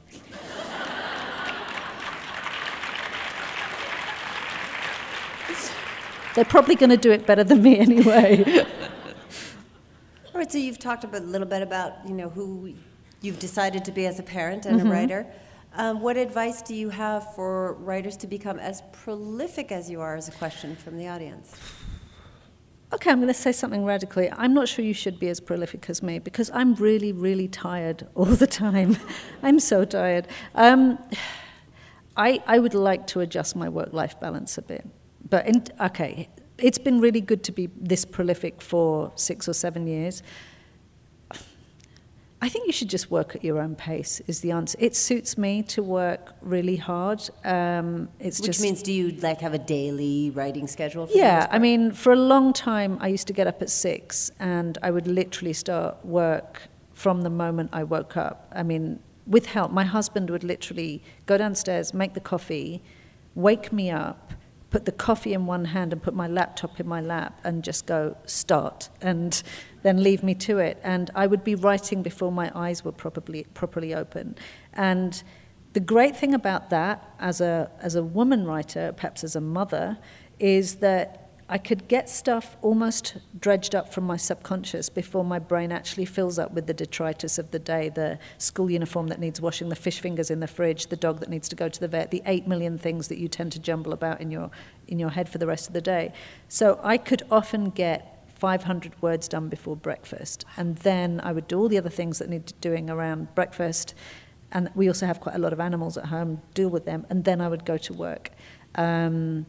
They're 6.35 6.45
probably 6.45 6.75
going 6.75 6.91
to 6.91 6.99
do 6.99 7.11
it 7.11 7.27
better 7.27 7.45
than 7.45 7.62
me 7.62 7.79
anyway. 7.79 8.45
All 10.27 10.35
right, 10.35 10.53
so 10.53 10.59
you've 10.59 10.79
talked 10.79 11.05
a 11.05 11.21
little 11.21 11.49
bit 11.49 11.62
about, 11.62 12.07
you 12.07 12.12
know, 12.12 12.29
who 12.29 12.75
you've 13.23 13.39
decided 13.39 13.87
to 13.87 13.93
be 13.93 14.05
as 14.05 14.19
a 14.19 14.23
parent 14.23 14.66
and 14.66 14.79
mm-hmm. 14.79 14.89
a 14.89 14.93
writer. 14.93 15.27
Um, 15.75 16.01
what 16.01 16.16
advice 16.16 16.62
do 16.62 16.75
you 16.75 16.89
have 16.89 17.35
for 17.35 17.75
writers 17.75 18.16
to 18.19 18.27
become 18.27 18.59
as 18.59 18.83
prolific 18.93 19.71
as 19.71 19.91
you 19.91 20.01
are, 20.01 20.16
as 20.16 20.29
a 20.29 20.33
question 20.33 20.75
from 20.77 20.97
the 20.97 21.09
audience? 21.09 21.55
Okay, 22.91 23.11
I'm 23.11 23.19
going 23.19 23.29
to 23.29 23.35
say 23.35 23.53
something 23.53 23.85
radically. 23.85 24.31
I'm 24.33 24.55
not 24.55 24.66
sure 24.66 24.83
you 24.83 24.95
should 24.95 25.21
be 25.21 25.29
as 25.29 25.41
prolific 25.41 25.91
as 25.91 26.03
me 26.03 26.19
because 26.19 26.51
I'm 26.55 26.75
really, 26.77 27.12
really 27.12 27.47
tired 27.47 28.07
all 28.14 28.25
the 28.25 28.47
time. 28.47 28.97
I'm 29.43 29.61
so 29.61 29.85
tired. 29.85 30.27
Um, 30.55 30.99
I, 32.16 32.43
I 32.47 32.59
would 32.59 32.75
like 32.75 33.07
to 33.09 33.21
adjust 33.21 33.55
my 33.55 33.69
work 33.69 33.93
life 33.93 34.19
balance 34.19 34.57
a 34.57 34.62
bit. 34.62 34.87
But, 35.29 35.47
in, 35.47 35.64
okay, 35.81 36.31
it's 36.57 36.79
been 36.79 36.99
really 36.99 37.21
good 37.21 37.45
to 37.45 37.53
be 37.53 37.69
this 37.77 38.07
prolific 38.07 38.62
for 38.62 39.12
six 39.16 39.49
or 39.49 39.53
seven 39.53 39.87
years. 39.87 40.23
I 42.41 42.49
think 42.49 42.66
you 42.66 42.72
should 42.72 42.89
just 42.89 43.11
work 43.11 43.34
at 43.34 43.43
your 43.43 43.59
own 43.59 43.74
pace. 43.74 44.20
Is 44.28 44.41
the 44.41 44.53
answer? 44.53 44.78
It 44.80 44.95
suits 44.95 45.36
me 45.36 45.62
to 45.64 45.82
work 45.82 46.34
really 46.41 46.76
hard. 46.76 47.28
Um, 47.45 48.09
it's 48.20 48.39
Which 48.41 48.47
just, 48.47 48.61
means, 48.62 48.80
do 48.82 48.93
you 48.93 49.11
like 49.11 49.41
have 49.41 49.55
a 49.55 49.59
daily 49.59 50.30
writing 50.30 50.68
schedule? 50.68 51.09
yeah, 51.12 51.49
I 51.51 51.59
mean, 51.59 51.91
for 51.91 52.12
a 52.12 52.16
long 52.16 52.53
time, 52.53 52.97
I 53.01 53.09
used 53.09 53.26
to 53.26 53.32
get 53.32 53.49
up 53.49 53.61
at 53.61 53.70
six, 53.70 54.30
and 54.39 54.78
I 54.82 54.93
would 54.93 55.09
literally 55.09 55.53
start 55.53 56.05
work 56.05 56.68
from 56.95 57.22
the 57.22 57.30
moment 57.30 57.70
I 57.72 57.82
woke 57.82 58.16
up. 58.16 58.53
I 58.55 58.62
mean, 58.62 59.01
with 59.26 59.47
help, 59.47 59.72
my 59.72 59.84
husband 59.84 60.30
would 60.30 60.45
literally 60.45 61.03
go 61.26 61.39
downstairs, 61.39 61.93
make 61.93 62.14
the 62.14 62.20
coffee, 62.20 62.82
wake 63.34 63.72
me 63.72 63.91
up, 63.91 64.32
put 64.71 64.85
the 64.85 64.93
coffee 64.93 65.33
in 65.33 65.47
one 65.47 65.64
hand 65.66 65.93
and 65.93 66.03
put 66.03 66.14
my 66.14 66.27
laptop 66.27 66.79
in 66.79 66.87
my 66.87 67.01
lap 67.01 67.41
and 67.45 67.64
just 67.64 67.87
go 67.87 68.16
start 68.27 68.89
and 69.01 69.43
then 69.83 70.03
leave 70.03 70.23
me 70.23 70.35
to 70.35 70.59
it. 70.59 70.79
And 70.83 71.11
I 71.14 71.27
would 71.27 71.43
be 71.43 71.55
writing 71.55 72.03
before 72.03 72.31
my 72.31 72.51
eyes 72.55 72.85
were 72.85 72.93
properly 72.93 73.47
properly 73.55 73.95
open. 73.95 74.37
And 74.75 75.23
the 75.73 75.81
great 75.81 76.16
thing 76.16 76.35
about 76.35 76.71
that 76.71 77.14
as 77.19 77.41
a 77.41 77.71
as 77.81 77.95
a 77.95 78.03
woman 78.03 78.45
writer 78.45 78.93
perhaps 78.93 79.25
as 79.25 79.37
a 79.37 79.41
mother 79.41 79.99
is 80.39 80.77
that 80.77 81.28
I 81.51 81.57
could 81.57 81.88
get 81.88 82.11
stuff 82.11 82.59
almost 82.61 83.16
dredged 83.40 83.74
up 83.74 83.92
from 83.92 84.05
my 84.05 84.18
subconscious 84.18 84.90
before 84.90 85.24
my 85.24 85.38
brain 85.38 85.72
actually 85.72 86.05
fills 86.05 86.38
up 86.38 86.53
with 86.53 86.66
the 86.66 86.74
detritus 86.74 87.38
of 87.38 87.51
the 87.53 87.59
day 87.59 87.88
the 87.88 88.18
school 88.36 88.70
uniform 88.70 89.09
that 89.09 89.18
needs 89.18 89.40
washing, 89.40 89.70
the 89.70 89.76
fish 89.76 90.01
fingers 90.01 90.30
in 90.30 90.40
the 90.40 90.46
fridge, 90.46 90.88
the 90.88 90.96
dog 90.96 91.20
that 91.20 91.30
needs 91.30 91.49
to 91.49 91.57
go 91.57 91.70
to 91.70 91.80
the 91.80 91.88
vet, 91.88 92.11
the 92.11 92.22
eight 92.26 92.46
million 92.46 92.76
things 92.76 93.09
that 93.09 93.16
you 93.16 93.28
tend 93.28 93.53
to 93.53 93.59
jumble 93.59 93.94
about 93.94 94.20
in 94.20 94.30
your, 94.30 94.51
in 94.88 94.99
your 94.99 95.09
head 95.09 95.26
for 95.26 95.38
the 95.38 95.46
rest 95.46 95.68
of 95.68 95.72
the 95.72 95.80
day. 95.80 96.12
So 96.49 96.78
I 96.82 96.99
could 96.99 97.22
often 97.30 97.70
get 97.70 98.28
500 98.38 99.01
words 99.01 99.26
done 99.26 99.49
before 99.49 99.74
breakfast, 99.74 100.44
and 100.59 100.76
then 100.76 101.18
I 101.24 101.32
would 101.32 101.49
do 101.49 101.59
all 101.59 101.68
the 101.68 101.78
other 101.78 101.88
things 101.88 102.18
that 102.18 102.28
need 102.28 102.53
doing 102.61 102.90
around 102.90 103.34
breakfast. 103.34 103.94
And 104.53 104.70
we 104.74 104.86
also 104.86 105.07
have 105.07 105.20
quite 105.20 105.34
a 105.34 105.38
lot 105.38 105.53
of 105.55 105.61
animals 105.61 105.96
at 105.96 106.07
home, 106.07 106.42
deal 106.53 106.68
with 106.68 106.84
them, 106.84 107.07
and 107.09 107.24
then 107.24 107.40
I 107.40 107.49
would 107.49 107.64
go 107.64 107.78
to 107.78 107.92
work. 107.94 108.30
Um, 108.74 109.46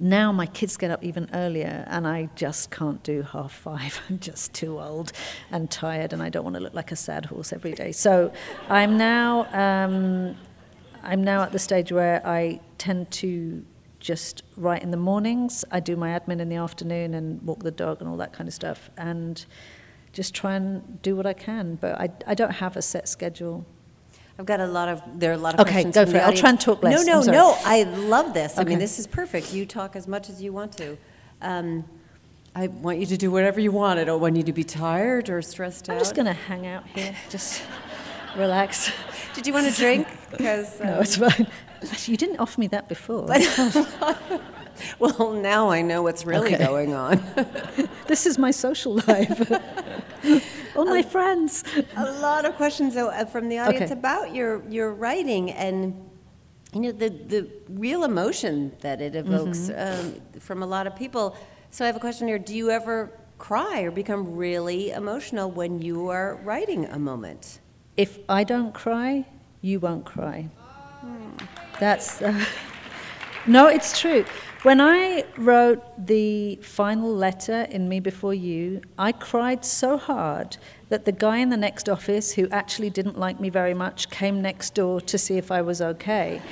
now 0.00 0.32
my 0.32 0.46
kids 0.46 0.78
get 0.78 0.90
up 0.90 1.04
even 1.04 1.28
earlier, 1.34 1.84
and 1.88 2.06
I 2.06 2.30
just 2.34 2.70
can't 2.70 3.02
do 3.02 3.22
half 3.22 3.52
five. 3.52 4.00
I'm 4.08 4.18
just 4.18 4.54
too 4.54 4.80
old 4.80 5.12
and 5.52 5.70
tired, 5.70 6.12
and 6.14 6.22
I 6.22 6.30
don't 6.30 6.42
want 6.42 6.56
to 6.56 6.60
look 6.60 6.74
like 6.74 6.90
a 6.90 6.96
sad 6.96 7.26
horse 7.26 7.52
every 7.52 7.72
day. 7.72 7.92
So 7.92 8.32
I'm 8.68 8.96
now 8.96 9.46
um, 9.52 10.36
I'm 11.02 11.22
now 11.22 11.42
at 11.42 11.52
the 11.52 11.58
stage 11.58 11.92
where 11.92 12.26
I 12.26 12.60
tend 12.78 13.10
to 13.12 13.64
just 13.98 14.42
write 14.56 14.82
in 14.82 14.90
the 14.90 14.96
mornings. 14.96 15.64
I 15.70 15.80
do 15.80 15.96
my 15.96 16.18
admin 16.18 16.40
in 16.40 16.48
the 16.48 16.56
afternoon 16.56 17.12
and 17.12 17.42
walk 17.42 17.62
the 17.62 17.70
dog 17.70 18.00
and 18.00 18.08
all 18.08 18.16
that 18.16 18.32
kind 18.32 18.48
of 18.48 18.54
stuff, 18.54 18.90
and 18.96 19.44
just 20.12 20.34
try 20.34 20.54
and 20.54 21.02
do 21.02 21.14
what 21.14 21.26
I 21.26 21.34
can. 21.34 21.74
But 21.74 22.00
I, 22.00 22.08
I 22.26 22.34
don't 22.34 22.52
have 22.52 22.76
a 22.76 22.82
set 22.82 23.06
schedule. 23.06 23.66
I've 24.40 24.46
got 24.46 24.60
a 24.60 24.66
lot 24.66 24.88
of, 24.88 25.02
there 25.20 25.32
are 25.32 25.34
a 25.34 25.36
lot 25.36 25.52
of 25.52 25.60
okay, 25.60 25.82
questions. 25.82 25.96
Okay, 25.98 26.06
go 26.06 26.10
for 26.12 26.16
it. 26.16 26.22
I'll 26.22 26.32
try 26.32 26.48
and 26.48 26.58
talk 26.58 26.82
less. 26.82 27.04
No, 27.04 27.20
no, 27.20 27.30
no. 27.30 27.58
I 27.62 27.82
love 27.82 28.32
this. 28.32 28.56
I 28.56 28.64
mean, 28.64 28.78
this 28.78 28.98
is 28.98 29.06
perfect. 29.06 29.52
You 29.52 29.66
talk 29.66 29.94
as 29.96 30.08
much 30.08 30.30
as 30.30 30.40
you 30.40 30.50
want 30.50 30.78
to. 30.78 30.96
Um, 31.42 31.84
I 32.54 32.68
want 32.68 33.00
you 33.00 33.04
to 33.04 33.18
do 33.18 33.30
whatever 33.30 33.60
you 33.60 33.70
want. 33.70 33.98
I 33.98 34.04
don't 34.04 34.18
want 34.18 34.36
you 34.36 34.42
to 34.44 34.52
be 34.54 34.64
tired 34.64 35.28
or 35.28 35.42
stressed 35.42 35.90
out. 35.90 35.92
I'm 35.92 35.98
just 35.98 36.14
going 36.14 36.24
to 36.24 36.32
hang 36.32 36.66
out 36.66 36.86
here, 36.86 37.14
just 37.28 37.62
relax. 38.34 38.90
Did 39.34 39.46
you 39.46 39.52
want 39.52 39.66
a 39.66 39.72
drink? 39.72 40.08
Because 40.30 40.80
um, 40.80 40.86
no, 40.86 41.00
it's 41.00 41.16
fine. 41.16 41.46
Actually, 41.82 42.12
you 42.12 42.16
didn't 42.16 42.38
offer 42.38 42.60
me 42.60 42.68
that 42.68 42.88
before. 42.88 43.26
well, 44.98 45.32
now 45.34 45.68
I 45.68 45.82
know 45.82 46.02
what's 46.02 46.24
really 46.24 46.54
Okay. 46.54 46.64
going 46.64 46.94
on. 46.94 47.22
This 48.06 48.26
is 48.26 48.38
my 48.38 48.52
social 48.52 48.94
life. 49.06 49.52
All 50.76 50.84
my 50.84 51.02
friends. 51.02 51.64
a 51.96 52.12
lot 52.20 52.44
of 52.44 52.54
questions 52.56 52.94
though, 52.94 53.08
uh, 53.08 53.24
from 53.24 53.48
the 53.48 53.58
audience 53.58 53.90
Okay. 53.90 53.98
about 53.98 54.34
your, 54.34 54.62
your 54.68 54.92
writing 54.92 55.50
and 55.52 56.06
you 56.72 56.80
know 56.80 56.92
the, 56.92 57.08
the 57.08 57.48
real 57.68 58.04
emotion 58.04 58.72
that 58.80 59.00
it 59.00 59.16
evokes 59.16 59.70
um, 59.76 60.20
from 60.38 60.62
a 60.62 60.66
lot 60.66 60.86
of 60.86 60.94
people. 60.94 61.36
So 61.70 61.84
I 61.84 61.86
have 61.86 61.96
a 61.96 62.00
question 62.00 62.28
here: 62.28 62.38
Do 62.38 62.54
you 62.54 62.70
ever 62.70 63.10
cry 63.38 63.80
or 63.82 63.90
become 63.90 64.36
really 64.36 64.90
emotional 64.92 65.50
when 65.50 65.82
you 65.82 66.08
are 66.08 66.36
writing 66.44 66.84
a 66.86 66.98
moment? 66.98 67.58
If 67.96 68.18
I 68.28 68.44
don't 68.44 68.72
cry, 68.72 69.26
you 69.62 69.80
won't 69.80 70.04
cry. 70.04 70.48
That's. 71.80 72.22
Uh, 72.22 72.44
no, 73.46 73.66
it's 73.66 73.98
true. 73.98 74.24
When 74.62 74.78
I 74.78 75.24
wrote 75.38 75.82
the 75.96 76.56
final 76.56 77.10
letter 77.14 77.62
in 77.70 77.88
Me 77.88 77.98
Before 77.98 78.34
You, 78.34 78.82
I 78.98 79.10
cried 79.10 79.64
so 79.64 79.96
hard 79.96 80.58
that 80.90 81.06
the 81.06 81.12
guy 81.12 81.38
in 81.38 81.48
the 81.48 81.56
next 81.56 81.88
office, 81.88 82.34
who 82.34 82.46
actually 82.50 82.90
didn't 82.90 83.18
like 83.18 83.40
me 83.40 83.48
very 83.48 83.72
much, 83.72 84.10
came 84.10 84.42
next 84.42 84.74
door 84.74 85.00
to 85.00 85.16
see 85.16 85.38
if 85.38 85.50
I 85.50 85.62
was 85.62 85.80
okay. 85.80 86.42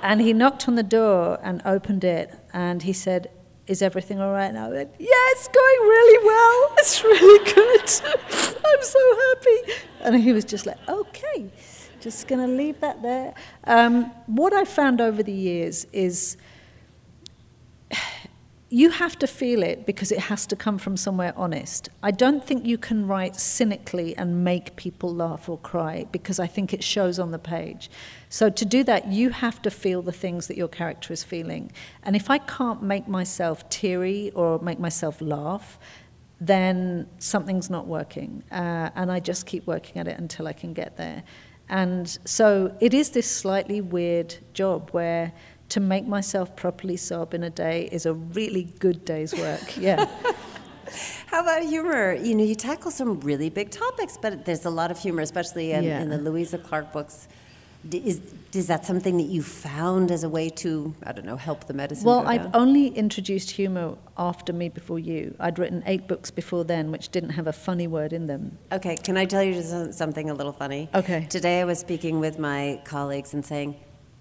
And 0.00 0.20
he 0.20 0.32
knocked 0.32 0.68
on 0.68 0.76
the 0.76 0.84
door 0.84 1.40
and 1.42 1.60
opened 1.64 2.04
it, 2.04 2.38
and 2.52 2.84
he 2.84 2.92
said, 2.92 3.32
Is 3.66 3.82
everything 3.82 4.20
all 4.20 4.30
right? 4.30 4.54
I 4.54 4.68
went, 4.68 4.90
Yeah, 5.00 5.08
it's 5.10 5.48
going 5.48 5.80
really 5.80 6.24
well. 6.24 6.76
It's 6.78 7.02
really 7.02 7.44
good. 7.52 8.60
I'm 8.64 8.82
so 8.82 9.18
happy. 9.26 9.72
And 10.02 10.22
he 10.22 10.32
was 10.32 10.44
just 10.44 10.66
like, 10.66 10.78
Okay, 10.88 11.50
just 12.00 12.28
going 12.28 12.46
to 12.48 12.54
leave 12.54 12.78
that 12.78 13.02
there. 13.02 13.34
Um, 13.64 14.12
what 14.26 14.52
I 14.52 14.64
found 14.64 15.00
over 15.00 15.20
the 15.20 15.32
years 15.32 15.84
is 15.92 16.36
you 18.70 18.90
have 18.90 19.18
to 19.18 19.26
feel 19.26 19.62
it 19.62 19.86
because 19.86 20.12
it 20.12 20.18
has 20.18 20.46
to 20.46 20.54
come 20.54 20.76
from 20.76 20.96
somewhere 20.96 21.32
honest. 21.36 21.88
I 22.02 22.10
don't 22.10 22.44
think 22.44 22.66
you 22.66 22.76
can 22.76 23.06
write 23.06 23.34
cynically 23.36 24.14
and 24.16 24.44
make 24.44 24.76
people 24.76 25.14
laugh 25.14 25.48
or 25.48 25.56
cry 25.58 26.06
because 26.12 26.38
I 26.38 26.46
think 26.46 26.74
it 26.74 26.84
shows 26.84 27.18
on 27.18 27.30
the 27.30 27.38
page. 27.38 27.90
So 28.28 28.50
to 28.50 28.64
do 28.66 28.84
that, 28.84 29.06
you 29.06 29.30
have 29.30 29.62
to 29.62 29.70
feel 29.70 30.02
the 30.02 30.12
things 30.12 30.48
that 30.48 30.58
your 30.58 30.68
character 30.68 31.14
is 31.14 31.24
feeling. 31.24 31.72
And 32.02 32.14
if 32.14 32.28
I 32.28 32.38
can't 32.38 32.82
make 32.82 33.08
myself 33.08 33.68
teary 33.70 34.32
or 34.34 34.58
make 34.58 34.78
myself 34.78 35.22
laugh, 35.22 35.78
then 36.38 37.08
something's 37.18 37.70
not 37.70 37.86
working. 37.86 38.44
Uh, 38.52 38.90
and 38.94 39.10
I 39.10 39.18
just 39.18 39.46
keep 39.46 39.66
working 39.66 39.96
at 39.96 40.06
it 40.06 40.18
until 40.18 40.46
I 40.46 40.52
can 40.52 40.74
get 40.74 40.98
there. 40.98 41.22
And 41.70 42.18
so 42.24 42.76
it 42.80 42.92
is 42.92 43.10
this 43.10 43.30
slightly 43.30 43.80
weird 43.80 44.34
job 44.52 44.90
where 44.90 45.32
to 45.70 45.80
make 45.80 46.06
myself 46.06 46.54
properly 46.56 46.96
sob 46.96 47.34
in 47.34 47.42
a 47.42 47.50
day 47.50 47.88
is 47.92 48.06
a 48.06 48.14
really 48.14 48.64
good 48.78 49.04
day's 49.04 49.34
work. 49.34 49.76
Yeah. 49.80 50.06
How 51.26 51.42
about 51.42 51.62
humor? 51.64 52.14
You 52.14 52.34
know, 52.34 52.44
you 52.44 52.54
tackle 52.54 52.90
some 52.90 53.20
really 53.20 53.50
big 53.50 53.70
topics, 53.70 54.16
but 54.20 54.46
there's 54.46 54.64
a 54.64 54.70
lot 54.70 54.90
of 54.90 54.98
humor, 54.98 55.20
especially 55.20 55.72
in, 55.72 55.84
Yeah. 55.84 56.00
in 56.00 56.08
the 56.08 56.16
Louisa 56.16 56.56
Clark 56.56 56.92
books. 56.92 57.28
Is, 57.92 58.20
is 58.54 58.66
that 58.68 58.84
something 58.86 59.18
that 59.18 59.24
you 59.26 59.42
found 59.42 60.10
as 60.10 60.24
a 60.24 60.28
way 60.28 60.48
to, 60.48 60.94
I 61.04 61.12
don't 61.12 61.26
know, 61.26 61.36
help 61.36 61.66
the 61.66 61.74
medicine? 61.74 62.06
Well, 62.06 62.26
I've 62.26 62.52
only 62.54 62.88
introduced 62.88 63.50
humour 63.50 63.96
after 64.16 64.52
Me 64.54 64.68
Before 64.70 64.98
You. 64.98 65.34
I'd 65.38 65.58
written 65.58 65.82
eight 65.86 66.08
books 66.08 66.30
before 66.30 66.64
then 66.64 66.90
which 66.90 67.10
didn't 67.10 67.30
have 67.30 67.46
a 67.46 67.52
funny 67.52 67.86
word 67.86 68.12
in 68.14 68.26
them. 68.26 68.56
Okay, 68.72 68.96
can 68.96 69.16
I 69.18 69.26
tell 69.26 69.42
you 69.44 69.52
just 69.54 69.92
something 69.96 70.28
a 70.30 70.34
little 70.34 70.52
funny? 70.52 70.88
Okay. 70.94 71.26
Today 71.28 71.60
I 71.60 71.64
was 71.66 71.78
speaking 71.78 72.18
with 72.18 72.38
my 72.38 72.80
colleagues 72.84 73.32
and 73.34 73.44
saying, 73.44 73.76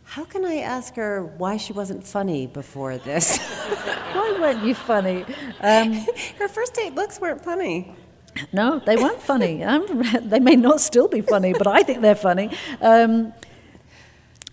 how 0.08 0.24
can 0.24 0.45
I 0.45 0.60
ask 0.60 0.95
her 0.95 1.24
why 1.38 1.58
she 1.58 1.74
wasn't 1.74 2.08
funny 2.08 2.47
before 2.47 2.97
this? 2.97 3.38
Why 4.14 4.38
weren't 4.39 4.64
you 4.64 4.74
funny? 4.74 5.26
Um, 5.60 5.93
her 6.39 6.47
first 6.47 6.78
eight 6.80 6.95
books 6.95 7.20
weren't 7.20 7.43
funny. 7.43 7.93
no, 8.53 8.80
they 8.80 8.95
weren't 8.95 9.22
funny. 9.22 9.64
Um, 9.68 10.03
they 10.24 10.39
may 10.39 10.55
not 10.55 10.80
still 10.80 11.10
be 11.10 11.22
funny, 11.22 11.51
but 11.51 11.68
I 11.68 11.84
think 11.84 12.01
they're 12.01 12.16
funny. 12.16 12.49
Um, 12.82 13.34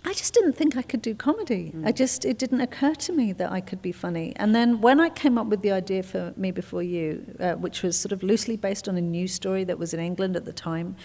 I 0.05 0.13
just 0.13 0.35
didn't 0.35 0.55
think 0.55 0.77
I 0.77 0.83
could 0.83 1.01
do 1.01 1.15
comedy. 1.15 1.73
I 1.85 1.93
just 1.93 2.25
it 2.25 2.37
didn't 2.37 2.61
occur 2.61 2.95
to 2.95 3.13
me 3.13 3.33
that 3.33 3.53
I 3.53 3.61
could 3.61 3.81
be 3.81 3.93
funny. 3.93 4.33
And 4.37 4.55
then 4.55 4.81
when 4.81 5.01
I 5.01 5.09
came 5.09 5.39
up 5.39 5.47
with 5.47 5.63
the 5.63 5.71
idea 5.71 6.03
for 6.03 6.35
Me 6.37 6.51
Before 6.51 6.83
You, 6.83 7.25
uh, 7.39 7.53
which 7.53 7.83
was 7.83 7.99
sort 7.99 8.13
of 8.13 8.23
loosely 8.25 8.57
based 8.57 8.89
on 8.89 8.97
a 8.97 9.01
news 9.01 9.33
story 9.33 9.63
that 9.65 9.79
was 9.79 9.95
in 9.95 10.01
England 10.01 10.35
at 10.37 10.45
the 10.45 10.53
time, 10.53 10.97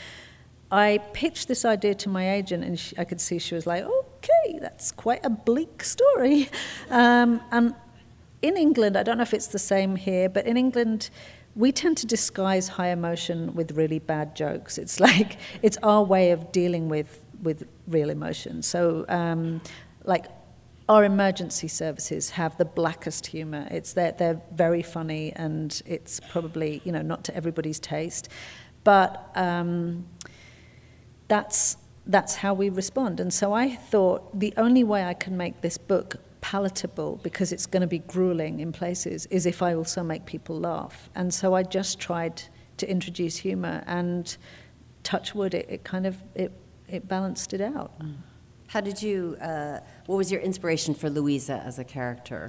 I 0.72 1.00
pitched 1.14 1.47
this 1.47 1.66
idea 1.66 1.93
to 1.95 2.10
my 2.10 2.32
agent, 2.32 2.64
and 2.64 2.78
she, 2.78 2.97
I 2.97 3.06
could 3.06 3.22
see 3.22 3.39
she 3.39 3.56
was 3.56 3.66
like, 3.66 3.86
"Okay, 4.20 4.59
that's 4.59 4.91
quite 4.91 5.26
a 5.26 5.30
bleak 5.30 5.84
story." 5.84 6.49
Um, 6.89 7.41
and 7.51 7.74
in 8.41 8.57
England, 8.57 8.97
I 8.97 9.03
don't 9.03 9.17
know 9.17 9.24
if 9.24 9.34
it's 9.34 9.47
the 9.47 9.59
same 9.59 9.95
here, 9.95 10.30
but 10.30 10.45
in 10.45 10.57
England, 10.57 11.09
we 11.55 11.72
tend 11.72 11.97
to 11.97 12.05
disguise 12.05 12.67
high 12.67 12.89
emotion 12.89 13.53
with 13.53 13.72
really 13.72 13.99
bad 13.99 14.36
jokes. 14.36 14.78
It's 14.78 14.99
like 15.09 15.38
it's 15.61 15.78
our 15.84 16.03
way 16.03 16.32
of 16.32 16.51
dealing 16.51 16.89
with 16.89 17.22
with 17.41 17.67
real 17.88 18.09
emotion. 18.09 18.61
So, 18.61 19.05
um, 19.09 19.61
like. 20.03 20.26
Our 20.89 21.03
emergency 21.03 21.67
services 21.67 22.32
have 22.32 22.57
the 22.57 22.65
blackest 22.65 23.28
humour. 23.28 23.67
It's 23.70 23.93
they're, 23.93 24.11
they're 24.13 24.41
very 24.51 24.82
funny, 24.82 25.32
and 25.36 25.80
it's 25.86 26.20
probably 26.20 26.82
you 26.84 26.91
know 26.91 27.03
not 27.03 27.24
to 27.26 27.36
everybody's 27.36 27.80
taste, 27.80 28.28
but 28.84 29.30
um, 29.36 30.07
that's 31.28 31.78
that's 32.10 32.36
how 32.36 32.53
we 32.53 32.70
respond. 32.70 33.20
And 33.20 33.34
so 33.34 33.53
I 33.53 33.76
thought 33.76 34.38
the 34.38 34.53
only 34.57 34.84
way 34.84 35.05
I 35.05 35.14
can 35.14 35.38
make 35.38 35.62
this 35.62 35.78
book 35.78 36.18
palatable 36.41 37.20
because 37.24 37.51
it's 37.51 37.66
going 37.66 37.82
to 37.82 37.88
be 37.88 37.99
grueling 37.99 38.60
in 38.60 38.72
places 38.72 39.26
is 39.28 39.45
if 39.45 39.62
I 39.62 39.74
also 39.76 40.03
make 40.03 40.26
people 40.26 40.60
laugh. 40.60 41.10
And 41.16 41.34
so 41.34 41.53
I 41.53 41.64
just 41.64 41.99
tried 41.99 42.41
to 42.78 42.89
introduce 42.89 43.38
humor 43.38 43.84
and 43.88 44.36
touch 45.03 45.36
wood 45.36 45.53
it, 45.53 45.66
it 45.70 45.84
kind 45.84 46.05
of 46.05 46.18
it 46.36 46.51
it 46.88 47.07
balanced 47.07 47.53
it 47.53 47.62
out. 47.62 47.91
How 48.68 48.82
did 48.82 49.01
you, 49.01 49.36
uh, 49.41 49.80
what 50.05 50.18
was 50.18 50.32
your 50.32 50.41
inspiration 50.41 50.93
for 50.93 51.10
Louisa 51.10 51.62
as 51.66 51.80
a 51.80 51.84
character? 51.84 52.47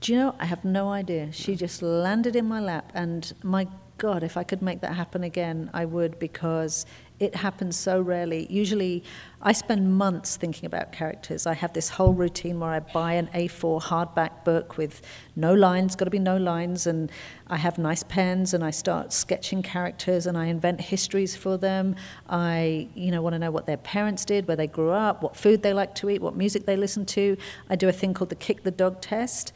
Do 0.00 0.12
you 0.12 0.18
know, 0.18 0.34
I 0.38 0.46
have 0.46 0.64
no 0.64 0.90
idea. 0.90 1.32
She 1.32 1.54
just 1.54 1.80
landed 1.82 2.36
in 2.36 2.46
my 2.46 2.60
lap, 2.60 2.90
and 2.94 3.32
my 3.42 3.68
God, 3.96 4.24
if 4.24 4.36
I 4.36 4.42
could 4.42 4.60
make 4.60 4.80
that 4.80 4.94
happen 4.94 5.22
again, 5.22 5.70
I 5.72 5.84
would 5.84 6.18
because 6.18 6.84
it 7.20 7.36
happens 7.36 7.76
so 7.76 8.00
rarely. 8.00 8.48
Usually, 8.50 9.04
I 9.40 9.52
spend 9.52 9.96
months 9.96 10.36
thinking 10.36 10.66
about 10.66 10.90
characters. 10.90 11.46
I 11.46 11.54
have 11.54 11.72
this 11.72 11.90
whole 11.90 12.12
routine 12.12 12.58
where 12.58 12.70
I 12.70 12.80
buy 12.80 13.12
an 13.12 13.28
A4 13.28 13.80
hardback 13.82 14.44
book 14.44 14.76
with 14.76 15.00
no 15.36 15.54
lines, 15.54 15.94
got 15.94 16.06
to 16.06 16.10
be 16.10 16.18
no 16.18 16.36
lines, 16.36 16.88
and 16.88 17.12
I 17.46 17.56
have 17.56 17.78
nice 17.78 18.02
pens, 18.02 18.52
and 18.52 18.64
I 18.64 18.72
start 18.72 19.12
sketching 19.12 19.62
characters, 19.62 20.26
and 20.26 20.36
I 20.36 20.46
invent 20.46 20.80
histories 20.80 21.36
for 21.36 21.56
them. 21.56 21.94
I, 22.28 22.88
you 22.94 23.12
know, 23.12 23.22
want 23.22 23.34
to 23.34 23.38
know 23.38 23.52
what 23.52 23.66
their 23.66 23.76
parents 23.76 24.24
did, 24.24 24.48
where 24.48 24.56
they 24.56 24.66
grew 24.66 24.90
up, 24.90 25.22
what 25.22 25.36
food 25.36 25.62
they 25.62 25.72
like 25.72 25.94
to 25.96 26.10
eat, 26.10 26.20
what 26.20 26.34
music 26.34 26.66
they 26.66 26.76
listen 26.76 27.06
to. 27.06 27.36
I 27.70 27.76
do 27.76 27.88
a 27.88 27.92
thing 27.92 28.12
called 28.12 28.30
the 28.30 28.34
kick 28.34 28.64
the 28.64 28.72
dog 28.72 29.00
test. 29.00 29.52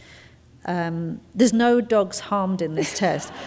Um, 0.65 1.21
there's 1.35 1.53
no 1.53 1.81
dogs 1.81 2.21
harmed 2.21 2.63
in 2.63 2.77
this 2.77 2.97
test. 2.97 3.33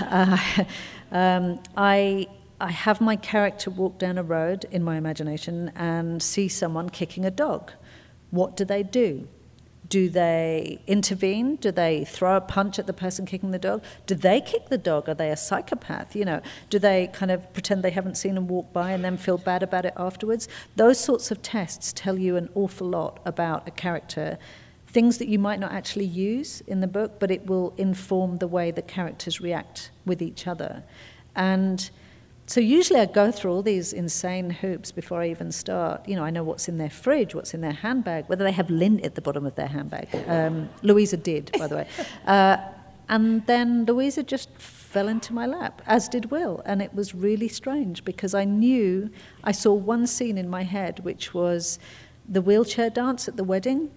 Uh, 0.00 0.38
um, 1.12 1.60
I, 1.76 2.26
I 2.60 2.70
have 2.70 3.00
my 3.00 3.16
character 3.16 3.70
walk 3.70 3.98
down 3.98 4.18
a 4.18 4.22
road 4.22 4.66
in 4.70 4.82
my 4.82 4.96
imagination 4.96 5.72
and 5.74 6.22
see 6.22 6.48
someone 6.48 6.90
kicking 6.90 7.24
a 7.24 7.30
dog. 7.30 7.72
What 8.30 8.56
do 8.56 8.64
they 8.64 8.82
do? 8.82 9.28
Do 9.88 10.08
they 10.08 10.80
intervene? 10.86 11.56
Do 11.56 11.72
they 11.72 12.04
throw 12.04 12.36
a 12.36 12.40
punch 12.40 12.78
at 12.78 12.86
the 12.86 12.92
person 12.92 13.26
kicking 13.26 13.50
the 13.50 13.58
dog? 13.58 13.82
Do 14.06 14.14
they 14.14 14.40
kick 14.40 14.68
the 14.68 14.78
dog? 14.78 15.08
Are 15.08 15.14
they 15.14 15.30
a 15.30 15.36
psychopath? 15.36 16.14
You 16.14 16.24
know, 16.24 16.40
do 16.70 16.78
they 16.78 17.08
kind 17.08 17.32
of 17.32 17.52
pretend 17.52 17.82
they 17.82 17.90
haven't 17.90 18.16
seen 18.16 18.36
him 18.36 18.46
walk 18.46 18.72
by 18.72 18.92
and 18.92 19.04
then 19.04 19.16
feel 19.16 19.36
bad 19.36 19.64
about 19.64 19.84
it 19.84 19.94
afterwards? 19.96 20.46
Those 20.76 21.00
sorts 21.00 21.32
of 21.32 21.42
tests 21.42 21.92
tell 21.92 22.20
you 22.20 22.36
an 22.36 22.50
awful 22.54 22.88
lot 22.88 23.18
about 23.24 23.66
a 23.66 23.72
character 23.72 24.38
things 24.92 25.18
that 25.18 25.28
you 25.28 25.38
might 25.38 25.60
not 25.60 25.72
actually 25.72 26.04
use 26.04 26.62
in 26.66 26.80
the 26.80 26.86
book, 26.86 27.20
but 27.20 27.30
it 27.30 27.46
will 27.46 27.72
inform 27.76 28.38
the 28.38 28.48
way 28.48 28.70
the 28.70 28.82
characters 28.82 29.40
react 29.40 29.90
with 30.04 30.20
each 30.20 30.46
other. 30.46 30.82
And 31.36 31.90
so 32.46 32.60
usually 32.60 32.98
I 32.98 33.06
go 33.06 33.30
through 33.30 33.52
all 33.52 33.62
these 33.62 33.92
insane 33.92 34.50
hoops 34.50 34.90
before 34.90 35.22
I 35.22 35.30
even 35.30 35.52
start. 35.52 36.08
You 36.08 36.16
know, 36.16 36.24
I 36.24 36.30
know 36.30 36.42
what's 36.42 36.68
in 36.68 36.78
their 36.78 36.90
fridge, 36.90 37.32
what's 37.36 37.54
in 37.54 37.60
their 37.60 37.72
handbag, 37.72 38.28
whether 38.28 38.42
they 38.42 38.50
have 38.50 38.68
lint 38.68 39.04
at 39.04 39.14
the 39.14 39.20
bottom 39.20 39.46
of 39.46 39.54
their 39.54 39.68
handbag. 39.68 40.08
Um, 40.26 40.68
Louisa 40.82 41.16
did, 41.16 41.52
by 41.56 41.68
the 41.68 41.76
way. 41.76 41.88
Uh, 42.26 42.56
and 43.08 43.46
then 43.46 43.84
Louisa 43.84 44.24
just 44.24 44.50
fell 44.58 45.06
into 45.06 45.32
my 45.32 45.46
lap, 45.46 45.82
as 45.86 46.08
did 46.08 46.32
Will. 46.32 46.62
And 46.66 46.82
it 46.82 46.92
was 46.92 47.14
really 47.14 47.48
strange 47.48 48.04
because 48.04 48.34
I 48.34 48.44
knew, 48.44 49.10
I 49.44 49.52
saw 49.52 49.72
one 49.72 50.08
scene 50.08 50.36
in 50.36 50.48
my 50.48 50.64
head, 50.64 51.00
which 51.04 51.32
was 51.32 51.78
the 52.28 52.42
wheelchair 52.42 52.90
dance 52.90 53.28
at 53.28 53.36
the 53.36 53.44
wedding 53.44 53.90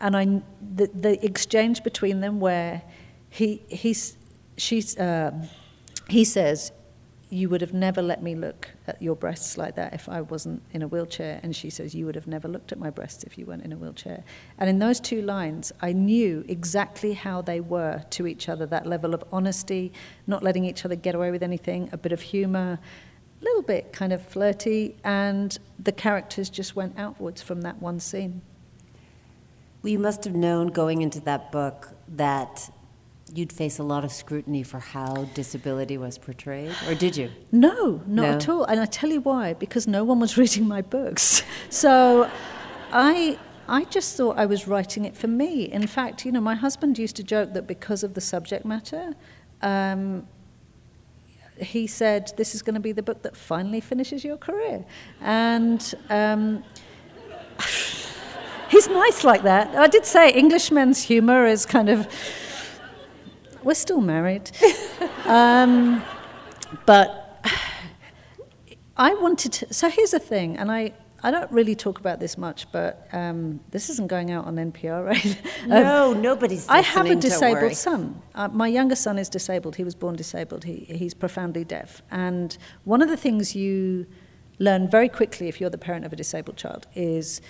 and 0.00 0.16
I 0.16 0.42
the, 0.74 0.90
the 0.94 1.24
exchange 1.24 1.82
between 1.82 2.20
them 2.20 2.40
where 2.40 2.82
he 3.28 3.62
he's 3.68 4.16
she's 4.56 4.98
um, 4.98 5.48
he 6.08 6.24
says 6.24 6.72
you 7.30 7.48
would 7.48 7.60
have 7.60 7.72
never 7.72 8.02
let 8.02 8.22
me 8.22 8.34
look 8.34 8.68
at 8.88 9.00
your 9.00 9.14
breasts 9.14 9.56
like 9.56 9.76
that 9.76 9.94
if 9.94 10.08
I 10.08 10.20
wasn't 10.20 10.62
in 10.72 10.82
a 10.82 10.88
wheelchair. 10.88 11.38
And 11.42 11.54
she 11.54 11.70
says, 11.70 11.94
You 11.94 12.06
would 12.06 12.16
have 12.16 12.26
never 12.26 12.48
looked 12.48 12.72
at 12.72 12.78
my 12.78 12.90
breasts 12.90 13.22
if 13.24 13.38
you 13.38 13.46
weren't 13.46 13.64
in 13.64 13.72
a 13.72 13.76
wheelchair. 13.76 14.24
And 14.58 14.68
in 14.68 14.80
those 14.80 14.98
two 14.98 15.22
lines, 15.22 15.72
I 15.80 15.92
knew 15.92 16.44
exactly 16.48 17.12
how 17.12 17.40
they 17.40 17.60
were 17.60 18.04
to 18.10 18.26
each 18.26 18.48
other 18.48 18.66
that 18.66 18.86
level 18.86 19.14
of 19.14 19.22
honesty, 19.32 19.92
not 20.26 20.42
letting 20.42 20.64
each 20.64 20.84
other 20.84 20.96
get 20.96 21.14
away 21.14 21.30
with 21.30 21.42
anything, 21.42 21.88
a 21.92 21.96
bit 21.96 22.12
of 22.12 22.20
humor, 22.20 22.78
a 23.40 23.44
little 23.44 23.62
bit 23.62 23.92
kind 23.92 24.12
of 24.12 24.26
flirty. 24.26 24.96
And 25.04 25.56
the 25.78 25.92
characters 25.92 26.50
just 26.50 26.74
went 26.74 26.98
outwards 26.98 27.40
from 27.40 27.60
that 27.62 27.80
one 27.80 28.00
scene. 28.00 28.42
Well, 29.82 29.90
you 29.90 29.98
must 29.98 30.24
have 30.24 30.34
known 30.34 30.68
going 30.68 31.00
into 31.00 31.20
that 31.20 31.50
book 31.52 31.94
that 32.08 32.70
you'd 33.32 33.52
face 33.52 33.78
a 33.78 33.82
lot 33.82 34.04
of 34.04 34.12
scrutiny 34.12 34.62
for 34.62 34.78
how 34.78 35.24
disability 35.34 35.96
was 35.96 36.18
portrayed, 36.18 36.74
or 36.86 36.94
did 36.94 37.16
you? 37.16 37.30
No, 37.52 38.02
not 38.06 38.22
no? 38.22 38.24
at 38.24 38.48
all. 38.48 38.64
And 38.64 38.80
I 38.80 38.86
tell 38.86 39.10
you 39.10 39.20
why, 39.20 39.54
because 39.54 39.86
no 39.86 40.04
one 40.04 40.20
was 40.20 40.36
reading 40.42 40.66
my 40.66 40.82
books. 40.82 41.42
So 41.68 42.30
I. 42.92 43.38
I 43.68 43.84
just 43.84 44.16
thought 44.16 44.36
I 44.36 44.46
was 44.46 44.66
writing 44.66 45.04
it 45.04 45.16
for 45.16 45.28
me. 45.28 45.70
In 45.70 45.86
fact, 45.86 46.26
you 46.26 46.32
know, 46.32 46.40
my 46.40 46.56
husband 46.56 46.98
used 46.98 47.14
to 47.16 47.22
joke 47.22 47.52
that 47.52 47.68
because 47.68 48.02
of 48.02 48.14
the 48.14 48.20
subject 48.20 48.64
matter, 48.64 49.14
um, 49.62 50.26
he 51.60 51.86
said, 51.86 52.32
This 52.36 52.54
is 52.54 52.62
going 52.62 52.74
to 52.74 52.80
be 52.80 52.92
the 52.92 53.02
book 53.02 53.22
that 53.22 53.36
finally 53.36 53.80
finishes 53.80 54.24
your 54.24 54.36
career. 54.36 54.84
And 55.20 55.94
um, 56.08 56.64
he's 58.70 58.88
nice 58.88 59.24
like 59.24 59.42
that. 59.42 59.74
I 59.76 59.88
did 59.88 60.06
say 60.06 60.30
Englishmen's 60.32 61.02
humour 61.02 61.46
is 61.46 61.66
kind 61.66 61.88
of 61.88 62.08
we're 63.62 63.74
still 63.74 64.00
married. 64.00 64.50
um, 65.26 66.02
but 66.86 67.44
I 68.96 69.14
wanted 69.14 69.52
to. 69.54 69.74
So 69.74 69.88
here's 69.88 70.12
the 70.12 70.18
thing, 70.18 70.56
and 70.56 70.70
I, 70.70 70.92
I 71.22 71.30
don't 71.30 71.50
really 71.52 71.74
talk 71.74 71.98
about 71.98 72.20
this 72.20 72.38
much, 72.38 72.70
but 72.72 73.08
um, 73.12 73.60
this 73.70 73.90
isn't 73.90 74.08
going 74.08 74.30
out 74.30 74.46
on 74.46 74.56
NPR, 74.56 75.04
right? 75.12 75.42
no, 75.66 76.12
um, 76.12 76.22
nobody's. 76.22 76.68
I 76.68 76.80
have 76.80 77.10
a 77.10 77.14
disabled 77.14 77.76
son. 77.76 78.20
Uh, 78.34 78.48
my 78.48 78.68
younger 78.68 78.96
son 78.96 79.18
is 79.18 79.28
disabled. 79.28 79.76
He 79.76 79.84
was 79.84 79.94
born 79.94 80.16
disabled. 80.16 80.64
He, 80.64 80.86
he's 80.88 81.14
profoundly 81.14 81.64
deaf. 81.64 82.02
And 82.10 82.56
one 82.84 83.02
of 83.02 83.08
the 83.08 83.16
things 83.16 83.54
you 83.54 84.06
learn 84.58 84.88
very 84.88 85.08
quickly 85.08 85.48
if 85.48 85.60
you're 85.60 85.70
the 85.70 85.78
parent 85.78 86.04
of 86.04 86.12
a 86.12 86.16
disabled 86.16 86.56
child 86.56 86.86
is 86.94 87.40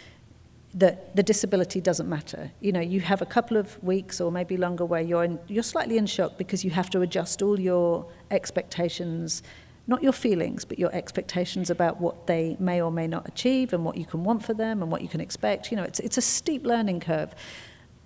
that 0.74 1.14
the 1.16 1.22
disability 1.22 1.80
doesn't 1.80 2.08
matter. 2.08 2.52
You 2.60 2.72
know, 2.72 2.80
you 2.80 3.00
have 3.00 3.22
a 3.22 3.26
couple 3.26 3.56
of 3.56 3.82
weeks 3.82 4.20
or 4.20 4.30
maybe 4.30 4.56
longer 4.56 4.84
where 4.84 5.00
you're 5.00 5.24
in, 5.24 5.38
you're 5.48 5.64
slightly 5.64 5.98
in 5.98 6.06
shock 6.06 6.38
because 6.38 6.64
you 6.64 6.70
have 6.70 6.90
to 6.90 7.00
adjust 7.00 7.42
all 7.42 7.58
your 7.58 8.06
expectations, 8.30 9.42
not 9.88 10.02
your 10.02 10.12
feelings, 10.12 10.64
but 10.64 10.78
your 10.78 10.94
expectations 10.94 11.70
about 11.70 12.00
what 12.00 12.28
they 12.28 12.56
may 12.60 12.80
or 12.80 12.92
may 12.92 13.08
not 13.08 13.26
achieve 13.26 13.72
and 13.72 13.84
what 13.84 13.96
you 13.96 14.04
can 14.04 14.22
want 14.22 14.44
for 14.44 14.54
them 14.54 14.80
and 14.82 14.92
what 14.92 15.02
you 15.02 15.08
can 15.08 15.20
expect. 15.20 15.72
You 15.72 15.76
know, 15.76 15.82
it's 15.82 15.98
it's 15.98 16.18
a 16.18 16.22
steep 16.22 16.64
learning 16.64 17.00
curve. 17.00 17.34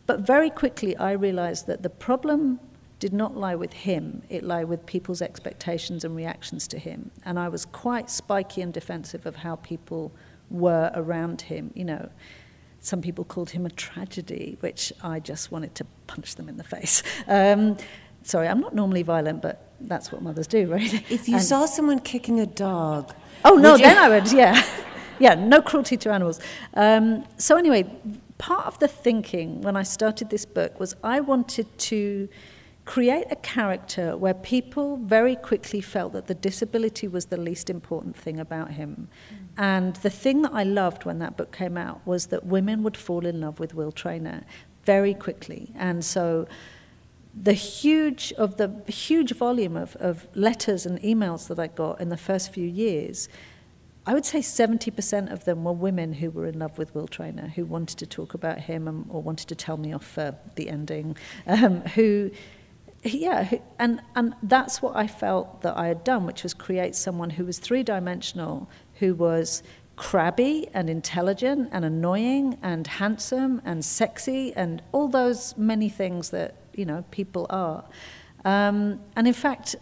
But 0.07 0.21
very 0.21 0.51
quickly 0.51 0.97
I 0.97 1.13
realized 1.13 1.67
that 1.67 1.83
the 1.83 1.91
problem 1.91 2.61
did 2.99 3.13
not 3.13 3.37
lie 3.37 3.55
with 3.55 3.73
him, 3.75 4.23
it 4.31 4.43
lay 4.43 4.65
with 4.65 4.87
people's 4.87 5.21
expectations 5.21 6.05
and 6.05 6.17
reactions 6.17 6.67
to 6.69 6.79
him. 6.79 7.11
And 7.27 7.39
I 7.39 7.49
was 7.51 7.67
quite 7.67 8.09
spiky 8.09 8.63
and 8.63 8.73
defensive 8.73 9.27
of 9.27 9.37
how 9.37 9.57
people 9.57 10.13
were 10.49 10.91
around 10.95 11.43
him, 11.43 11.71
you 11.75 11.85
know. 11.85 12.09
Some 12.85 13.01
people 13.01 13.25
called 13.25 13.49
him 13.49 13.65
a 13.65 13.71
tragedy, 13.71 14.59
which 14.61 14.93
I 15.03 15.19
just 15.19 15.51
wanted 15.51 15.75
to 15.77 15.87
punch 16.07 16.35
them 16.35 16.51
in 16.51 16.59
the 16.59 16.65
face. 16.65 17.03
Um, 17.27 17.79
sorry, 18.25 18.47
I'm 18.47 18.61
not 18.61 18.75
normally 18.75 19.03
violent, 19.03 19.41
but 19.41 19.73
that's 19.81 20.13
what 20.13 20.21
mothers 20.21 20.47
do, 20.47 20.71
right? 20.71 20.93
If 21.11 21.27
you 21.27 21.37
and, 21.37 21.43
saw 21.43 21.65
someone 21.65 22.01
kicking 22.01 22.41
a 22.41 22.47
dog. 22.47 23.15
Oh, 23.43 23.55
no, 23.55 23.79
then 23.79 23.97
I 23.97 24.11
would, 24.11 24.31
yeah. 24.31 24.63
yeah, 25.19 25.35
no 25.35 25.63
cruelty 25.63 25.97
to 25.97 26.13
animals. 26.13 26.41
Um, 26.75 27.25
so, 27.39 27.57
anyway, 27.57 27.91
part 28.37 28.67
of 28.67 28.79
the 28.81 28.89
thinking 28.89 29.63
when 29.63 29.77
I 29.77 29.83
started 29.83 30.29
this 30.29 30.45
book 30.45 30.79
was 30.79 30.95
I 31.03 31.21
wanted 31.21 31.79
to 31.79 32.29
create 32.85 33.27
a 33.31 33.37
character 33.37 34.17
where 34.17 34.35
people 34.35 34.99
very 34.99 35.37
quickly 35.37 35.81
felt 35.81 36.13
that 36.13 36.27
the 36.27 36.35
disability 36.35 37.09
was 37.09 37.27
the 37.27 37.37
least 37.37 37.71
important 37.71 38.17
thing 38.17 38.39
about 38.39 38.73
him. 38.73 39.09
Mm. 39.33 39.37
And 39.57 39.97
the 39.97 40.11
thing 40.11 40.43
that 40.43 40.53
I 40.53 40.65
loved 40.65 41.05
when 41.05 41.19
that 41.21 41.37
book 41.37 41.51
came 41.51 41.79
out 41.79 42.07
was 42.07 42.27
that 42.27 42.45
women 42.45 42.83
would 42.83 42.97
fall 42.97 43.25
in 43.25 43.41
love 43.41 43.59
with 43.59 43.75
Will 43.75 43.93
Traynor 43.93 44.45
very 44.85 45.15
quickly. 45.15 45.73
And 45.75 46.05
so 46.05 46.47
the 47.35 47.55
huge 47.55 48.33
of 48.35 48.59
the 48.59 48.83
huge 48.87 49.33
volume 49.33 49.77
of, 49.77 49.97
of 49.97 50.29
letters 50.37 50.87
and 50.87 51.01
emails 51.01 51.49
that 51.49 51.59
I 51.59 51.69
got 51.69 52.01
in 52.01 52.11
the 52.11 52.17
first 52.17 52.53
few 52.53 52.67
years, 52.67 53.29
I 54.07 54.13
would 54.13 54.27
say 54.27 54.41
70% 54.41 55.33
of 55.33 55.45
them 55.45 55.65
were 55.65 55.73
women 55.73 56.13
who 56.13 56.31
were 56.31 56.47
in 56.47 56.59
love 56.59 56.77
with 56.77 56.95
Will 56.95 57.09
Traynor, 57.09 57.49
who 57.49 57.65
wanted 57.65 57.99
to 57.99 58.07
talk 58.07 58.35
about 58.35 58.61
him 58.61 58.87
and, 58.87 59.07
or 59.09 59.23
wanted 59.23 59.49
to 59.49 59.55
tell 59.55 59.79
me 59.79 59.95
off 59.95 60.05
for 60.05 60.37
the 60.57 60.69
ending, 60.69 61.17
um, 61.47 61.81
who 61.81 62.31
yeah, 63.05 63.59
and, 63.79 64.01
and 64.17 64.35
that's 64.43 64.81
what 64.81 64.97
I 64.97 65.07
felt 65.07 65.63
that 65.63 65.77
I 65.77 65.89
had 65.89 66.05
done, 66.05 66.25
which 66.27 66.43
was 66.43 66.55
create 66.55 66.97
someone 66.97 67.31
who 67.31 67.45
was 67.45 67.59
three 67.59 67.83
dimensional, 67.83 68.69
who 68.95 69.15
was 69.15 69.63
crabby 69.97 70.69
and 70.75 70.91
intelligent 70.91 71.69
and 71.71 71.85
annoying 71.85 72.59
and 72.63 72.87
handsome 72.87 73.63
and 73.65 73.85
sexy 73.85 74.53
and 74.57 74.83
all 74.93 75.07
those 75.07 75.57
many 75.57 75.89
things 75.89 76.31
that 76.31 76.57
you 76.75 76.85
know 76.85 77.05
people 77.11 77.47
are. 77.51 77.85
Um, 78.45 79.01
and 79.17 79.27
in 79.27 79.35
fact, 79.35 79.77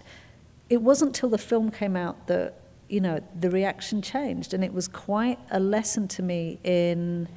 it 0.69 0.83
wasn't 0.83 1.15
till 1.15 1.29
the 1.29 1.39
film 1.39 1.71
came 1.71 1.97
out 1.97 2.27
that 2.27 2.61
you 2.89 3.01
know 3.01 3.21
the 3.39 3.51
reaction 3.51 4.03
changed, 4.03 4.53
and 4.53 4.65
it 4.65 4.73
was 4.73 4.89
quite 4.89 5.39
a 5.51 5.61
lesson 5.61 6.09
to 6.09 6.23
me 6.23 6.59
in 6.65 7.29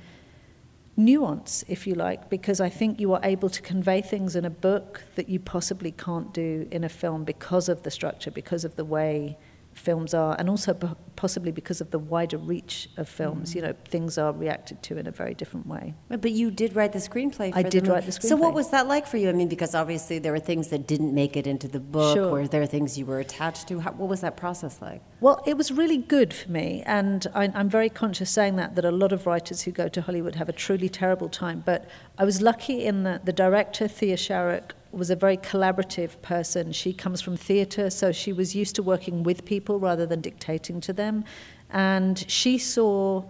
nuance, 0.98 1.64
if 1.68 1.86
you 1.86 1.96
like, 1.96 2.30
because 2.30 2.60
I 2.60 2.70
think 2.70 3.00
you 3.00 3.14
are 3.14 3.20
able 3.24 3.50
to 3.50 3.62
convey 3.62 4.02
things 4.02 4.36
in 4.36 4.46
a 4.46 4.50
book 4.50 5.04
that 5.16 5.28
you 5.30 5.40
possibly 5.40 5.92
can't 5.92 6.34
do 6.34 6.68
in 6.72 6.84
a 6.84 6.90
film 6.90 7.24
because 7.24 7.70
of 7.70 7.84
the 7.84 7.92
structure, 7.92 8.32
because 8.32 8.64
of 8.64 8.76
the 8.76 8.86
way 8.86 9.38
films 9.76 10.14
are, 10.14 10.36
and 10.40 10.50
also 10.50 10.74
possibly 11.16 11.52
because 11.52 11.82
of 11.82 11.92
the 11.92 12.00
wider 12.00 12.38
reach 12.38 12.90
of 12.98 13.08
films. 13.08 13.52
Mm. 13.52 13.56
You 13.56 13.62
know, 13.62 13.74
things 13.88 14.18
are 14.18 14.32
reacted 14.32 14.82
to 14.84 14.98
in 14.98 15.06
a 15.06 15.12
very 15.12 15.34
different 15.34 15.68
way. 15.68 15.94
But 16.10 16.32
you 16.32 16.50
did 16.50 16.76
write 16.76 16.94
the 16.94 17.00
screenplay. 17.00 17.52
For 17.52 17.60
I 17.60 17.64
did 17.64 17.88
write 17.88 18.06
the 18.06 18.12
screenplay. 18.12 18.30
So 18.30 18.36
what 18.38 18.54
was 18.54 18.72
that 18.72 18.88
like 18.88 19.06
for 19.06 19.18
you? 19.18 19.30
I 19.30 19.34
mean, 19.34 19.50
because 19.50 19.76
obviously 19.76 20.18
there 20.18 20.32
were 20.32 20.40
things 20.40 20.70
that 20.70 20.88
didn't 20.88 21.14
make 21.14 21.36
it 21.36 21.46
into 21.46 21.68
the 21.68 21.80
book, 21.80 22.16
sure. 22.16 22.30
or 22.30 22.48
there 22.48 22.62
are 22.62 22.66
things 22.66 22.98
you 22.98 23.06
were 23.06 23.20
attached 23.20 23.68
to. 23.68 23.82
How, 23.82 23.92
what 23.92 24.10
was 24.10 24.22
that 24.22 24.38
process 24.38 24.82
like? 24.82 25.02
Well, 25.20 25.44
it 25.46 25.58
was 25.58 25.72
really 25.72 25.98
good 25.98 26.34
for 26.34 26.50
me, 26.50 26.82
and 26.86 27.28
I, 27.36 27.52
I'm 27.54 27.70
very 27.70 27.90
conscious 27.90 28.32
saying 28.32 28.56
that 28.56 28.76
that 28.76 28.86
a 28.86 28.92
lot 28.92 29.12
of 29.12 29.28
writers 29.28 29.62
who 29.64 29.72
go 29.72 29.88
to 29.90 30.02
Hollywood 30.02 30.36
have 30.36 30.50
a 30.50 30.54
truly 30.54 30.90
terrible 30.90 31.30
time. 31.30 31.64
But 31.66 31.88
I 32.18 32.24
was 32.24 32.42
lucky 32.42 32.86
in 32.86 33.04
that 33.04 33.26
the 33.26 33.34
director 33.34 33.88
Thea 33.88 34.16
Sharrock 34.16 34.72
was 34.96 35.10
a 35.10 35.16
very 35.16 35.38
collaborative 35.38 36.22
person. 36.22 36.72
She 36.72 36.94
comes 36.94 37.22
from 37.22 37.36
theatre, 37.36 37.90
so 37.90 38.12
she 38.12 38.34
was 38.34 38.56
used 38.56 38.76
to 38.76 38.84
working 38.84 39.24
with 39.24 39.46
people 39.46 39.80
rather 39.80 40.06
than 40.06 40.22
dictating 40.22 40.82
to 40.82 40.94
them. 40.94 41.26
And 41.70 42.24
she 42.30 42.58
saw 42.58 43.24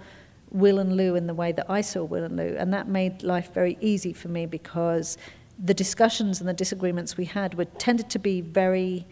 Will 0.51 0.79
and 0.79 0.95
Lou 0.95 1.15
in 1.15 1.27
the 1.27 1.33
way 1.33 1.51
that 1.51 1.69
I 1.69 1.81
saw 1.81 2.03
Will 2.03 2.23
and 2.23 2.37
Lou, 2.37 2.55
and 2.57 2.73
that 2.73 2.87
made 2.87 3.23
life 3.23 3.53
very 3.53 3.77
easy 3.81 4.13
for 4.13 4.27
me 4.27 4.45
because 4.45 5.17
the 5.63 5.73
discussions 5.73 6.39
and 6.39 6.47
the 6.47 6.53
disagreements 6.53 7.17
we 7.17 7.25
had 7.25 7.55
were 7.55 7.65
tended 7.65 8.09
to 8.11 8.19
be 8.19 8.41
very 8.41 9.05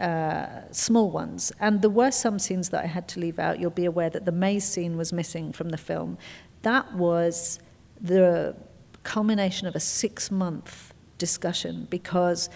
uh, 0.00 0.46
small 0.70 1.10
ones. 1.10 1.52
And 1.60 1.82
there 1.82 1.90
were 1.90 2.10
some 2.10 2.38
scenes 2.38 2.70
that 2.70 2.84
I 2.84 2.86
had 2.86 3.08
to 3.08 3.20
leave 3.20 3.38
out. 3.38 3.60
You'll 3.60 3.70
be 3.70 3.84
aware 3.84 4.10
that 4.10 4.24
the 4.24 4.32
maze 4.32 4.64
scene 4.64 4.96
was 4.96 5.12
missing 5.12 5.52
from 5.52 5.70
the 5.70 5.76
film. 5.76 6.18
That 6.62 6.92
was 6.94 7.60
the 8.00 8.56
culmination 9.02 9.66
of 9.66 9.74
a 9.74 9.80
six 9.80 10.30
month 10.30 10.89
discussion 11.20 11.86
because, 11.90 12.50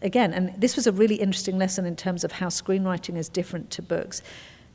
again, 0.00 0.32
and 0.32 0.58
this 0.58 0.76
was 0.76 0.86
a 0.86 0.92
really 0.92 1.16
interesting 1.16 1.58
lesson 1.58 1.84
in 1.84 1.96
terms 1.96 2.24
of 2.24 2.32
how 2.32 2.48
screenwriting 2.48 3.18
is 3.18 3.28
different 3.28 3.70
to 3.72 3.82
books. 3.82 4.22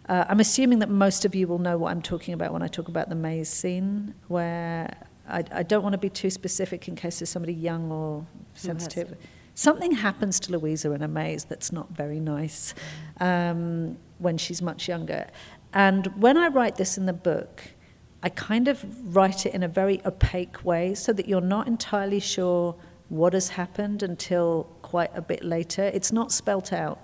Uh, 0.08 0.26
I'm 0.30 0.40
assuming 0.40 0.80
that 0.80 0.90
most 0.90 1.26
of 1.26 1.34
you 1.34 1.48
will 1.48 1.60
know 1.60 1.78
what 1.78 1.92
I'm 1.92 2.02
talking 2.02 2.34
about 2.36 2.54
when 2.54 2.62
I 2.62 2.68
talk 2.68 2.88
about 2.88 3.10
the 3.10 3.16
maze 3.16 3.50
scene, 3.50 4.14
where 4.28 4.94
I, 5.28 5.44
I 5.52 5.64
don't 5.64 5.84
want 5.84 5.94
to 5.94 6.00
be 6.00 6.10
too 6.10 6.30
specific 6.30 6.88
in 6.88 6.96
case 6.96 7.20
there's 7.20 7.30
somebody 7.30 7.54
young 7.54 7.92
or 7.92 8.26
sensitive. 8.54 9.16
Something 9.54 9.92
happens 9.92 10.40
to 10.42 10.52
Louisa 10.52 10.92
in 10.92 11.02
a 11.02 11.08
maze 11.08 11.44
that's 11.46 11.72
not 11.72 11.90
very 11.92 12.20
nice 12.20 12.74
um, 13.20 13.98
when 14.18 14.38
she's 14.38 14.62
much 14.62 14.88
younger. 14.88 15.28
And 15.74 16.08
when 16.16 16.38
I 16.38 16.48
write 16.48 16.76
this 16.78 16.98
in 16.98 17.06
the 17.06 17.14
book, 17.14 17.62
I 18.24 18.30
kind 18.30 18.68
of 18.68 18.84
write 19.16 19.46
it 19.46 19.54
in 19.54 19.64
a 19.64 19.68
very 19.68 20.02
opaque 20.06 20.66
way 20.66 20.96
so 20.96 21.14
that 21.14 21.28
you're 21.28 21.40
not 21.40 21.68
entirely 21.68 22.20
sure 22.20 22.76
what 23.10 23.34
has 23.34 23.50
happened 23.50 24.02
until 24.02 24.64
quite 24.82 25.12
a 25.14 25.22
bit 25.22 25.44
later. 25.44 25.84
It's 25.84 26.12
not 26.12 26.32
spelt 26.32 26.72
out. 26.72 27.00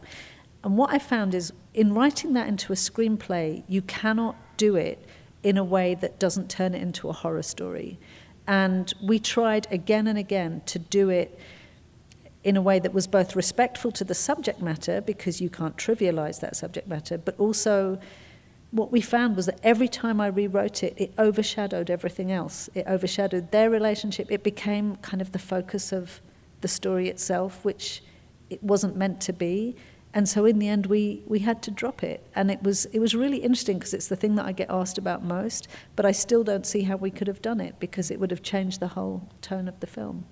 And 0.64 0.78
what 0.78 0.94
I 0.94 1.00
found 1.00 1.36
is 1.36 1.52
in 1.74 1.94
writing 1.94 2.34
that 2.34 2.48
into 2.48 2.72
a 2.72 2.76
screenplay, 2.76 3.64
you 3.68 3.82
cannot 3.82 4.36
do 4.58 4.76
it 4.76 5.06
in 5.44 5.58
a 5.58 5.64
way 5.64 5.94
that 5.96 6.20
doesn't 6.20 6.50
turn 6.50 6.74
it 6.74 6.82
into 6.82 7.10
a 7.10 7.14
horror 7.14 7.44
story. 7.44 8.00
And 8.48 8.94
we 9.04 9.20
tried 9.20 9.68
again 9.72 10.08
and 10.08 10.18
again 10.18 10.62
to 10.68 10.80
do 10.80 11.10
it 11.10 11.40
in 12.44 12.56
a 12.56 12.62
way 12.62 12.78
that 12.80 12.94
was 12.94 13.08
both 13.08 13.36
respectful 13.36 13.92
to 13.92 14.04
the 14.04 14.14
subject 14.14 14.62
matter, 14.62 15.02
because 15.02 15.42
you 15.42 15.50
can't 15.50 15.76
trivialize 15.78 16.40
that 16.42 16.56
subject 16.56 16.88
matter, 16.88 17.18
but 17.18 17.38
also 17.40 18.00
what 18.76 18.92
we 18.92 19.00
found 19.00 19.38
was 19.38 19.46
that 19.46 19.58
every 19.64 19.88
time 19.88 20.20
I 20.20 20.28
rewrote 20.28 20.84
it, 20.84 20.94
it 20.98 21.14
overshadowed 21.18 21.90
everything 21.90 22.30
else. 22.30 22.70
It 22.76 22.86
overshadowed 22.88 23.52
their 23.52 23.70
relationship. 23.70 24.30
It 24.30 24.44
became 24.44 24.98
kind 24.98 25.22
of 25.22 25.32
the 25.32 25.40
focus 25.40 25.94
of 25.94 26.20
the 26.60 26.68
story 26.68 27.08
itself, 27.08 27.64
which 27.64 28.04
it 28.50 28.62
wasn't 28.62 28.98
meant 28.98 29.22
to 29.22 29.34
be. 29.34 29.78
And 30.14 30.28
so 30.28 30.44
in 30.44 30.60
the 30.60 30.68
end, 30.68 30.88
we, 30.88 31.24
we 31.26 31.40
had 31.40 31.64
to 31.64 31.72
drop 31.72 32.04
it. 32.04 32.28
And 32.36 32.52
it 32.52 32.62
was, 32.64 32.84
it 32.88 33.00
was 33.00 33.16
really 33.16 33.38
interesting 33.38 33.80
because 33.80 33.94
it's 33.94 34.10
the 34.10 34.18
thing 34.18 34.36
that 34.36 34.46
I 34.46 34.52
get 34.52 34.70
asked 34.70 34.98
about 34.98 35.24
most, 35.24 35.70
but 35.96 36.06
I 36.06 36.12
still 36.12 36.44
don't 36.44 36.66
see 36.66 36.82
how 36.82 36.98
we 36.98 37.12
could 37.12 37.28
have 37.28 37.42
done 37.42 37.62
it 37.62 37.80
because 37.80 38.12
it 38.12 38.20
would 38.20 38.32
have 38.32 38.44
changed 38.44 38.82
the 38.82 38.90
whole 38.90 39.30
tone 39.42 39.70
of 39.70 39.80
the 39.80 39.88
film. 39.88 40.26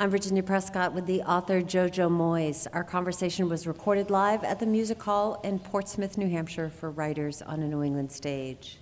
I'm 0.00 0.10
Virginia 0.10 0.44
Prescott 0.44 0.94
with 0.94 1.06
the 1.06 1.22
author 1.22 1.60
Jojo 1.60 2.08
Moyes. 2.08 2.68
Our 2.72 2.84
conversation 2.84 3.48
was 3.48 3.66
recorded 3.66 4.10
live 4.10 4.44
at 4.44 4.60
the 4.60 4.66
Music 4.66 5.02
Hall 5.02 5.40
in 5.42 5.58
Portsmouth, 5.58 6.16
New 6.16 6.28
Hampshire 6.28 6.70
for 6.70 6.88
writers 6.88 7.42
on 7.42 7.64
a 7.64 7.66
New 7.66 7.82
England 7.82 8.12
stage. 8.12 8.78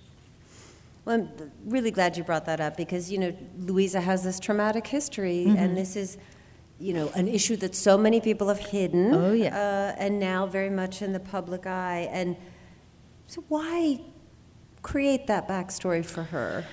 Well, 1.05 1.15
I'm 1.15 1.51
really 1.65 1.89
glad 1.89 2.17
you 2.17 2.23
brought 2.23 2.45
that 2.45 2.59
up 2.59 2.77
because, 2.77 3.11
you 3.11 3.17
know, 3.17 3.35
Louisa 3.57 3.99
has 3.99 4.23
this 4.23 4.39
traumatic 4.39 4.85
history, 4.85 5.45
mm-hmm. 5.47 5.57
and 5.57 5.75
this 5.75 5.95
is, 5.95 6.19
you 6.77 6.93
know, 6.93 7.09
an 7.15 7.27
issue 7.27 7.55
that 7.57 7.73
so 7.73 7.97
many 7.97 8.21
people 8.21 8.49
have 8.49 8.59
hidden. 8.59 9.11
Oh, 9.15 9.33
yeah. 9.33 9.57
Uh, 9.57 9.95
and 9.97 10.19
now 10.19 10.45
very 10.45 10.69
much 10.69 11.01
in 11.01 11.13
the 11.13 11.19
public 11.19 11.65
eye. 11.65 12.09
And 12.11 12.37
so, 13.25 13.43
why 13.47 14.01
create 14.83 15.25
that 15.25 15.47
backstory 15.47 16.05
for 16.05 16.25
her? 16.25 16.63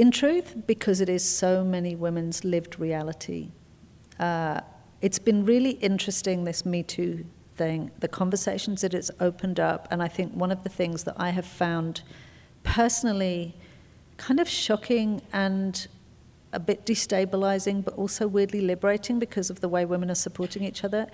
In 0.00 0.10
truth, 0.10 0.54
because 0.66 1.02
it 1.02 1.10
is 1.10 1.22
so 1.22 1.62
many 1.62 1.94
women's 1.94 2.42
lived 2.42 2.80
reality. 2.80 3.50
Uh, 4.18 4.58
it's 5.02 5.18
been 5.18 5.44
really 5.44 5.72
interesting, 5.72 6.44
this 6.44 6.64
Me 6.64 6.82
Too 6.82 7.26
thing, 7.56 7.90
the 7.98 8.08
conversations 8.08 8.80
that 8.80 8.94
it's 8.94 9.10
opened 9.20 9.60
up. 9.60 9.86
And 9.90 10.02
I 10.02 10.08
think 10.08 10.32
one 10.32 10.50
of 10.50 10.62
the 10.64 10.70
things 10.70 11.04
that 11.04 11.16
I 11.18 11.28
have 11.28 11.44
found 11.44 12.02
personally 12.62 13.54
kind 14.16 14.40
of 14.40 14.48
shocking 14.48 15.20
and 15.34 15.86
a 16.54 16.58
bit 16.58 16.86
destabilizing, 16.86 17.84
but 17.84 17.92
also 17.94 18.26
weirdly 18.26 18.62
liberating 18.62 19.18
because 19.18 19.50
of 19.50 19.60
the 19.60 19.68
way 19.68 19.84
women 19.84 20.10
are 20.10 20.22
supporting 20.28 20.64
each 20.64 20.82
other, 20.82 21.08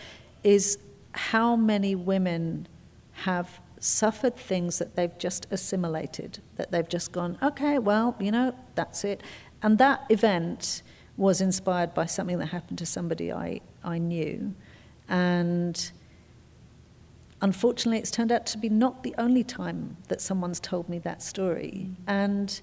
is 0.44 0.78
how 1.10 1.56
many 1.56 1.96
women 1.96 2.68
have 3.10 3.60
suffered 3.78 4.36
things 4.36 4.78
that 4.78 4.96
they've 4.96 5.16
just 5.18 5.46
assimilated, 5.50 6.38
that 6.56 6.70
they've 6.70 6.88
just 6.88 7.12
gone, 7.12 7.38
okay, 7.42 7.78
well, 7.78 8.16
you 8.18 8.30
know, 8.30 8.54
that's 8.74 9.04
it. 9.04 9.22
And 9.62 9.78
that 9.78 10.04
event 10.10 10.82
was 11.16 11.40
inspired 11.40 11.94
by 11.94 12.06
something 12.06 12.38
that 12.38 12.46
happened 12.46 12.78
to 12.78 12.86
somebody 12.86 13.32
I, 13.32 13.60
I 13.82 13.98
knew. 13.98 14.54
And 15.08 15.90
unfortunately, 17.40 17.98
it's 17.98 18.10
turned 18.10 18.32
out 18.32 18.46
to 18.46 18.58
be 18.58 18.68
not 18.68 19.02
the 19.02 19.14
only 19.18 19.44
time 19.44 19.96
that 20.08 20.20
someone's 20.20 20.60
told 20.60 20.88
me 20.88 20.98
that 21.00 21.22
story. 21.22 21.88
Mm. 21.88 21.96
And 22.06 22.60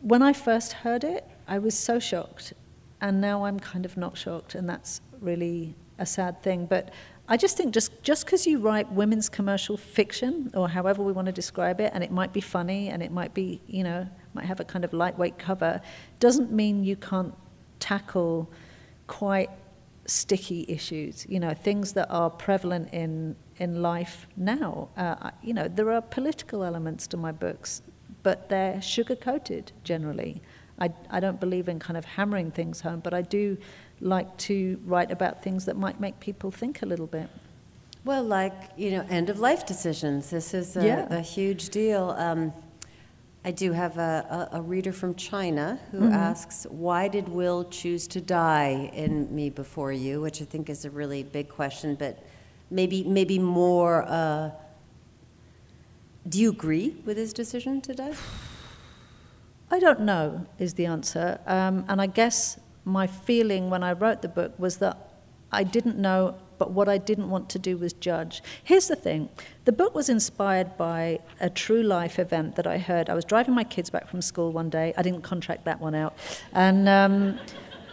when 0.00 0.22
I 0.22 0.32
first 0.32 0.72
heard 0.72 1.04
it, 1.04 1.26
I 1.46 1.58
was 1.58 1.76
so 1.76 1.98
shocked. 1.98 2.54
And 3.00 3.20
now 3.20 3.44
I'm 3.44 3.58
kind 3.58 3.84
of 3.86 3.96
not 3.96 4.16
shocked, 4.18 4.54
and 4.54 4.68
that's 4.68 5.00
really 5.20 5.74
a 5.98 6.04
sad 6.04 6.42
thing. 6.42 6.66
But 6.66 6.90
I 7.30 7.36
just 7.36 7.56
think 7.56 7.72
just 7.72 8.02
just 8.02 8.26
because 8.26 8.44
you 8.44 8.58
write 8.58 8.90
women's 8.90 9.28
commercial 9.28 9.76
fiction 9.76 10.50
or 10.52 10.68
however 10.68 11.00
we 11.00 11.12
want 11.12 11.26
to 11.26 11.32
describe 11.32 11.80
it, 11.80 11.92
and 11.94 12.02
it 12.02 12.10
might 12.10 12.32
be 12.32 12.40
funny 12.40 12.88
and 12.88 13.04
it 13.04 13.12
might 13.12 13.32
be 13.32 13.62
you 13.68 13.84
know 13.84 14.08
might 14.34 14.46
have 14.46 14.58
a 14.58 14.64
kind 14.64 14.84
of 14.84 14.92
lightweight 14.92 15.38
cover, 15.38 15.80
doesn't 16.18 16.50
mean 16.50 16.82
you 16.82 16.96
can't 16.96 17.32
tackle 17.78 18.50
quite 19.06 19.50
sticky 20.06 20.64
issues. 20.68 21.24
You 21.28 21.38
know 21.38 21.54
things 21.54 21.92
that 21.92 22.10
are 22.10 22.30
prevalent 22.30 22.92
in 22.92 23.36
in 23.58 23.80
life 23.80 24.26
now. 24.36 24.88
Uh, 24.96 25.30
you 25.40 25.54
know 25.54 25.68
there 25.68 25.92
are 25.92 26.02
political 26.02 26.64
elements 26.64 27.06
to 27.06 27.16
my 27.16 27.30
books, 27.30 27.82
but 28.24 28.48
they're 28.48 28.82
sugar 28.82 29.14
coated 29.14 29.70
generally. 29.84 30.42
I 30.80 30.90
I 31.08 31.20
don't 31.20 31.38
believe 31.38 31.68
in 31.68 31.78
kind 31.78 31.96
of 31.96 32.04
hammering 32.04 32.50
things 32.50 32.80
home, 32.80 32.98
but 32.98 33.14
I 33.14 33.22
do 33.22 33.56
like 34.00 34.36
to 34.38 34.80
write 34.84 35.10
about 35.10 35.42
things 35.42 35.66
that 35.66 35.76
might 35.76 36.00
make 36.00 36.20
people 36.20 36.50
think 36.50 36.82
a 36.82 36.86
little 36.86 37.06
bit. 37.06 37.28
Well, 38.04 38.24
like, 38.24 38.54
you 38.76 38.92
know, 38.92 39.04
end 39.10 39.28
of 39.28 39.38
life 39.40 39.66
decisions. 39.66 40.30
This 40.30 40.54
is 40.54 40.76
a, 40.76 40.86
yeah. 40.86 41.14
a 41.14 41.20
huge 41.20 41.68
deal. 41.68 42.14
Um, 42.16 42.52
I 43.44 43.50
do 43.50 43.72
have 43.72 43.98
a, 43.98 44.48
a, 44.52 44.58
a, 44.58 44.62
reader 44.62 44.92
from 44.92 45.14
China 45.14 45.78
who 45.90 46.00
mm-hmm. 46.00 46.12
asks, 46.12 46.66
Why 46.70 47.08
did 47.08 47.28
Will 47.28 47.64
choose 47.64 48.06
to 48.08 48.20
die 48.20 48.90
in 48.94 49.34
Me 49.34 49.48
Before 49.48 49.92
You? 49.92 50.20
Which 50.20 50.42
I 50.42 50.44
think 50.44 50.68
is 50.68 50.84
a 50.84 50.90
really 50.90 51.22
big 51.22 51.48
question, 51.48 51.94
but 51.94 52.22
maybe, 52.70 53.04
maybe 53.04 53.38
more. 53.38 54.02
Uh, 54.02 54.50
do 56.28 56.38
you 56.38 56.50
agree 56.50 56.96
with 57.06 57.16
his 57.16 57.32
decision 57.32 57.80
to 57.82 57.94
die? 57.94 58.14
I 59.70 59.78
don't 59.78 60.00
know, 60.00 60.46
is 60.58 60.74
the 60.74 60.86
answer. 60.86 61.40
Um, 61.46 61.84
and 61.88 62.00
I 62.00 62.06
guess 62.06 62.58
my 62.90 63.06
feeling 63.06 63.70
when 63.70 63.82
I 63.82 63.92
wrote 63.92 64.22
the 64.22 64.28
book 64.28 64.58
was 64.58 64.78
that 64.78 64.96
I 65.52 65.64
didn't 65.64 65.98
know, 65.98 66.36
but 66.58 66.70
what 66.70 66.88
I 66.88 66.98
didn't 66.98 67.30
want 67.30 67.48
to 67.50 67.58
do 67.58 67.76
was 67.76 67.92
judge. 67.92 68.42
Here's 68.62 68.88
the 68.88 68.96
thing 68.96 69.28
the 69.64 69.72
book 69.72 69.94
was 69.94 70.08
inspired 70.08 70.76
by 70.76 71.20
a 71.40 71.50
true 71.50 71.82
life 71.82 72.18
event 72.18 72.56
that 72.56 72.66
I 72.66 72.78
heard. 72.78 73.08
I 73.08 73.14
was 73.14 73.24
driving 73.24 73.54
my 73.54 73.64
kids 73.64 73.90
back 73.90 74.08
from 74.08 74.22
school 74.22 74.52
one 74.52 74.70
day, 74.70 74.92
I 74.96 75.02
didn't 75.02 75.22
contract 75.22 75.64
that 75.64 75.80
one 75.80 75.94
out. 75.94 76.16
And 76.52 76.88
um, 76.88 77.38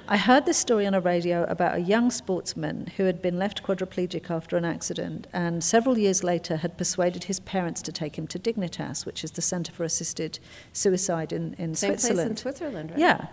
I 0.10 0.16
heard 0.16 0.46
this 0.46 0.58
story 0.58 0.86
on 0.86 0.94
a 0.94 1.02
radio 1.02 1.44
about 1.46 1.76
a 1.76 1.80
young 1.80 2.12
sportsman 2.12 2.88
who 2.96 3.04
had 3.04 3.22
been 3.22 3.38
left 3.38 3.62
quadriplegic 3.64 4.32
after 4.32 4.56
an 4.56 4.64
accident 4.64 5.28
and 5.34 5.62
several 5.62 5.98
years 5.98 6.24
later 6.24 6.58
had 6.58 6.78
persuaded 6.78 7.26
his 7.26 7.42
parents 7.42 7.82
to 7.82 7.92
take 7.92 8.18
him 8.18 8.26
to 8.28 8.40
Dignitas, 8.40 9.06
which 9.06 9.24
is 9.26 9.32
the 9.32 9.42
Center 9.42 9.74
for 9.74 9.84
Assisted 9.84 10.40
Suicide 10.72 11.34
in, 11.34 11.56
in 11.58 11.76
Same 11.76 11.92
Switzerland. 11.92 12.18
Place 12.18 12.30
in 12.30 12.38
Switzerland, 12.38 12.92
right? 12.92 13.00
Yeah. 13.00 13.28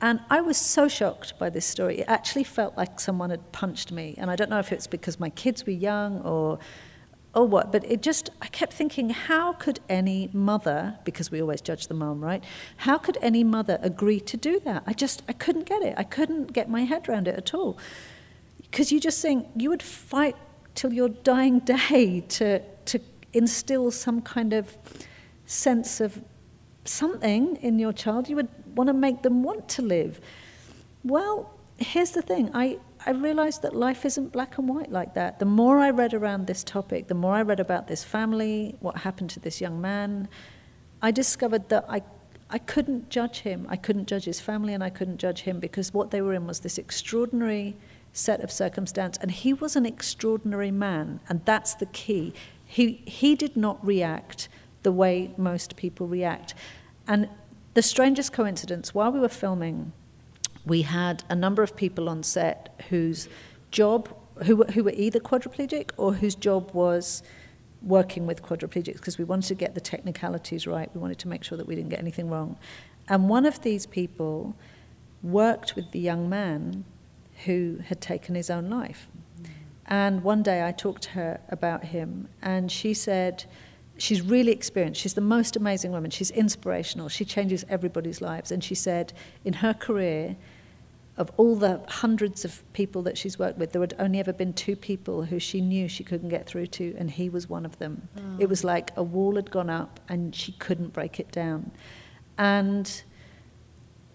And 0.00 0.20
I 0.28 0.40
was 0.40 0.56
so 0.56 0.88
shocked 0.88 1.38
by 1.38 1.50
this 1.50 1.64
story. 1.64 2.00
It 2.00 2.06
actually 2.08 2.44
felt 2.44 2.76
like 2.76 3.00
someone 3.00 3.30
had 3.30 3.52
punched 3.52 3.90
me. 3.92 4.14
And 4.18 4.30
I 4.30 4.36
don't 4.36 4.50
know 4.50 4.58
if 4.58 4.72
it's 4.72 4.86
because 4.86 5.18
my 5.18 5.30
kids 5.30 5.64
were 5.64 5.72
young 5.72 6.20
or, 6.22 6.58
or 7.34 7.46
what, 7.46 7.72
but 7.72 7.84
it 7.90 8.02
just, 8.02 8.30
I 8.42 8.46
kept 8.48 8.72
thinking, 8.72 9.10
how 9.10 9.54
could 9.54 9.80
any 9.88 10.30
mother, 10.32 10.98
because 11.04 11.30
we 11.30 11.40
always 11.40 11.60
judge 11.60 11.86
the 11.86 11.94
mom, 11.94 12.22
right? 12.22 12.44
How 12.78 12.98
could 12.98 13.18
any 13.22 13.44
mother 13.44 13.78
agree 13.82 14.20
to 14.20 14.36
do 14.36 14.60
that? 14.60 14.82
I 14.86 14.92
just, 14.92 15.22
I 15.28 15.32
couldn't 15.32 15.64
get 15.64 15.82
it. 15.82 15.94
I 15.96 16.04
couldn't 16.04 16.52
get 16.52 16.68
my 16.68 16.82
head 16.84 17.08
around 17.08 17.26
it 17.26 17.36
at 17.36 17.54
all. 17.54 17.78
Because 18.62 18.92
you 18.92 19.00
just 19.00 19.22
think 19.22 19.46
you 19.56 19.70
would 19.70 19.82
fight 19.82 20.36
till 20.74 20.92
your 20.92 21.08
dying 21.08 21.60
day 21.60 22.20
to, 22.20 22.60
to 22.86 23.00
instill 23.32 23.90
some 23.90 24.20
kind 24.20 24.52
of 24.52 24.76
sense 25.46 26.00
of 26.00 26.22
something 26.84 27.56
in 27.56 27.78
your 27.78 27.92
child. 27.92 28.28
You 28.28 28.36
would 28.36 28.48
want 28.74 28.88
to 28.88 28.94
make 28.94 29.22
them 29.22 29.42
want 29.42 29.68
to 29.70 29.82
live. 29.82 30.20
Well, 31.02 31.50
here's 31.78 32.12
the 32.12 32.22
thing 32.22 32.50
I, 32.54 32.78
I 33.06 33.10
realized 33.10 33.62
that 33.62 33.74
life 33.74 34.04
isn't 34.04 34.32
black 34.32 34.58
and 34.58 34.68
white 34.68 34.90
like 34.90 35.14
that. 35.14 35.38
The 35.38 35.44
more 35.44 35.78
I 35.78 35.90
read 35.90 36.14
around 36.14 36.46
this 36.46 36.64
topic, 36.64 37.08
the 37.08 37.14
more 37.14 37.34
I 37.34 37.42
read 37.42 37.60
about 37.60 37.88
this 37.88 38.04
family, 38.04 38.76
what 38.80 38.98
happened 38.98 39.30
to 39.30 39.40
this 39.40 39.60
young 39.60 39.80
man, 39.80 40.28
I 41.02 41.10
discovered 41.10 41.68
that 41.68 41.84
I, 41.88 42.02
I 42.48 42.58
couldn't 42.58 43.10
judge 43.10 43.40
him. 43.40 43.66
I 43.68 43.76
couldn't 43.76 44.06
judge 44.06 44.24
his 44.24 44.40
family 44.40 44.72
and 44.72 44.82
I 44.82 44.90
couldn't 44.90 45.18
judge 45.18 45.42
him 45.42 45.60
because 45.60 45.92
what 45.92 46.10
they 46.10 46.22
were 46.22 46.34
in 46.34 46.46
was 46.46 46.60
this 46.60 46.78
extraordinary 46.78 47.76
set 48.14 48.40
of 48.42 48.50
circumstance. 48.50 49.18
And 49.20 49.30
he 49.30 49.52
was 49.52 49.76
an 49.76 49.84
extraordinary 49.84 50.70
man, 50.70 51.20
and 51.28 51.44
that's 51.44 51.74
the 51.74 51.86
key. 51.86 52.32
He, 52.64 53.02
he 53.06 53.34
did 53.34 53.56
not 53.56 53.84
react 53.84 54.48
the 54.82 54.92
way 54.92 55.34
most 55.36 55.76
people 55.76 56.06
react. 56.06 56.54
And 57.06 57.28
the 57.74 57.82
strangest 57.82 58.32
coincidence, 58.32 58.94
while 58.94 59.12
we 59.12 59.20
were 59.20 59.28
filming, 59.28 59.92
we 60.64 60.82
had 60.82 61.24
a 61.28 61.34
number 61.34 61.62
of 61.62 61.76
people 61.76 62.08
on 62.08 62.22
set 62.22 62.74
whose 62.88 63.28
job, 63.70 64.08
who 64.44 64.64
who 64.64 64.84
were 64.84 64.94
either 64.94 65.20
quadriplegic 65.20 65.90
or 65.96 66.14
whose 66.14 66.34
job 66.34 66.72
was 66.72 67.22
working 67.82 68.26
with 68.26 68.42
quadriplegics 68.42 68.94
because 68.94 69.18
we 69.18 69.24
wanted 69.24 69.48
to 69.48 69.54
get 69.54 69.74
the 69.74 69.80
technicalities 69.80 70.66
right. 70.66 70.90
We 70.94 71.00
wanted 71.00 71.18
to 71.18 71.28
make 71.28 71.44
sure 71.44 71.58
that 71.58 71.66
we 71.66 71.74
didn't 71.74 71.90
get 71.90 71.98
anything 71.98 72.30
wrong. 72.30 72.56
And 73.08 73.28
one 73.28 73.44
of 73.44 73.60
these 73.60 73.84
people 73.84 74.56
worked 75.22 75.76
with 75.76 75.90
the 75.90 75.98
young 75.98 76.28
man 76.28 76.84
who 77.44 77.80
had 77.86 78.00
taken 78.00 78.34
his 78.34 78.48
own 78.48 78.70
life. 78.70 79.08
And 79.86 80.22
one 80.22 80.42
day 80.42 80.66
I 80.66 80.72
talked 80.72 81.02
to 81.02 81.10
her 81.10 81.40
about 81.50 81.84
him, 81.84 82.28
and 82.40 82.72
she 82.72 82.94
said, 82.94 83.44
she's 83.96 84.22
really 84.22 84.52
experienced. 84.52 85.00
She's 85.00 85.14
the 85.14 85.20
most 85.20 85.56
amazing 85.56 85.92
woman. 85.92 86.10
She's 86.10 86.30
inspirational. 86.30 87.08
She 87.08 87.24
changes 87.24 87.64
everybody's 87.68 88.20
lives. 88.20 88.50
And 88.50 88.62
she 88.62 88.74
said, 88.74 89.12
in 89.44 89.54
her 89.54 89.74
career, 89.74 90.36
of 91.16 91.30
all 91.36 91.54
the 91.54 91.80
hundreds 91.88 92.44
of 92.44 92.62
people 92.72 93.02
that 93.02 93.16
she's 93.16 93.38
worked 93.38 93.58
with, 93.58 93.72
there 93.72 93.80
had 93.80 93.94
only 93.98 94.18
ever 94.18 94.32
been 94.32 94.52
two 94.52 94.74
people 94.74 95.24
who 95.24 95.38
she 95.38 95.60
knew 95.60 95.86
she 95.88 96.02
couldn't 96.02 96.28
get 96.28 96.46
through 96.46 96.66
to, 96.66 96.94
and 96.98 97.10
he 97.10 97.28
was 97.28 97.48
one 97.48 97.64
of 97.64 97.78
them. 97.78 98.08
Oh. 98.18 98.36
It 98.40 98.48
was 98.48 98.64
like 98.64 98.90
a 98.96 99.02
wall 99.02 99.36
had 99.36 99.50
gone 99.50 99.70
up 99.70 100.00
and 100.08 100.34
she 100.34 100.52
couldn't 100.52 100.92
break 100.92 101.20
it 101.20 101.30
down. 101.30 101.70
And 102.36 103.02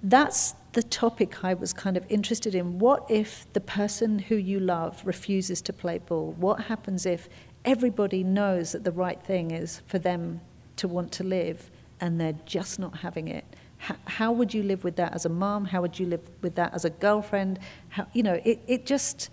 that's 0.04 0.56
the 0.74 0.84
topic 0.84 1.44
I 1.44 1.54
was 1.54 1.74
kind 1.74 1.98
of 1.98 2.06
interested 2.10 2.54
in. 2.54 2.80
What 2.80 3.06
if 3.10 3.52
the 3.54 3.62
person 3.62 4.20
who 4.20 4.36
you 4.36 4.60
love 4.60 5.02
refuses 5.06 5.62
to 5.64 5.74
play 5.74 6.00
ball? 6.00 6.34
What 6.38 6.62
happens 6.62 7.06
if 7.06 7.30
everybody 7.66 8.24
knows 8.24 8.72
that 8.72 8.84
the 8.84 8.91
right 8.91 9.22
thing 9.22 9.51
is 9.51 9.82
for 9.88 9.99
them 9.99 10.41
to 10.78 10.88
want 10.88 11.12
to 11.14 11.24
live 11.24 11.70
and 12.01 12.20
they're 12.20 12.39
just 12.45 12.80
not 12.80 12.97
having 12.97 13.28
it? 13.28 13.45
How, 13.78 13.95
how 14.05 14.32
would 14.32 14.53
you 14.53 14.64
live 14.64 14.84
with 14.84 14.95
that 14.97 15.14
as 15.14 15.26
a 15.26 15.30
mom? 15.30 15.66
How 15.66 15.82
would 15.82 15.99
you 15.99 16.05
live 16.05 16.22
with 16.41 16.55
that 16.55 16.74
as 16.74 16.86
a 16.86 16.89
girlfriend? 16.89 17.60
How, 17.89 18.07
you 18.14 18.24
know, 18.24 18.39
it, 18.43 18.62
it 18.68 18.86
just, 18.86 19.30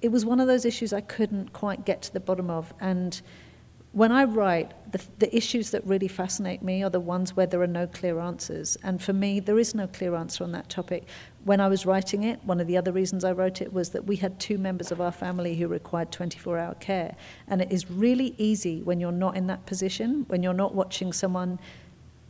it 0.00 0.08
was 0.08 0.24
one 0.24 0.40
of 0.40 0.46
those 0.46 0.64
issues 0.64 0.92
I 0.92 1.00
couldn't 1.00 1.52
quite 1.52 1.84
get 1.84 2.02
to 2.02 2.12
the 2.12 2.20
bottom 2.20 2.50
of. 2.50 2.72
And 2.80 3.20
when 3.94 4.10
I 4.10 4.24
write, 4.24 4.72
the, 4.90 5.00
the 5.20 5.36
issues 5.36 5.70
that 5.70 5.86
really 5.86 6.08
fascinate 6.08 6.62
me 6.62 6.82
are 6.82 6.90
the 6.90 6.98
ones 6.98 7.36
where 7.36 7.46
there 7.46 7.62
are 7.62 7.68
no 7.68 7.86
clear 7.86 8.18
answers. 8.18 8.76
And 8.82 9.00
for 9.00 9.12
me, 9.12 9.38
there 9.38 9.56
is 9.56 9.72
no 9.72 9.86
clear 9.86 10.16
answer 10.16 10.42
on 10.42 10.50
that 10.50 10.68
topic. 10.68 11.04
When 11.44 11.60
I 11.60 11.68
was 11.68 11.86
writing 11.86 12.24
it, 12.24 12.44
one 12.44 12.58
of 12.58 12.66
the 12.66 12.76
other 12.76 12.90
reasons 12.90 13.22
I 13.22 13.30
wrote 13.30 13.62
it 13.62 13.72
was 13.72 13.90
that 13.90 14.04
we 14.04 14.16
had 14.16 14.40
two 14.40 14.58
members 14.58 14.90
of 14.90 15.00
our 15.00 15.12
family 15.12 15.54
who 15.54 15.68
required 15.68 16.10
24 16.10 16.58
hour 16.58 16.74
care. 16.74 17.14
And 17.46 17.62
it 17.62 17.70
is 17.70 17.88
really 17.88 18.34
easy 18.36 18.82
when 18.82 18.98
you're 18.98 19.12
not 19.12 19.36
in 19.36 19.46
that 19.46 19.64
position, 19.64 20.24
when 20.26 20.42
you're 20.42 20.52
not 20.52 20.74
watching 20.74 21.12
someone 21.12 21.60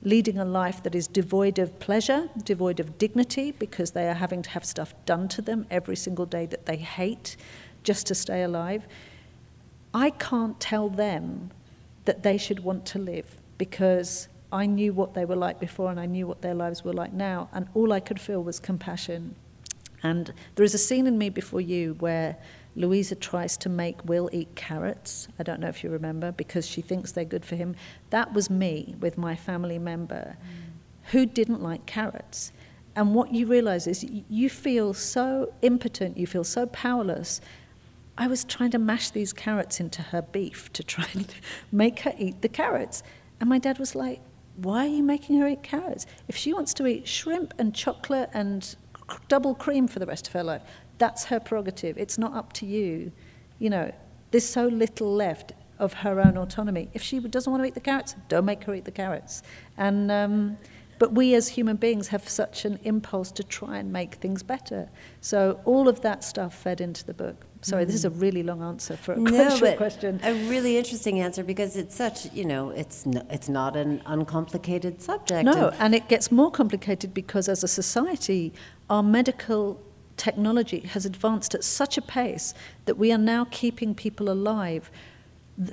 leading 0.03 0.37
a 0.37 0.45
life 0.45 0.83
that 0.83 0.95
is 0.95 1.07
devoid 1.07 1.59
of 1.59 1.81
pleasure, 1.81 2.29
devoid 2.45 2.79
of 2.79 2.99
dignity, 2.99 3.53
because 3.53 3.93
they 3.93 4.07
are 4.07 4.15
having 4.15 4.43
to 4.43 4.51
have 4.51 4.67
stuff 4.67 4.93
done 5.07 5.29
to 5.29 5.41
them 5.41 5.67
every 5.71 5.97
single 5.97 6.27
day 6.27 6.45
that 6.45 6.67
they 6.67 6.77
hate 6.77 7.39
just 7.85 8.07
to 8.07 8.15
stay 8.15 8.43
alive 8.43 8.87
I 9.95 10.11
can't 10.11 10.59
tell 10.59 10.89
them 10.89 11.53
that 12.05 12.25
they 12.25 12.37
should 12.37 12.61
want 12.61 12.85
to 12.87 12.99
live 12.99 13.37
because 13.57 14.29
I 14.53 14.67
knew 14.67 14.93
what 14.93 15.15
they 15.15 15.25
were 15.25 15.37
like 15.37 15.61
before 15.61 15.91
and 15.91 16.01
I 16.01 16.07
knew 16.07 16.27
what 16.27 16.43
their 16.43 16.55
lives 16.55 16.85
were 16.85 16.93
like 16.93 17.13
now, 17.13 17.49
and 17.53 17.69
all 17.75 17.93
I 17.93 18.01
could 18.01 18.21
feel 18.21 18.43
was 18.43 18.59
compassion. 18.59 19.37
And 20.03 20.33
there 20.57 20.65
is 20.65 20.75
a 20.75 20.79
scene 20.79 21.07
in 21.07 21.17
Me 21.17 21.31
Before 21.31 21.61
You 21.61 21.95
where 22.01 22.37
Louisa 22.77 23.15
tries 23.15 23.57
to 23.59 23.69
make 23.69 24.05
Will 24.05 24.29
eat 24.33 24.55
carrots. 24.57 25.29
I 25.39 25.45
don't 25.45 25.61
know 25.61 25.69
if 25.69 25.83
you 25.83 25.91
remember, 25.91 26.33
because 26.33 26.67
she 26.67 26.83
thinks 26.83 27.13
they're 27.13 27.25
good 27.25 27.45
for 27.45 27.57
him. 27.57 27.75
That 28.11 28.35
was 28.35 28.51
me 28.51 28.97
with 29.01 29.17
my 29.17 29.37
family 29.37 29.79
member 29.79 30.37
mm. 30.37 31.11
who 31.13 31.25
didn't 31.25 31.63
like 31.63 31.87
carrots. 31.87 32.53
And 32.97 33.15
what 33.15 33.33
you 33.33 33.47
realize 33.47 33.87
is 33.87 34.05
you 34.29 34.51
feel 34.51 34.93
so 34.93 35.53
impotent, 35.63 36.17
you 36.17 36.27
feel 36.27 36.45
so 36.45 36.67
powerless 36.67 37.41
I 38.17 38.27
was 38.29 38.45
trying 38.45 38.71
to 38.73 38.79
mash 38.79 39.11
these 39.11 39.33
carrots 39.33 39.81
into 39.81 40.03
her 40.03 40.23
beef 40.23 40.73
to 40.75 40.83
try 40.83 41.07
and 41.15 41.27
make 41.73 42.01
her 42.01 42.15
eat 42.19 42.43
the 42.43 42.49
carrots. 42.49 43.03
And 43.41 43.49
my 43.49 43.59
dad 43.59 43.79
was 43.79 43.95
like, 43.95 44.21
Why 44.57 44.87
are 44.87 44.89
you 44.89 45.03
making 45.03 45.39
her 45.41 45.49
eat 45.49 45.62
carrots? 45.62 46.07
If 46.29 46.37
she 46.37 46.53
wants 46.53 46.75
to 46.75 46.87
eat 46.87 47.09
shrimp 47.09 47.55
and 47.59 47.75
chocolate 47.75 48.31
and 48.33 48.77
double 49.29 49.55
cream 49.55 49.89
for 49.89 49.99
the 49.99 50.07
rest 50.07 50.29
of 50.29 50.33
her 50.35 50.45
life, 50.45 50.62
that's 50.99 51.25
her 51.25 51.41
prerogative. 51.41 51.99
It's 51.99 52.19
not 52.19 52.35
up 52.35 52.53
to 52.55 52.67
you. 52.67 53.11
You 53.59 53.71
know, 53.71 53.93
there's 54.31 54.49
so 54.49 54.67
little 54.67 55.12
left 55.12 55.53
of 55.79 55.93
her 55.93 56.21
own 56.21 56.37
autonomy. 56.39 56.89
If 56.95 57.03
she 57.03 57.19
doesn't 57.19 57.51
want 57.51 57.62
to 57.65 57.67
eat 57.67 57.75
the 57.75 57.81
carrots, 57.81 58.15
don't 58.29 58.45
make 58.45 58.62
her 58.65 58.75
eat 58.75 58.85
the 58.85 58.93
carrots. 58.93 59.43
And 59.77 60.11
um, 60.12 60.57
but 60.99 61.12
we 61.12 61.35
as 61.35 61.49
human 61.49 61.77
beings 61.77 62.09
have 62.09 62.29
such 62.29 62.65
an 62.65 62.79
impulse 62.85 63.33
to 63.33 63.45
try 63.45 63.79
and 63.79 63.93
make 63.93 64.15
things 64.17 64.43
better. 64.43 64.89
So 65.21 65.61
all 65.65 65.89
of 65.89 66.01
that 66.03 66.23
stuff 66.23 66.55
fed 66.55 66.81
into 66.81 67.05
the 67.05 67.15
book. 67.15 67.47
Sorry, 67.65 67.85
this 67.87 67.95
is 67.95 68.05
a 68.05 68.11
mm. 68.11 68.21
really 68.21 68.43
long 68.43 68.62
answer 68.62 68.97
for 68.97 69.12
a 69.12 69.17
no, 69.17 69.57
short 69.57 69.79
question. 69.79 70.21
A 70.23 70.35
really 70.49 70.77
interesting 70.77 71.21
answer 71.21 71.43
because 71.43 71.77
it's 71.77 71.95
such, 71.95 72.31
you 72.33 72.45
know, 72.45 72.71
it's 72.71 73.07
no, 73.07 73.27
it's 73.31 73.49
not 73.49 73.75
an 73.75 74.03
uncomplicated 74.05 75.01
subject. 75.01 75.45
No, 75.45 75.69
and, 75.69 75.77
and 75.81 75.95
it 75.95 76.09
gets 76.09 76.31
more 76.31 76.51
complicated 76.51 77.15
because 77.15 77.49
as 77.49 77.65
a 77.65 77.69
society, 77.69 78.53
our 78.91 79.03
medical 79.03 79.81
technology 80.17 80.81
has 80.81 81.07
advanced 81.07 81.55
at 81.55 81.65
such 81.65 81.97
a 81.97 82.03
pace 82.03 82.55
that 82.85 82.97
we 82.97 83.11
are 83.11 83.19
now 83.19 83.47
keeping 83.51 83.95
people 83.95 84.31
alive 84.31 84.91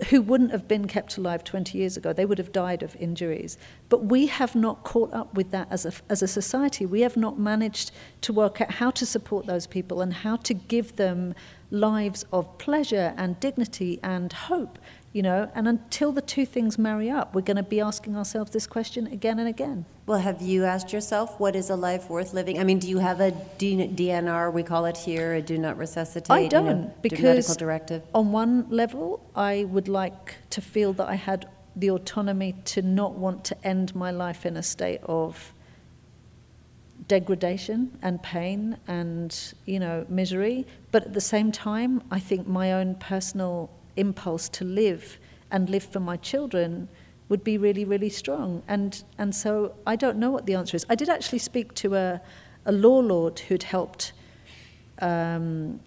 who 0.10 0.22
wouldn't 0.22 0.52
have 0.52 0.68
been 0.68 0.88
kept 0.88 1.18
alive 1.18 1.44
20 1.44 1.78
years 1.78 1.98
ago. 1.98 2.14
They 2.14 2.26
would 2.26 2.38
have 2.38 2.52
died 2.52 2.84
of 2.84 2.96
injuries. 2.98 3.58
But 3.89 4.06
we 4.06 4.28
have 4.28 4.56
not 4.56 4.84
caught 4.84 5.12
up 5.12 5.34
with 5.34 5.50
that 5.52 5.68
as 5.72 5.86
a, 5.86 5.92
as 6.08 6.22
a 6.22 6.28
society. 6.28 6.86
We 6.86 7.02
have 7.02 7.18
not 7.18 7.39
managed 7.39 7.92
to 8.22 8.32
work 8.32 8.62
out 8.62 8.72
how 8.72 8.92
to 8.92 9.06
support 9.06 9.48
those 9.48 9.66
people 9.66 10.02
and 10.02 10.14
how 10.14 10.36
to 10.38 10.54
give 10.54 10.98
them 10.98 11.34
lives 11.72 12.26
of 12.32 12.58
pleasure 12.58 13.14
and 13.18 13.40
dignity 13.40 14.00
and 14.04 14.32
hope 14.32 14.78
you 15.14 15.22
know? 15.22 15.52
And 15.54 15.68
until 15.68 16.12
the 16.12 16.22
two 16.22 16.46
things 16.46 16.78
marry 16.78 17.10
up 17.10 17.36
we're 17.36 17.42
going 17.42 17.58
to 17.58 17.64
be 17.64 17.82
asking 17.82 18.16
ourselves 18.16 18.52
this 18.52 18.68
question 18.68 19.08
again 19.08 19.40
and 19.40 19.48
again. 19.48 19.86
Well 20.06 20.20
have 20.20 20.42
you 20.42 20.66
asked 20.66 20.94
yourself 20.94 21.40
what 21.40 21.56
is 21.56 21.70
a 21.70 21.76
life 21.76 22.10
worth 22.10 22.34
living? 22.34 22.60
I 22.60 22.64
mean 22.64 22.80
do 22.80 22.88
you 22.88 23.00
have 23.00 23.20
a 23.20 23.32
dnr 23.32 24.52
we 24.52 24.64
call 24.64 24.86
it 24.86 24.98
here 24.98 25.34
a 25.36 25.42
do 25.42 25.58
not 25.58 25.78
resuscitate 25.78 26.32
i 26.32 26.48
don't 26.48 26.66
you 26.66 26.74
know, 26.74 26.94
because 27.02 27.22
medical 27.24 27.56
directive? 27.56 28.02
on 28.14 28.32
one 28.32 28.68
level 28.70 29.22
i 29.36 29.66
would 29.66 29.88
like 29.88 30.36
to 30.50 30.62
feel 30.62 30.94
that 30.94 31.08
i 31.08 31.16
had 31.16 31.48
the 31.76 31.90
autonomy 31.90 32.54
to 32.66 32.82
not 32.82 33.14
want 33.14 33.44
to 33.46 33.68
end 33.68 33.96
my 33.96 34.12
life 34.12 34.46
in 34.46 34.58
a 34.58 34.64
state 34.64 35.02
of 35.04 35.54
degradation 37.16 37.80
and 38.01 38.24
pain 38.24 38.78
and 38.88 39.53
you 39.66 39.80
know 39.84 40.05
misery 40.07 40.66
but 40.93 41.01
at 41.07 41.14
the 41.14 41.26
same 41.36 41.51
time 41.51 42.01
i 42.18 42.20
think 42.20 42.47
my 42.47 42.68
own 42.80 42.95
personal 42.95 43.70
impulse 43.97 44.47
to 44.57 44.64
live 44.64 45.20
and 45.51 45.70
live 45.70 45.84
for 45.84 45.99
my 45.99 46.18
children 46.18 46.88
would 47.32 47.43
be 47.45 47.57
really, 47.57 47.86
really 47.86 48.09
strong. 48.09 48.62
And, 48.68 49.01
and 49.18 49.34
so 49.34 49.74
I 49.88 49.95
don't 49.95 50.18
know 50.18 50.30
what 50.30 50.45
the 50.45 50.55
answer 50.55 50.76
is. 50.76 50.86
I 50.89 50.95
did 50.95 51.07
actually 51.07 51.39
speak 51.39 51.74
to 51.76 51.95
a, 51.95 52.22
a 52.66 52.74
law 52.74 52.99
lord 52.99 53.39
who'd 53.39 53.64
helped 53.64 54.12
um, 54.99 55.80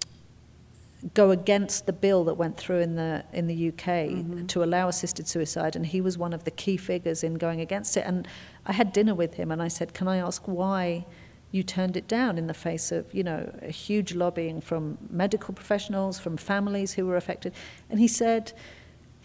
go 1.12 1.30
against 1.30 1.86
the 1.86 1.92
bill 1.92 2.24
that 2.24 2.34
went 2.34 2.56
through 2.56 2.80
in 2.80 2.94
the, 2.94 3.24
in 3.32 3.46
the 3.46 3.68
UK 3.68 3.74
mm-hmm. 3.74 4.46
to 4.46 4.64
allow 4.64 4.88
assisted 4.88 5.28
suicide, 5.28 5.76
and 5.76 5.84
he 5.84 6.00
was 6.00 6.16
one 6.16 6.32
of 6.32 6.44
the 6.44 6.50
key 6.50 6.76
figures 6.76 7.22
in 7.22 7.34
going 7.34 7.60
against 7.60 7.96
it. 7.96 8.04
And 8.06 8.26
I 8.64 8.72
had 8.72 8.92
dinner 8.92 9.14
with 9.14 9.34
him, 9.34 9.50
and 9.50 9.62
I 9.62 9.68
said, 9.68 9.92
Can 9.92 10.08
I 10.08 10.18
ask 10.18 10.42
why? 10.46 11.04
you 11.50 11.62
turned 11.62 11.96
it 11.96 12.08
down 12.08 12.36
in 12.36 12.48
the 12.48 12.54
face 12.54 12.90
of, 12.90 13.14
you 13.14 13.22
know, 13.22 13.48
a 13.62 13.70
huge 13.70 14.12
lobbying 14.12 14.60
from 14.60 14.98
medical 15.08 15.54
professionals, 15.54 16.18
from 16.18 16.36
families 16.36 16.94
who 16.94 17.06
were 17.06 17.16
affected. 17.16 17.54
And 17.88 18.00
he 18.00 18.08
said, 18.08 18.52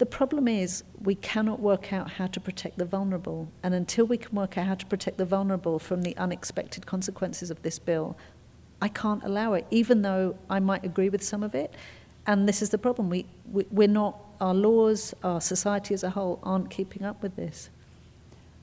the 0.00 0.06
problem 0.06 0.48
is 0.48 0.82
we 1.02 1.14
cannot 1.14 1.60
work 1.60 1.92
out 1.92 2.12
how 2.12 2.26
to 2.28 2.40
protect 2.40 2.78
the 2.78 2.86
vulnerable. 2.86 3.52
And 3.62 3.74
until 3.74 4.06
we 4.06 4.16
can 4.16 4.34
work 4.34 4.56
out 4.56 4.66
how 4.66 4.76
to 4.76 4.86
protect 4.86 5.18
the 5.18 5.26
vulnerable 5.26 5.78
from 5.78 6.00
the 6.00 6.16
unexpected 6.16 6.86
consequences 6.86 7.50
of 7.50 7.60
this 7.60 7.78
bill, 7.78 8.16
I 8.80 8.88
can't 8.88 9.22
allow 9.24 9.54
it, 9.54 9.66
even 9.70 10.02
though 10.02 10.36
I 10.48 10.60
might 10.60 10.84
agree 10.84 11.08
with 11.08 11.22
some 11.22 11.42
of 11.42 11.54
it. 11.54 11.74
And 12.26 12.48
this 12.48 12.62
is 12.62 12.70
the 12.70 12.78
problem. 12.78 13.10
We, 13.10 13.26
we, 13.50 13.64
we're 13.70 13.88
not, 13.88 14.18
our 14.40 14.54
laws, 14.54 15.14
our 15.22 15.40
society 15.40 15.94
as 15.94 16.02
a 16.02 16.10
whole 16.10 16.38
aren't 16.42 16.70
keeping 16.70 17.04
up 17.04 17.22
with 17.22 17.36
this. 17.36 17.70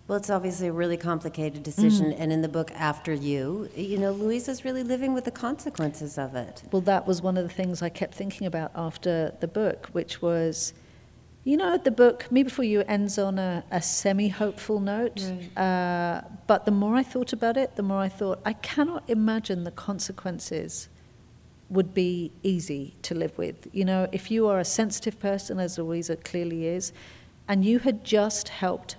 Well, 0.07 0.17
it's 0.17 0.29
obviously 0.29 0.67
a 0.67 0.71
really 0.71 0.95
complicated 0.95 1.63
decision, 1.63 2.13
mm. 2.13 2.15
and 2.17 2.31
in 2.31 2.41
the 2.41 2.47
book 2.47 2.71
After 2.71 3.13
You, 3.13 3.69
you 3.75 3.97
know, 3.97 4.13
Louisa's 4.13 4.63
really 4.63 4.83
living 4.83 5.13
with 5.13 5.25
the 5.25 5.31
consequences 5.31 6.17
of 6.17 6.33
it. 6.33 6.63
Well, 6.71 6.81
that 6.83 7.05
was 7.05 7.21
one 7.21 7.35
of 7.35 7.45
the 7.45 7.53
things 7.53 7.81
I 7.81 7.89
kept 7.89 8.15
thinking 8.15 8.47
about 8.47 8.71
after 8.73 9.33
the 9.41 9.49
book, 9.49 9.87
which 9.91 10.21
was, 10.21 10.73
you 11.47 11.55
know, 11.55 11.77
the 11.77 11.91
book 11.91 12.29
Me 12.29 12.43
Before 12.43 12.65
You 12.65 12.83
ends 12.89 13.17
on 13.17 13.39
a, 13.39 13.63
a 13.71 13.81
semi 13.81 14.27
hopeful 14.27 14.81
note, 14.81 15.23
right. 15.23 15.57
uh, 15.57 16.21
but 16.45 16.65
the 16.65 16.71
more 16.71 16.93
I 16.93 17.03
thought 17.03 17.31
about 17.31 17.55
it, 17.55 17.77
the 17.77 17.83
more 17.83 18.01
I 18.01 18.09
thought, 18.09 18.41
I 18.45 18.51
cannot 18.51 19.09
imagine 19.09 19.63
the 19.63 19.71
consequences 19.71 20.89
would 21.69 21.93
be 21.93 22.33
easy 22.43 22.97
to 23.03 23.15
live 23.15 23.37
with. 23.37 23.65
You 23.71 23.85
know, 23.85 24.09
if 24.11 24.29
you 24.29 24.45
are 24.47 24.59
a 24.59 24.65
sensitive 24.65 25.21
person, 25.21 25.57
as 25.57 25.77
Louisa 25.77 26.17
clearly 26.17 26.67
is, 26.67 26.91
and 27.47 27.63
you 27.63 27.79
had 27.79 28.03
just 28.03 28.49
helped 28.49 28.97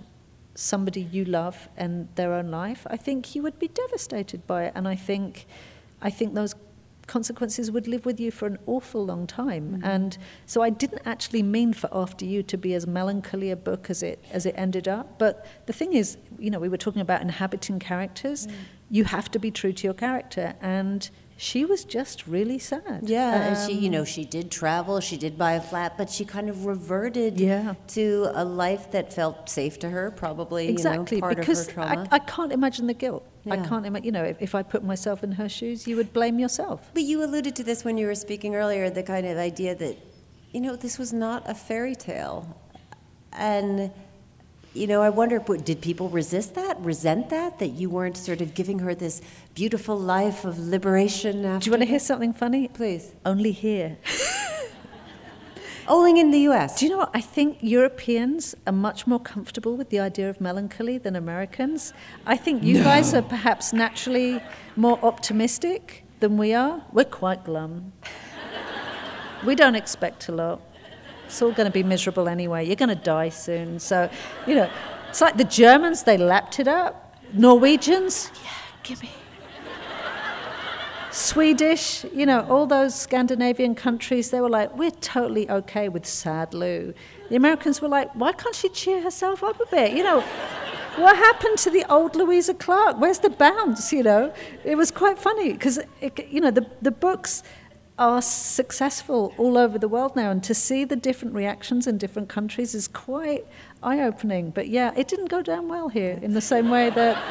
somebody 0.55 1.01
you 1.01 1.25
love 1.25 1.69
and 1.77 2.07
their 2.15 2.33
own 2.33 2.49
life, 2.49 2.87
I 2.89 2.97
think 2.97 3.35
you 3.35 3.43
would 3.43 3.59
be 3.59 3.67
devastated 3.67 4.47
by 4.47 4.65
it. 4.65 4.73
And 4.73 4.87
I 4.87 4.95
think, 4.95 5.45
I 6.01 6.09
think 6.09 6.33
those 6.33 6.55
consequences 7.09 7.71
would 7.71 7.87
live 7.87 8.05
with 8.05 8.19
you 8.19 8.31
for 8.31 8.45
an 8.45 8.57
awful 8.67 9.03
long 9.05 9.27
time. 9.27 9.65
Mm-hmm. 9.71 9.83
And 9.95 10.17
so 10.45 10.61
I 10.61 10.69
didn't 10.69 11.01
actually 11.05 11.43
mean 11.43 11.73
for 11.73 11.89
After 11.91 12.23
You 12.23 12.43
to 12.43 12.57
be 12.57 12.73
as 12.75 12.85
melancholy 12.87 13.49
a 13.51 13.55
book 13.55 13.89
as 13.89 14.03
it 14.03 14.23
as 14.31 14.45
it 14.45 14.55
ended 14.57 14.87
up. 14.87 15.17
But 15.17 15.45
the 15.65 15.73
thing 15.73 15.93
is, 15.93 16.17
you 16.37 16.49
know, 16.51 16.59
we 16.59 16.69
were 16.69 16.83
talking 16.85 17.01
about 17.01 17.21
inhabiting 17.21 17.79
characters. 17.79 18.47
Mm. 18.47 18.53
You 18.91 19.03
have 19.05 19.29
to 19.31 19.39
be 19.39 19.51
true 19.51 19.73
to 19.73 19.83
your 19.87 19.93
character 19.93 20.55
and 20.61 21.09
she 21.41 21.63
was 21.63 21.85
just 21.85 22.27
really 22.27 22.59
sad. 22.59 23.03
Yeah, 23.03 23.29
um, 23.29 23.41
and 23.41 23.57
she, 23.65 23.77
you 23.77 23.89
know, 23.89 24.03
she 24.03 24.25
did 24.25 24.51
travel, 24.51 24.99
she 24.99 25.15
did 25.15 25.37
buy 25.37 25.53
a 25.53 25.61
flat, 25.61 25.97
but 25.97 26.09
she 26.09 26.25
kind 26.25 26.49
of 26.49 26.65
reverted 26.65 27.39
yeah. 27.39 27.75
to 27.95 28.29
a 28.33 28.43
life 28.43 28.91
that 28.91 29.13
felt 29.13 29.49
safe 29.49 29.79
to 29.79 29.89
her, 29.89 30.11
probably. 30.11 30.67
Exactly, 30.67 31.15
you 31.15 31.21
know, 31.21 31.29
because 31.29 31.69
I, 31.77 32.05
I, 32.11 32.19
can't 32.19 32.51
imagine 32.51 32.87
the 32.87 32.93
guilt. 32.93 33.25
Yeah. 33.45 33.53
I 33.53 33.57
can't 33.65 33.85
imagine, 33.85 34.05
you 34.05 34.11
know, 34.11 34.25
if, 34.25 34.41
if 34.41 34.53
I 34.53 34.63
put 34.63 34.83
myself 34.83 35.23
in 35.23 35.31
her 35.31 35.47
shoes, 35.47 35.87
you 35.87 35.95
would 35.95 36.11
blame 36.11 36.39
yourself. 36.39 36.91
But 36.93 37.03
you 37.03 37.23
alluded 37.23 37.55
to 37.55 37.63
this 37.63 37.85
when 37.85 37.97
you 37.97 38.07
were 38.07 38.15
speaking 38.15 38.53
earlier, 38.53 38.89
the 38.89 39.03
kind 39.03 39.25
of 39.25 39.37
idea 39.37 39.75
that, 39.75 39.95
you 40.51 40.59
know, 40.59 40.75
this 40.75 40.99
was 40.99 41.13
not 41.13 41.49
a 41.49 41.55
fairy 41.55 41.95
tale. 41.95 42.53
And 43.31 43.91
you 44.73 44.85
know, 44.85 45.01
I 45.01 45.09
wonder, 45.09 45.39
did 45.39 45.81
people 45.81 46.09
resist 46.09 46.53
that, 46.55 46.79
resent 46.79 47.29
that, 47.29 47.59
that 47.59 47.69
you 47.69 47.89
weren't 47.89 48.17
sort 48.17 48.41
of 48.41 48.53
giving 48.53 48.79
her 48.79 48.93
this 48.93 49.21
beautiful 49.55 49.97
life 49.97 50.45
of 50.45 50.59
liberation? 50.59 51.43
After 51.43 51.63
Do 51.63 51.67
you 51.67 51.71
want 51.71 51.81
to 51.81 51.87
hear 51.87 51.99
something 51.99 52.33
funny? 52.33 52.67
Please. 52.67 53.13
Only 53.25 53.51
here. 53.51 53.97
Only 55.87 56.19
in 56.19 56.29
the 56.29 56.41
U.S. 56.41 56.79
Do 56.79 56.85
you 56.85 56.91
know 56.91 56.99
what? 56.99 57.09
I 57.15 57.21
think 57.21 57.57
Europeans 57.61 58.53
are 58.67 58.73
much 58.73 59.07
more 59.07 59.19
comfortable 59.19 59.75
with 59.75 59.89
the 59.89 59.99
idea 59.99 60.29
of 60.29 60.39
melancholy 60.39 60.99
than 60.99 61.15
Americans. 61.15 61.93
I 62.27 62.37
think 62.37 62.61
you 62.61 62.75
no. 62.77 62.83
guys 62.83 63.15
are 63.15 63.23
perhaps 63.23 63.73
naturally 63.73 64.39
more 64.75 64.99
optimistic 65.03 66.05
than 66.19 66.37
we 66.37 66.53
are. 66.53 66.83
We're 66.93 67.05
quite 67.05 67.43
glum. 67.43 67.93
we 69.43 69.55
don't 69.55 69.73
expect 69.73 70.29
a 70.29 70.31
lot. 70.31 70.61
It's 71.29 71.43
all 71.43 71.51
going 71.51 71.67
to 71.67 71.71
be 71.71 71.83
miserable 71.83 72.27
anyway. 72.27 72.65
You're 72.65 72.75
going 72.75 72.89
to 72.89 72.95
die 72.95 73.29
soon. 73.29 73.77
So, 73.77 74.09
you 74.47 74.55
know, 74.55 74.67
it's 75.09 75.21
like 75.21 75.37
the 75.37 75.43
Germans, 75.43 76.01
they 76.01 76.17
lapped 76.17 76.59
it 76.59 76.67
up. 76.67 77.15
Norwegians, 77.33 78.31
yeah, 78.43 78.49
give 78.81 79.03
me. 79.03 79.11
Swedish, 81.11 82.03
you 82.05 82.25
know, 82.25 82.47
all 82.49 82.65
those 82.65 82.95
Scandinavian 82.95 83.75
countries, 83.75 84.31
they 84.31 84.41
were 84.41 84.49
like, 84.49 84.75
we're 84.75 84.89
totally 84.89 85.47
okay 85.51 85.87
with 85.87 86.07
sad 86.07 86.55
Lou. 86.55 86.95
The 87.29 87.35
Americans 87.35 87.79
were 87.79 87.89
like, 87.89 88.09
why 88.15 88.31
can't 88.31 88.55
she 88.55 88.69
cheer 88.69 88.99
herself 88.99 89.43
up 89.43 89.59
a 89.59 89.67
bit? 89.67 89.93
You 89.93 90.03
know, 90.03 90.21
what 90.95 91.15
happened 91.15 91.59
to 91.59 91.69
the 91.69 91.85
old 91.91 92.15
Louisa 92.15 92.55
Clark? 92.55 92.99
Where's 92.99 93.19
the 93.19 93.29
bounce? 93.29 93.93
You 93.93 94.01
know, 94.01 94.33
it 94.63 94.75
was 94.75 94.89
quite 94.89 95.19
funny 95.19 95.53
because, 95.53 95.79
you 96.27 96.41
know, 96.41 96.49
the, 96.49 96.65
the 96.81 96.91
books 96.91 97.43
are 97.99 98.21
successful 98.21 99.33
all 99.37 99.57
over 99.57 99.77
the 99.77 99.89
world 99.89 100.15
now, 100.15 100.31
and 100.31 100.41
to 100.45 100.53
see 100.53 100.85
the 100.85 100.95
different 100.95 101.35
reactions 101.35 101.85
in 101.85 101.97
different 101.97 102.29
countries 102.29 102.73
is 102.73 102.87
quite 102.87 103.45
eye 103.83 104.01
opening. 104.01 104.49
But 104.51 104.69
yeah, 104.69 104.93
it 104.95 105.09
didn't 105.09 105.27
go 105.27 105.41
down 105.41 105.67
well 105.67 105.89
here 105.89 106.17
in 106.21 106.33
the 106.33 106.41
same 106.41 106.69
way 106.69 106.89
that 106.91 107.21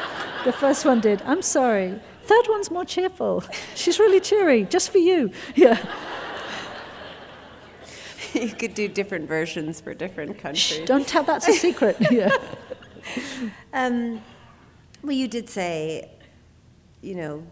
the 0.45 0.53
first 0.53 0.85
one 0.85 1.01
did. 1.01 1.23
I'm 1.23 1.41
sorry. 1.41 1.99
Third 2.23 2.45
one's 2.47 2.69
more 2.69 2.85
cheerful. 2.85 3.43
She's 3.75 3.97
really 3.97 4.19
cheery, 4.19 4.63
just 4.63 4.91
for 4.91 4.99
you. 4.99 5.31
Yeah. 5.55 5.77
you 8.35 8.49
could 8.49 8.75
do 8.75 8.87
different 8.87 9.27
versions 9.27 9.81
for 9.81 9.95
different 9.95 10.37
countries. 10.37 10.83
Shh, 10.83 10.85
don't 10.85 11.07
tell 11.07 11.23
that's 11.23 11.47
a 11.47 11.53
secret. 11.53 11.97
yeah. 12.11 12.29
Um, 13.73 14.21
well, 15.01 15.13
you 15.13 15.27
did 15.27 15.49
say, 15.49 16.11
you 17.01 17.15
know, 17.15 17.43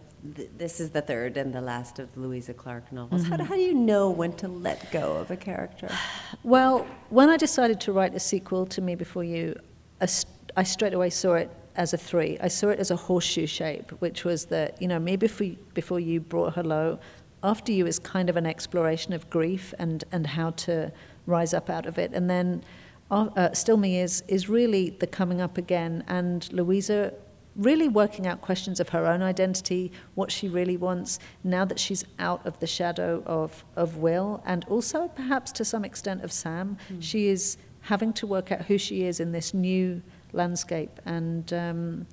this 0.57 0.79
is 0.79 0.89
the 0.91 1.01
third 1.01 1.37
and 1.37 1.53
the 1.53 1.61
last 1.61 1.99
of 1.99 2.15
Louisa 2.17 2.53
Clark 2.53 2.91
novels. 2.91 3.23
Mm-hmm. 3.23 3.35
How, 3.35 3.43
how 3.43 3.55
do 3.55 3.61
you 3.61 3.73
know 3.73 4.09
when 4.09 4.33
to 4.33 4.47
let 4.47 4.91
go 4.91 5.17
of 5.17 5.31
a 5.31 5.37
character? 5.37 5.89
Well, 6.43 6.87
when 7.09 7.29
I 7.29 7.37
decided 7.37 7.81
to 7.81 7.91
write 7.91 8.15
a 8.15 8.19
sequel 8.19 8.65
to 8.67 8.81
Me 8.81 8.95
Before 8.95 9.23
You, 9.23 9.55
I 10.01 10.63
straight 10.63 10.93
away 10.93 11.09
saw 11.09 11.33
it 11.33 11.49
as 11.75 11.93
a 11.93 11.97
three. 11.97 12.37
I 12.39 12.47
saw 12.47 12.69
it 12.69 12.79
as 12.79 12.89
a 12.89 12.95
horseshoe 12.95 13.47
shape, 13.47 13.91
which 13.99 14.23
was 14.23 14.45
that, 14.45 14.81
you 14.81 14.87
know, 14.87 14.99
Me 14.99 15.15
Before, 15.15 15.47
before 15.73 15.99
You 15.99 16.19
brought 16.21 16.55
her 16.55 16.63
low. 16.63 16.99
After 17.43 17.71
You 17.71 17.85
is 17.85 17.99
kind 17.99 18.29
of 18.29 18.37
an 18.37 18.45
exploration 18.45 19.13
of 19.13 19.29
grief 19.29 19.73
and, 19.77 20.03
and 20.11 20.25
how 20.25 20.51
to 20.51 20.91
rise 21.25 21.53
up 21.53 21.69
out 21.69 21.85
of 21.85 21.97
it. 21.97 22.11
And 22.13 22.29
then 22.29 22.63
uh 23.09 23.53
Still 23.53 23.77
Me 23.77 23.99
is, 23.99 24.23
is 24.27 24.49
really 24.49 24.91
the 24.91 25.07
coming 25.07 25.41
up 25.41 25.57
again. 25.57 26.03
And 26.07 26.51
Louisa 26.51 27.13
really 27.57 27.87
working 27.87 28.27
out 28.27 28.41
questions 28.41 28.79
of 28.79 28.89
her 28.89 29.05
own 29.05 29.21
identity, 29.21 29.91
what 30.15 30.31
she 30.31 30.47
really 30.47 30.77
wants 30.77 31.19
now 31.43 31.65
that 31.65 31.79
she's 31.79 32.05
out 32.19 32.45
of 32.45 32.59
the 32.59 32.67
shadow 32.67 33.23
of, 33.25 33.65
of 33.75 33.97
Will, 33.97 34.41
and 34.45 34.63
also 34.65 35.07
perhaps 35.09 35.51
to 35.53 35.65
some 35.65 35.83
extent 35.83 36.23
of 36.23 36.31
Sam. 36.31 36.77
Mm. 36.89 37.01
She 37.01 37.27
is 37.27 37.57
having 37.81 38.13
to 38.13 38.27
work 38.27 38.51
out 38.51 38.61
who 38.61 38.77
she 38.77 39.03
is 39.03 39.19
in 39.19 39.31
this 39.31 39.53
new 39.53 40.01
landscape. 40.33 40.99
And 41.05 41.51
um, 41.53 42.07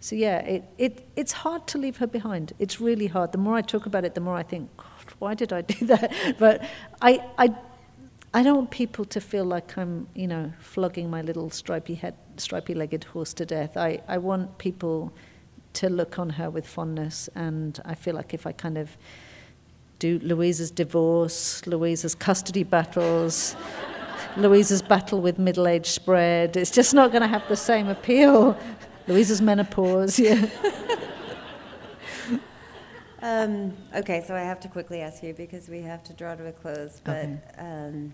so, 0.00 0.16
yeah, 0.16 0.38
it, 0.38 0.64
it, 0.78 1.08
it's 1.16 1.32
hard 1.32 1.66
to 1.68 1.78
leave 1.78 1.96
her 1.98 2.06
behind. 2.06 2.52
It's 2.58 2.80
really 2.80 3.06
hard. 3.06 3.32
The 3.32 3.38
more 3.38 3.56
I 3.56 3.62
talk 3.62 3.86
about 3.86 4.04
it, 4.04 4.14
the 4.14 4.20
more 4.20 4.36
I 4.36 4.42
think, 4.42 4.70
why 5.18 5.34
did 5.34 5.52
I 5.52 5.62
do 5.62 5.86
that? 5.92 6.12
But 6.38 6.64
I, 7.02 7.24
I 7.38 7.54
I 8.34 8.42
don't 8.42 8.56
want 8.56 8.70
people 8.70 9.04
to 9.06 9.20
feel 9.20 9.44
like 9.44 9.78
I'm, 9.78 10.08
you 10.14 10.26
know, 10.26 10.52
flogging 10.58 11.08
my 11.08 11.22
little 11.22 11.50
stripy 11.50 11.94
head, 11.94 12.14
stripy-legged 12.36 13.04
horse 13.04 13.32
to 13.34 13.46
death. 13.46 13.76
I, 13.76 14.00
I 14.08 14.18
want 14.18 14.58
people 14.58 15.12
to 15.74 15.88
look 15.88 16.18
on 16.18 16.30
her 16.30 16.50
with 16.50 16.66
fondness, 16.66 17.28
and 17.34 17.80
I 17.84 17.94
feel 17.94 18.14
like 18.14 18.34
if 18.34 18.46
I 18.46 18.52
kind 18.52 18.78
of 18.78 18.96
do 19.98 20.18
Louisa's 20.20 20.70
divorce, 20.70 21.66
Louisa's 21.66 22.14
custody 22.14 22.62
battles, 22.62 23.56
Louisa's 24.36 24.82
battle 24.82 25.20
with 25.20 25.38
middle-aged 25.38 25.86
spread, 25.86 26.56
it's 26.56 26.70
just 26.70 26.92
not 26.92 27.10
going 27.10 27.22
to 27.22 27.28
have 27.28 27.46
the 27.48 27.56
same 27.56 27.88
appeal. 27.88 28.58
Louisa's 29.08 29.40
menopause, 29.40 30.18
yeah. 30.18 30.48
Um, 33.26 33.76
okay, 33.92 34.22
so 34.24 34.36
I 34.36 34.42
have 34.42 34.60
to 34.60 34.68
quickly 34.68 35.00
ask 35.00 35.20
you 35.20 35.34
because 35.34 35.68
we 35.68 35.80
have 35.80 36.04
to 36.04 36.12
draw 36.12 36.36
to 36.36 36.46
a 36.46 36.52
close. 36.52 37.00
But 37.02 37.24
okay. 37.24 37.40
um, 37.58 38.12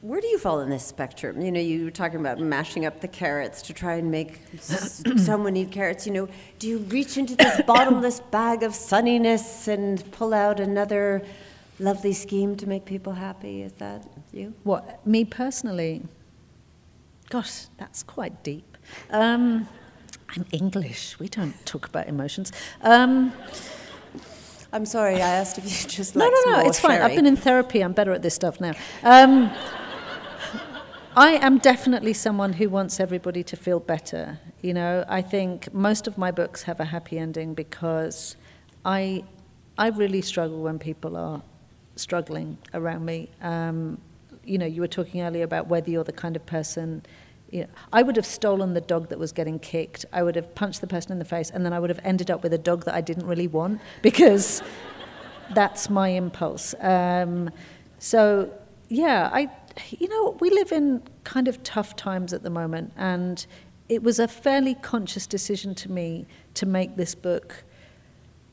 where 0.00 0.20
do 0.20 0.28
you 0.28 0.38
fall 0.38 0.60
in 0.60 0.70
this 0.70 0.84
spectrum? 0.84 1.40
You 1.40 1.50
know, 1.50 1.58
you 1.58 1.86
were 1.86 1.90
talking 1.90 2.20
about 2.20 2.38
mashing 2.38 2.86
up 2.86 3.00
the 3.00 3.08
carrots 3.08 3.62
to 3.62 3.72
try 3.72 3.94
and 3.94 4.08
make 4.08 4.38
someone 4.60 5.56
eat 5.56 5.72
carrots. 5.72 6.06
You 6.06 6.12
know, 6.12 6.28
do 6.60 6.68
you 6.68 6.78
reach 6.78 7.16
into 7.16 7.34
this 7.34 7.62
bottomless 7.66 8.20
bag 8.20 8.62
of 8.62 8.74
sunniness 8.74 9.66
and 9.66 10.08
pull 10.12 10.34
out 10.34 10.60
another 10.60 11.22
lovely 11.80 12.12
scheme 12.12 12.54
to 12.58 12.68
make 12.68 12.84
people 12.84 13.14
happy? 13.14 13.62
Is 13.62 13.72
that 13.74 14.06
you? 14.30 14.54
What, 14.62 15.04
me 15.04 15.24
personally? 15.24 16.02
Gosh, 17.28 17.66
that's 17.76 18.04
quite 18.04 18.44
deep. 18.44 18.76
Um, 19.10 19.66
I'm 20.28 20.46
English. 20.52 21.18
We 21.18 21.26
don't 21.26 21.66
talk 21.66 21.86
about 21.88 22.06
emotions. 22.06 22.52
Um, 22.82 23.32
I'm 24.72 24.86
sorry, 24.86 25.16
I 25.16 25.28
asked 25.28 25.58
if 25.58 25.64
you 25.64 25.88
just 25.88 26.16
like 26.16 26.30
no, 26.30 26.52
no, 26.52 26.62
no. 26.62 26.68
it's 26.68 26.80
fine. 26.80 27.00
I've 27.00 27.16
been 27.16 27.26
in 27.26 27.36
therapy. 27.36 27.82
I'm 27.82 27.92
better 27.92 28.12
at 28.12 28.22
this 28.22 28.34
stuff 28.34 28.60
now. 28.60 28.74
Um, 29.02 29.50
I 31.16 31.32
am 31.32 31.58
definitely 31.58 32.12
someone 32.12 32.52
who 32.52 32.68
wants 32.68 33.00
everybody 33.00 33.42
to 33.44 33.56
feel 33.56 33.80
better. 33.80 34.38
You 34.62 34.74
know, 34.74 35.04
I 35.08 35.22
think 35.22 35.72
most 35.74 36.06
of 36.06 36.16
my 36.16 36.30
books 36.30 36.62
have 36.62 36.78
a 36.78 36.84
happy 36.84 37.18
ending 37.18 37.54
because 37.54 38.36
I, 38.84 39.24
I 39.76 39.88
really 39.88 40.22
struggle 40.22 40.62
when 40.62 40.78
people 40.78 41.16
are 41.16 41.42
struggling 41.96 42.56
around 42.74 43.04
me. 43.04 43.28
Um, 43.42 43.98
you 44.44 44.56
know, 44.56 44.66
you 44.66 44.80
were 44.80 44.88
talking 44.88 45.22
earlier 45.22 45.44
about 45.44 45.66
whether 45.66 45.90
you're 45.90 46.04
the 46.04 46.12
kind 46.12 46.36
of 46.36 46.46
person. 46.46 47.02
You 47.50 47.62
know, 47.62 47.68
I 47.92 48.02
would 48.02 48.16
have 48.16 48.26
stolen 48.26 48.74
the 48.74 48.80
dog 48.80 49.08
that 49.08 49.18
was 49.18 49.32
getting 49.32 49.58
kicked. 49.58 50.04
I 50.12 50.22
would 50.22 50.36
have 50.36 50.54
punched 50.54 50.80
the 50.80 50.86
person 50.86 51.12
in 51.12 51.18
the 51.18 51.24
face, 51.24 51.50
and 51.50 51.64
then 51.64 51.72
I 51.72 51.80
would 51.80 51.90
have 51.90 52.00
ended 52.04 52.30
up 52.30 52.42
with 52.42 52.52
a 52.52 52.58
dog 52.58 52.84
that 52.84 52.94
I 52.94 53.00
didn't 53.00 53.26
really 53.26 53.48
want 53.48 53.80
because 54.02 54.62
that's 55.54 55.90
my 55.90 56.08
impulse. 56.08 56.74
Um, 56.80 57.50
so, 57.98 58.52
yeah, 58.88 59.30
I 59.32 59.50
you 59.90 60.08
know, 60.08 60.36
we 60.40 60.50
live 60.50 60.72
in 60.72 61.02
kind 61.24 61.48
of 61.48 61.62
tough 61.62 61.96
times 61.96 62.32
at 62.32 62.42
the 62.42 62.50
moment, 62.50 62.92
and 62.96 63.46
it 63.88 64.02
was 64.02 64.18
a 64.18 64.28
fairly 64.28 64.74
conscious 64.74 65.26
decision 65.26 65.74
to 65.76 65.90
me 65.90 66.26
to 66.54 66.66
make 66.66 66.96
this 66.96 67.14
book 67.14 67.64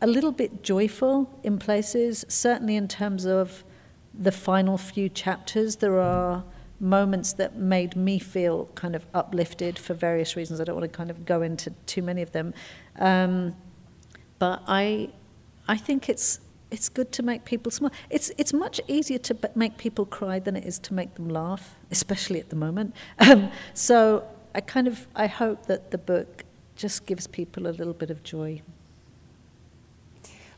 a 0.02 0.08
little 0.08 0.32
bit 0.32 0.64
joyful 0.64 1.30
in 1.44 1.58
places, 1.58 2.26
certainly 2.28 2.76
in 2.76 2.88
terms 2.88 3.26
of 3.26 3.64
the 4.14 4.32
final 4.32 4.78
few 4.78 5.10
chapters. 5.10 5.78
There 5.78 6.00
are 6.00 6.44
moments 6.80 7.34
that 7.34 7.56
made 7.56 7.96
me 7.96 8.20
feel 8.20 8.66
kind 8.76 8.96
of 8.96 9.06
uplifted 9.14 9.80
for 9.80 9.94
various 9.94 10.36
reasons. 10.36 10.62
I 10.62 10.64
don't 10.64 10.76
want 10.76 10.92
to 10.92 10.96
kind 10.96 11.10
of 11.10 11.26
go 11.26 11.42
into 11.42 11.72
too 11.86 12.02
many 12.02 12.22
of 12.22 12.32
them. 12.32 12.54
Um, 13.00 13.56
but 14.40 14.62
I, 14.68 15.10
I 15.68 15.78
think 15.78 16.10
it's 16.10 16.40
it's 16.70 16.90
good 16.90 17.12
to 17.14 17.24
make 17.24 17.46
people 17.46 17.72
smile. 17.72 17.92
It's 18.10 18.32
it's 18.38 18.54
much 18.54 18.82
easier 18.88 19.20
to 19.20 19.38
make 19.56 19.78
people 19.78 20.06
cry 20.06 20.40
than 20.40 20.56
it 20.56 20.66
is 20.66 20.80
to 20.80 20.94
make 20.94 21.16
them 21.16 21.30
laugh, 21.30 21.76
especially 21.92 22.40
at 22.40 22.50
the 22.50 22.56
moment. 22.56 22.94
Um, 23.20 23.52
so 23.74 24.28
I 24.54 24.62
kind 24.62 24.88
of 24.88 25.08
I 25.16 25.28
hope 25.28 25.66
that 25.68 25.92
the 25.92 25.98
book 25.98 26.44
just 26.76 27.06
gives 27.06 27.26
people 27.26 27.68
a 27.68 27.72
little 27.72 27.94
bit 27.94 28.12
of 28.12 28.22
joy. 28.24 28.62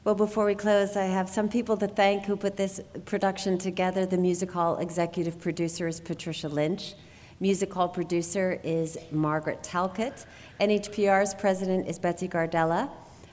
Well, 0.05 0.15
before 0.15 0.45
we 0.45 0.55
close, 0.55 0.95
I 0.95 1.03
have 1.03 1.27
some 1.29 1.49
people 1.49 1.75
to 1.75 1.87
thank 1.87 2.23
who 2.23 2.37
put 2.37 2.55
this 2.55 2.79
production 3.03 3.57
together. 3.57 4.05
The 4.05 4.17
music 4.17 4.49
hall 4.49 4.77
executive 4.77 5.37
producer 5.41 5.89
is 5.89 5.99
Patricia 5.99 6.47
Lynch. 6.47 6.93
Music 7.41 7.73
hall 7.73 7.89
producer 7.89 8.61
is 8.63 8.97
Margaret 9.11 9.61
Talcott. 9.61 10.25
NHPR's 10.61 11.33
president 11.33 11.85
is 11.85 11.99
Betsy 11.99 12.29
Gardella. 12.29 12.89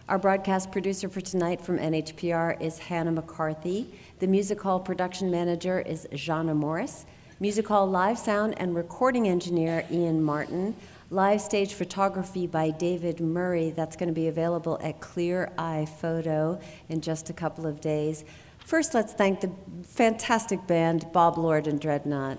Our 0.08 0.18
broadcast 0.18 0.72
producer 0.72 1.08
for 1.08 1.20
tonight 1.20 1.60
from 1.60 1.78
NHPR 1.78 2.60
is 2.60 2.80
Hannah 2.80 3.12
McCarthy. 3.12 3.94
The 4.18 4.26
Music 4.26 4.60
Hall 4.60 4.80
production 4.80 5.30
manager 5.30 5.78
is 5.80 6.08
Jana 6.14 6.54
Morris. 6.54 7.06
Music 7.38 7.68
Hall 7.68 7.86
live 7.86 8.18
sound 8.18 8.54
and 8.58 8.74
recording 8.74 9.28
engineer 9.28 9.86
Ian 9.88 10.20
Martin 10.20 10.74
live 11.10 11.40
stage 11.40 11.74
photography 11.74 12.46
by 12.46 12.70
David 12.70 13.20
Murray. 13.20 13.70
That's 13.70 13.96
going 13.96 14.08
to 14.08 14.14
be 14.14 14.28
available 14.28 14.78
at 14.82 15.00
Clear 15.00 15.52
Eye 15.56 15.86
Photo 16.00 16.60
in 16.88 17.00
just 17.00 17.30
a 17.30 17.32
couple 17.32 17.66
of 17.66 17.80
days. 17.80 18.24
First, 18.58 18.92
let's 18.94 19.12
thank 19.12 19.40
the 19.40 19.52
fantastic 19.84 20.66
band 20.66 21.06
Bob 21.12 21.38
Lord 21.38 21.68
and 21.68 21.80
Dreadnaught. 21.80 22.38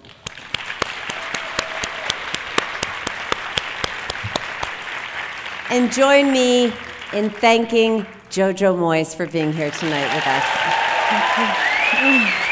And 5.70 5.92
join 5.92 6.32
me 6.32 6.74
in 7.14 7.30
thanking 7.30 8.06
Jojo 8.30 8.74
Moyes 8.76 9.16
for 9.16 9.28
being 9.28 9.54
here 9.54 9.72
tonight 9.72 10.14
with 10.14 10.28
us. 10.28 10.44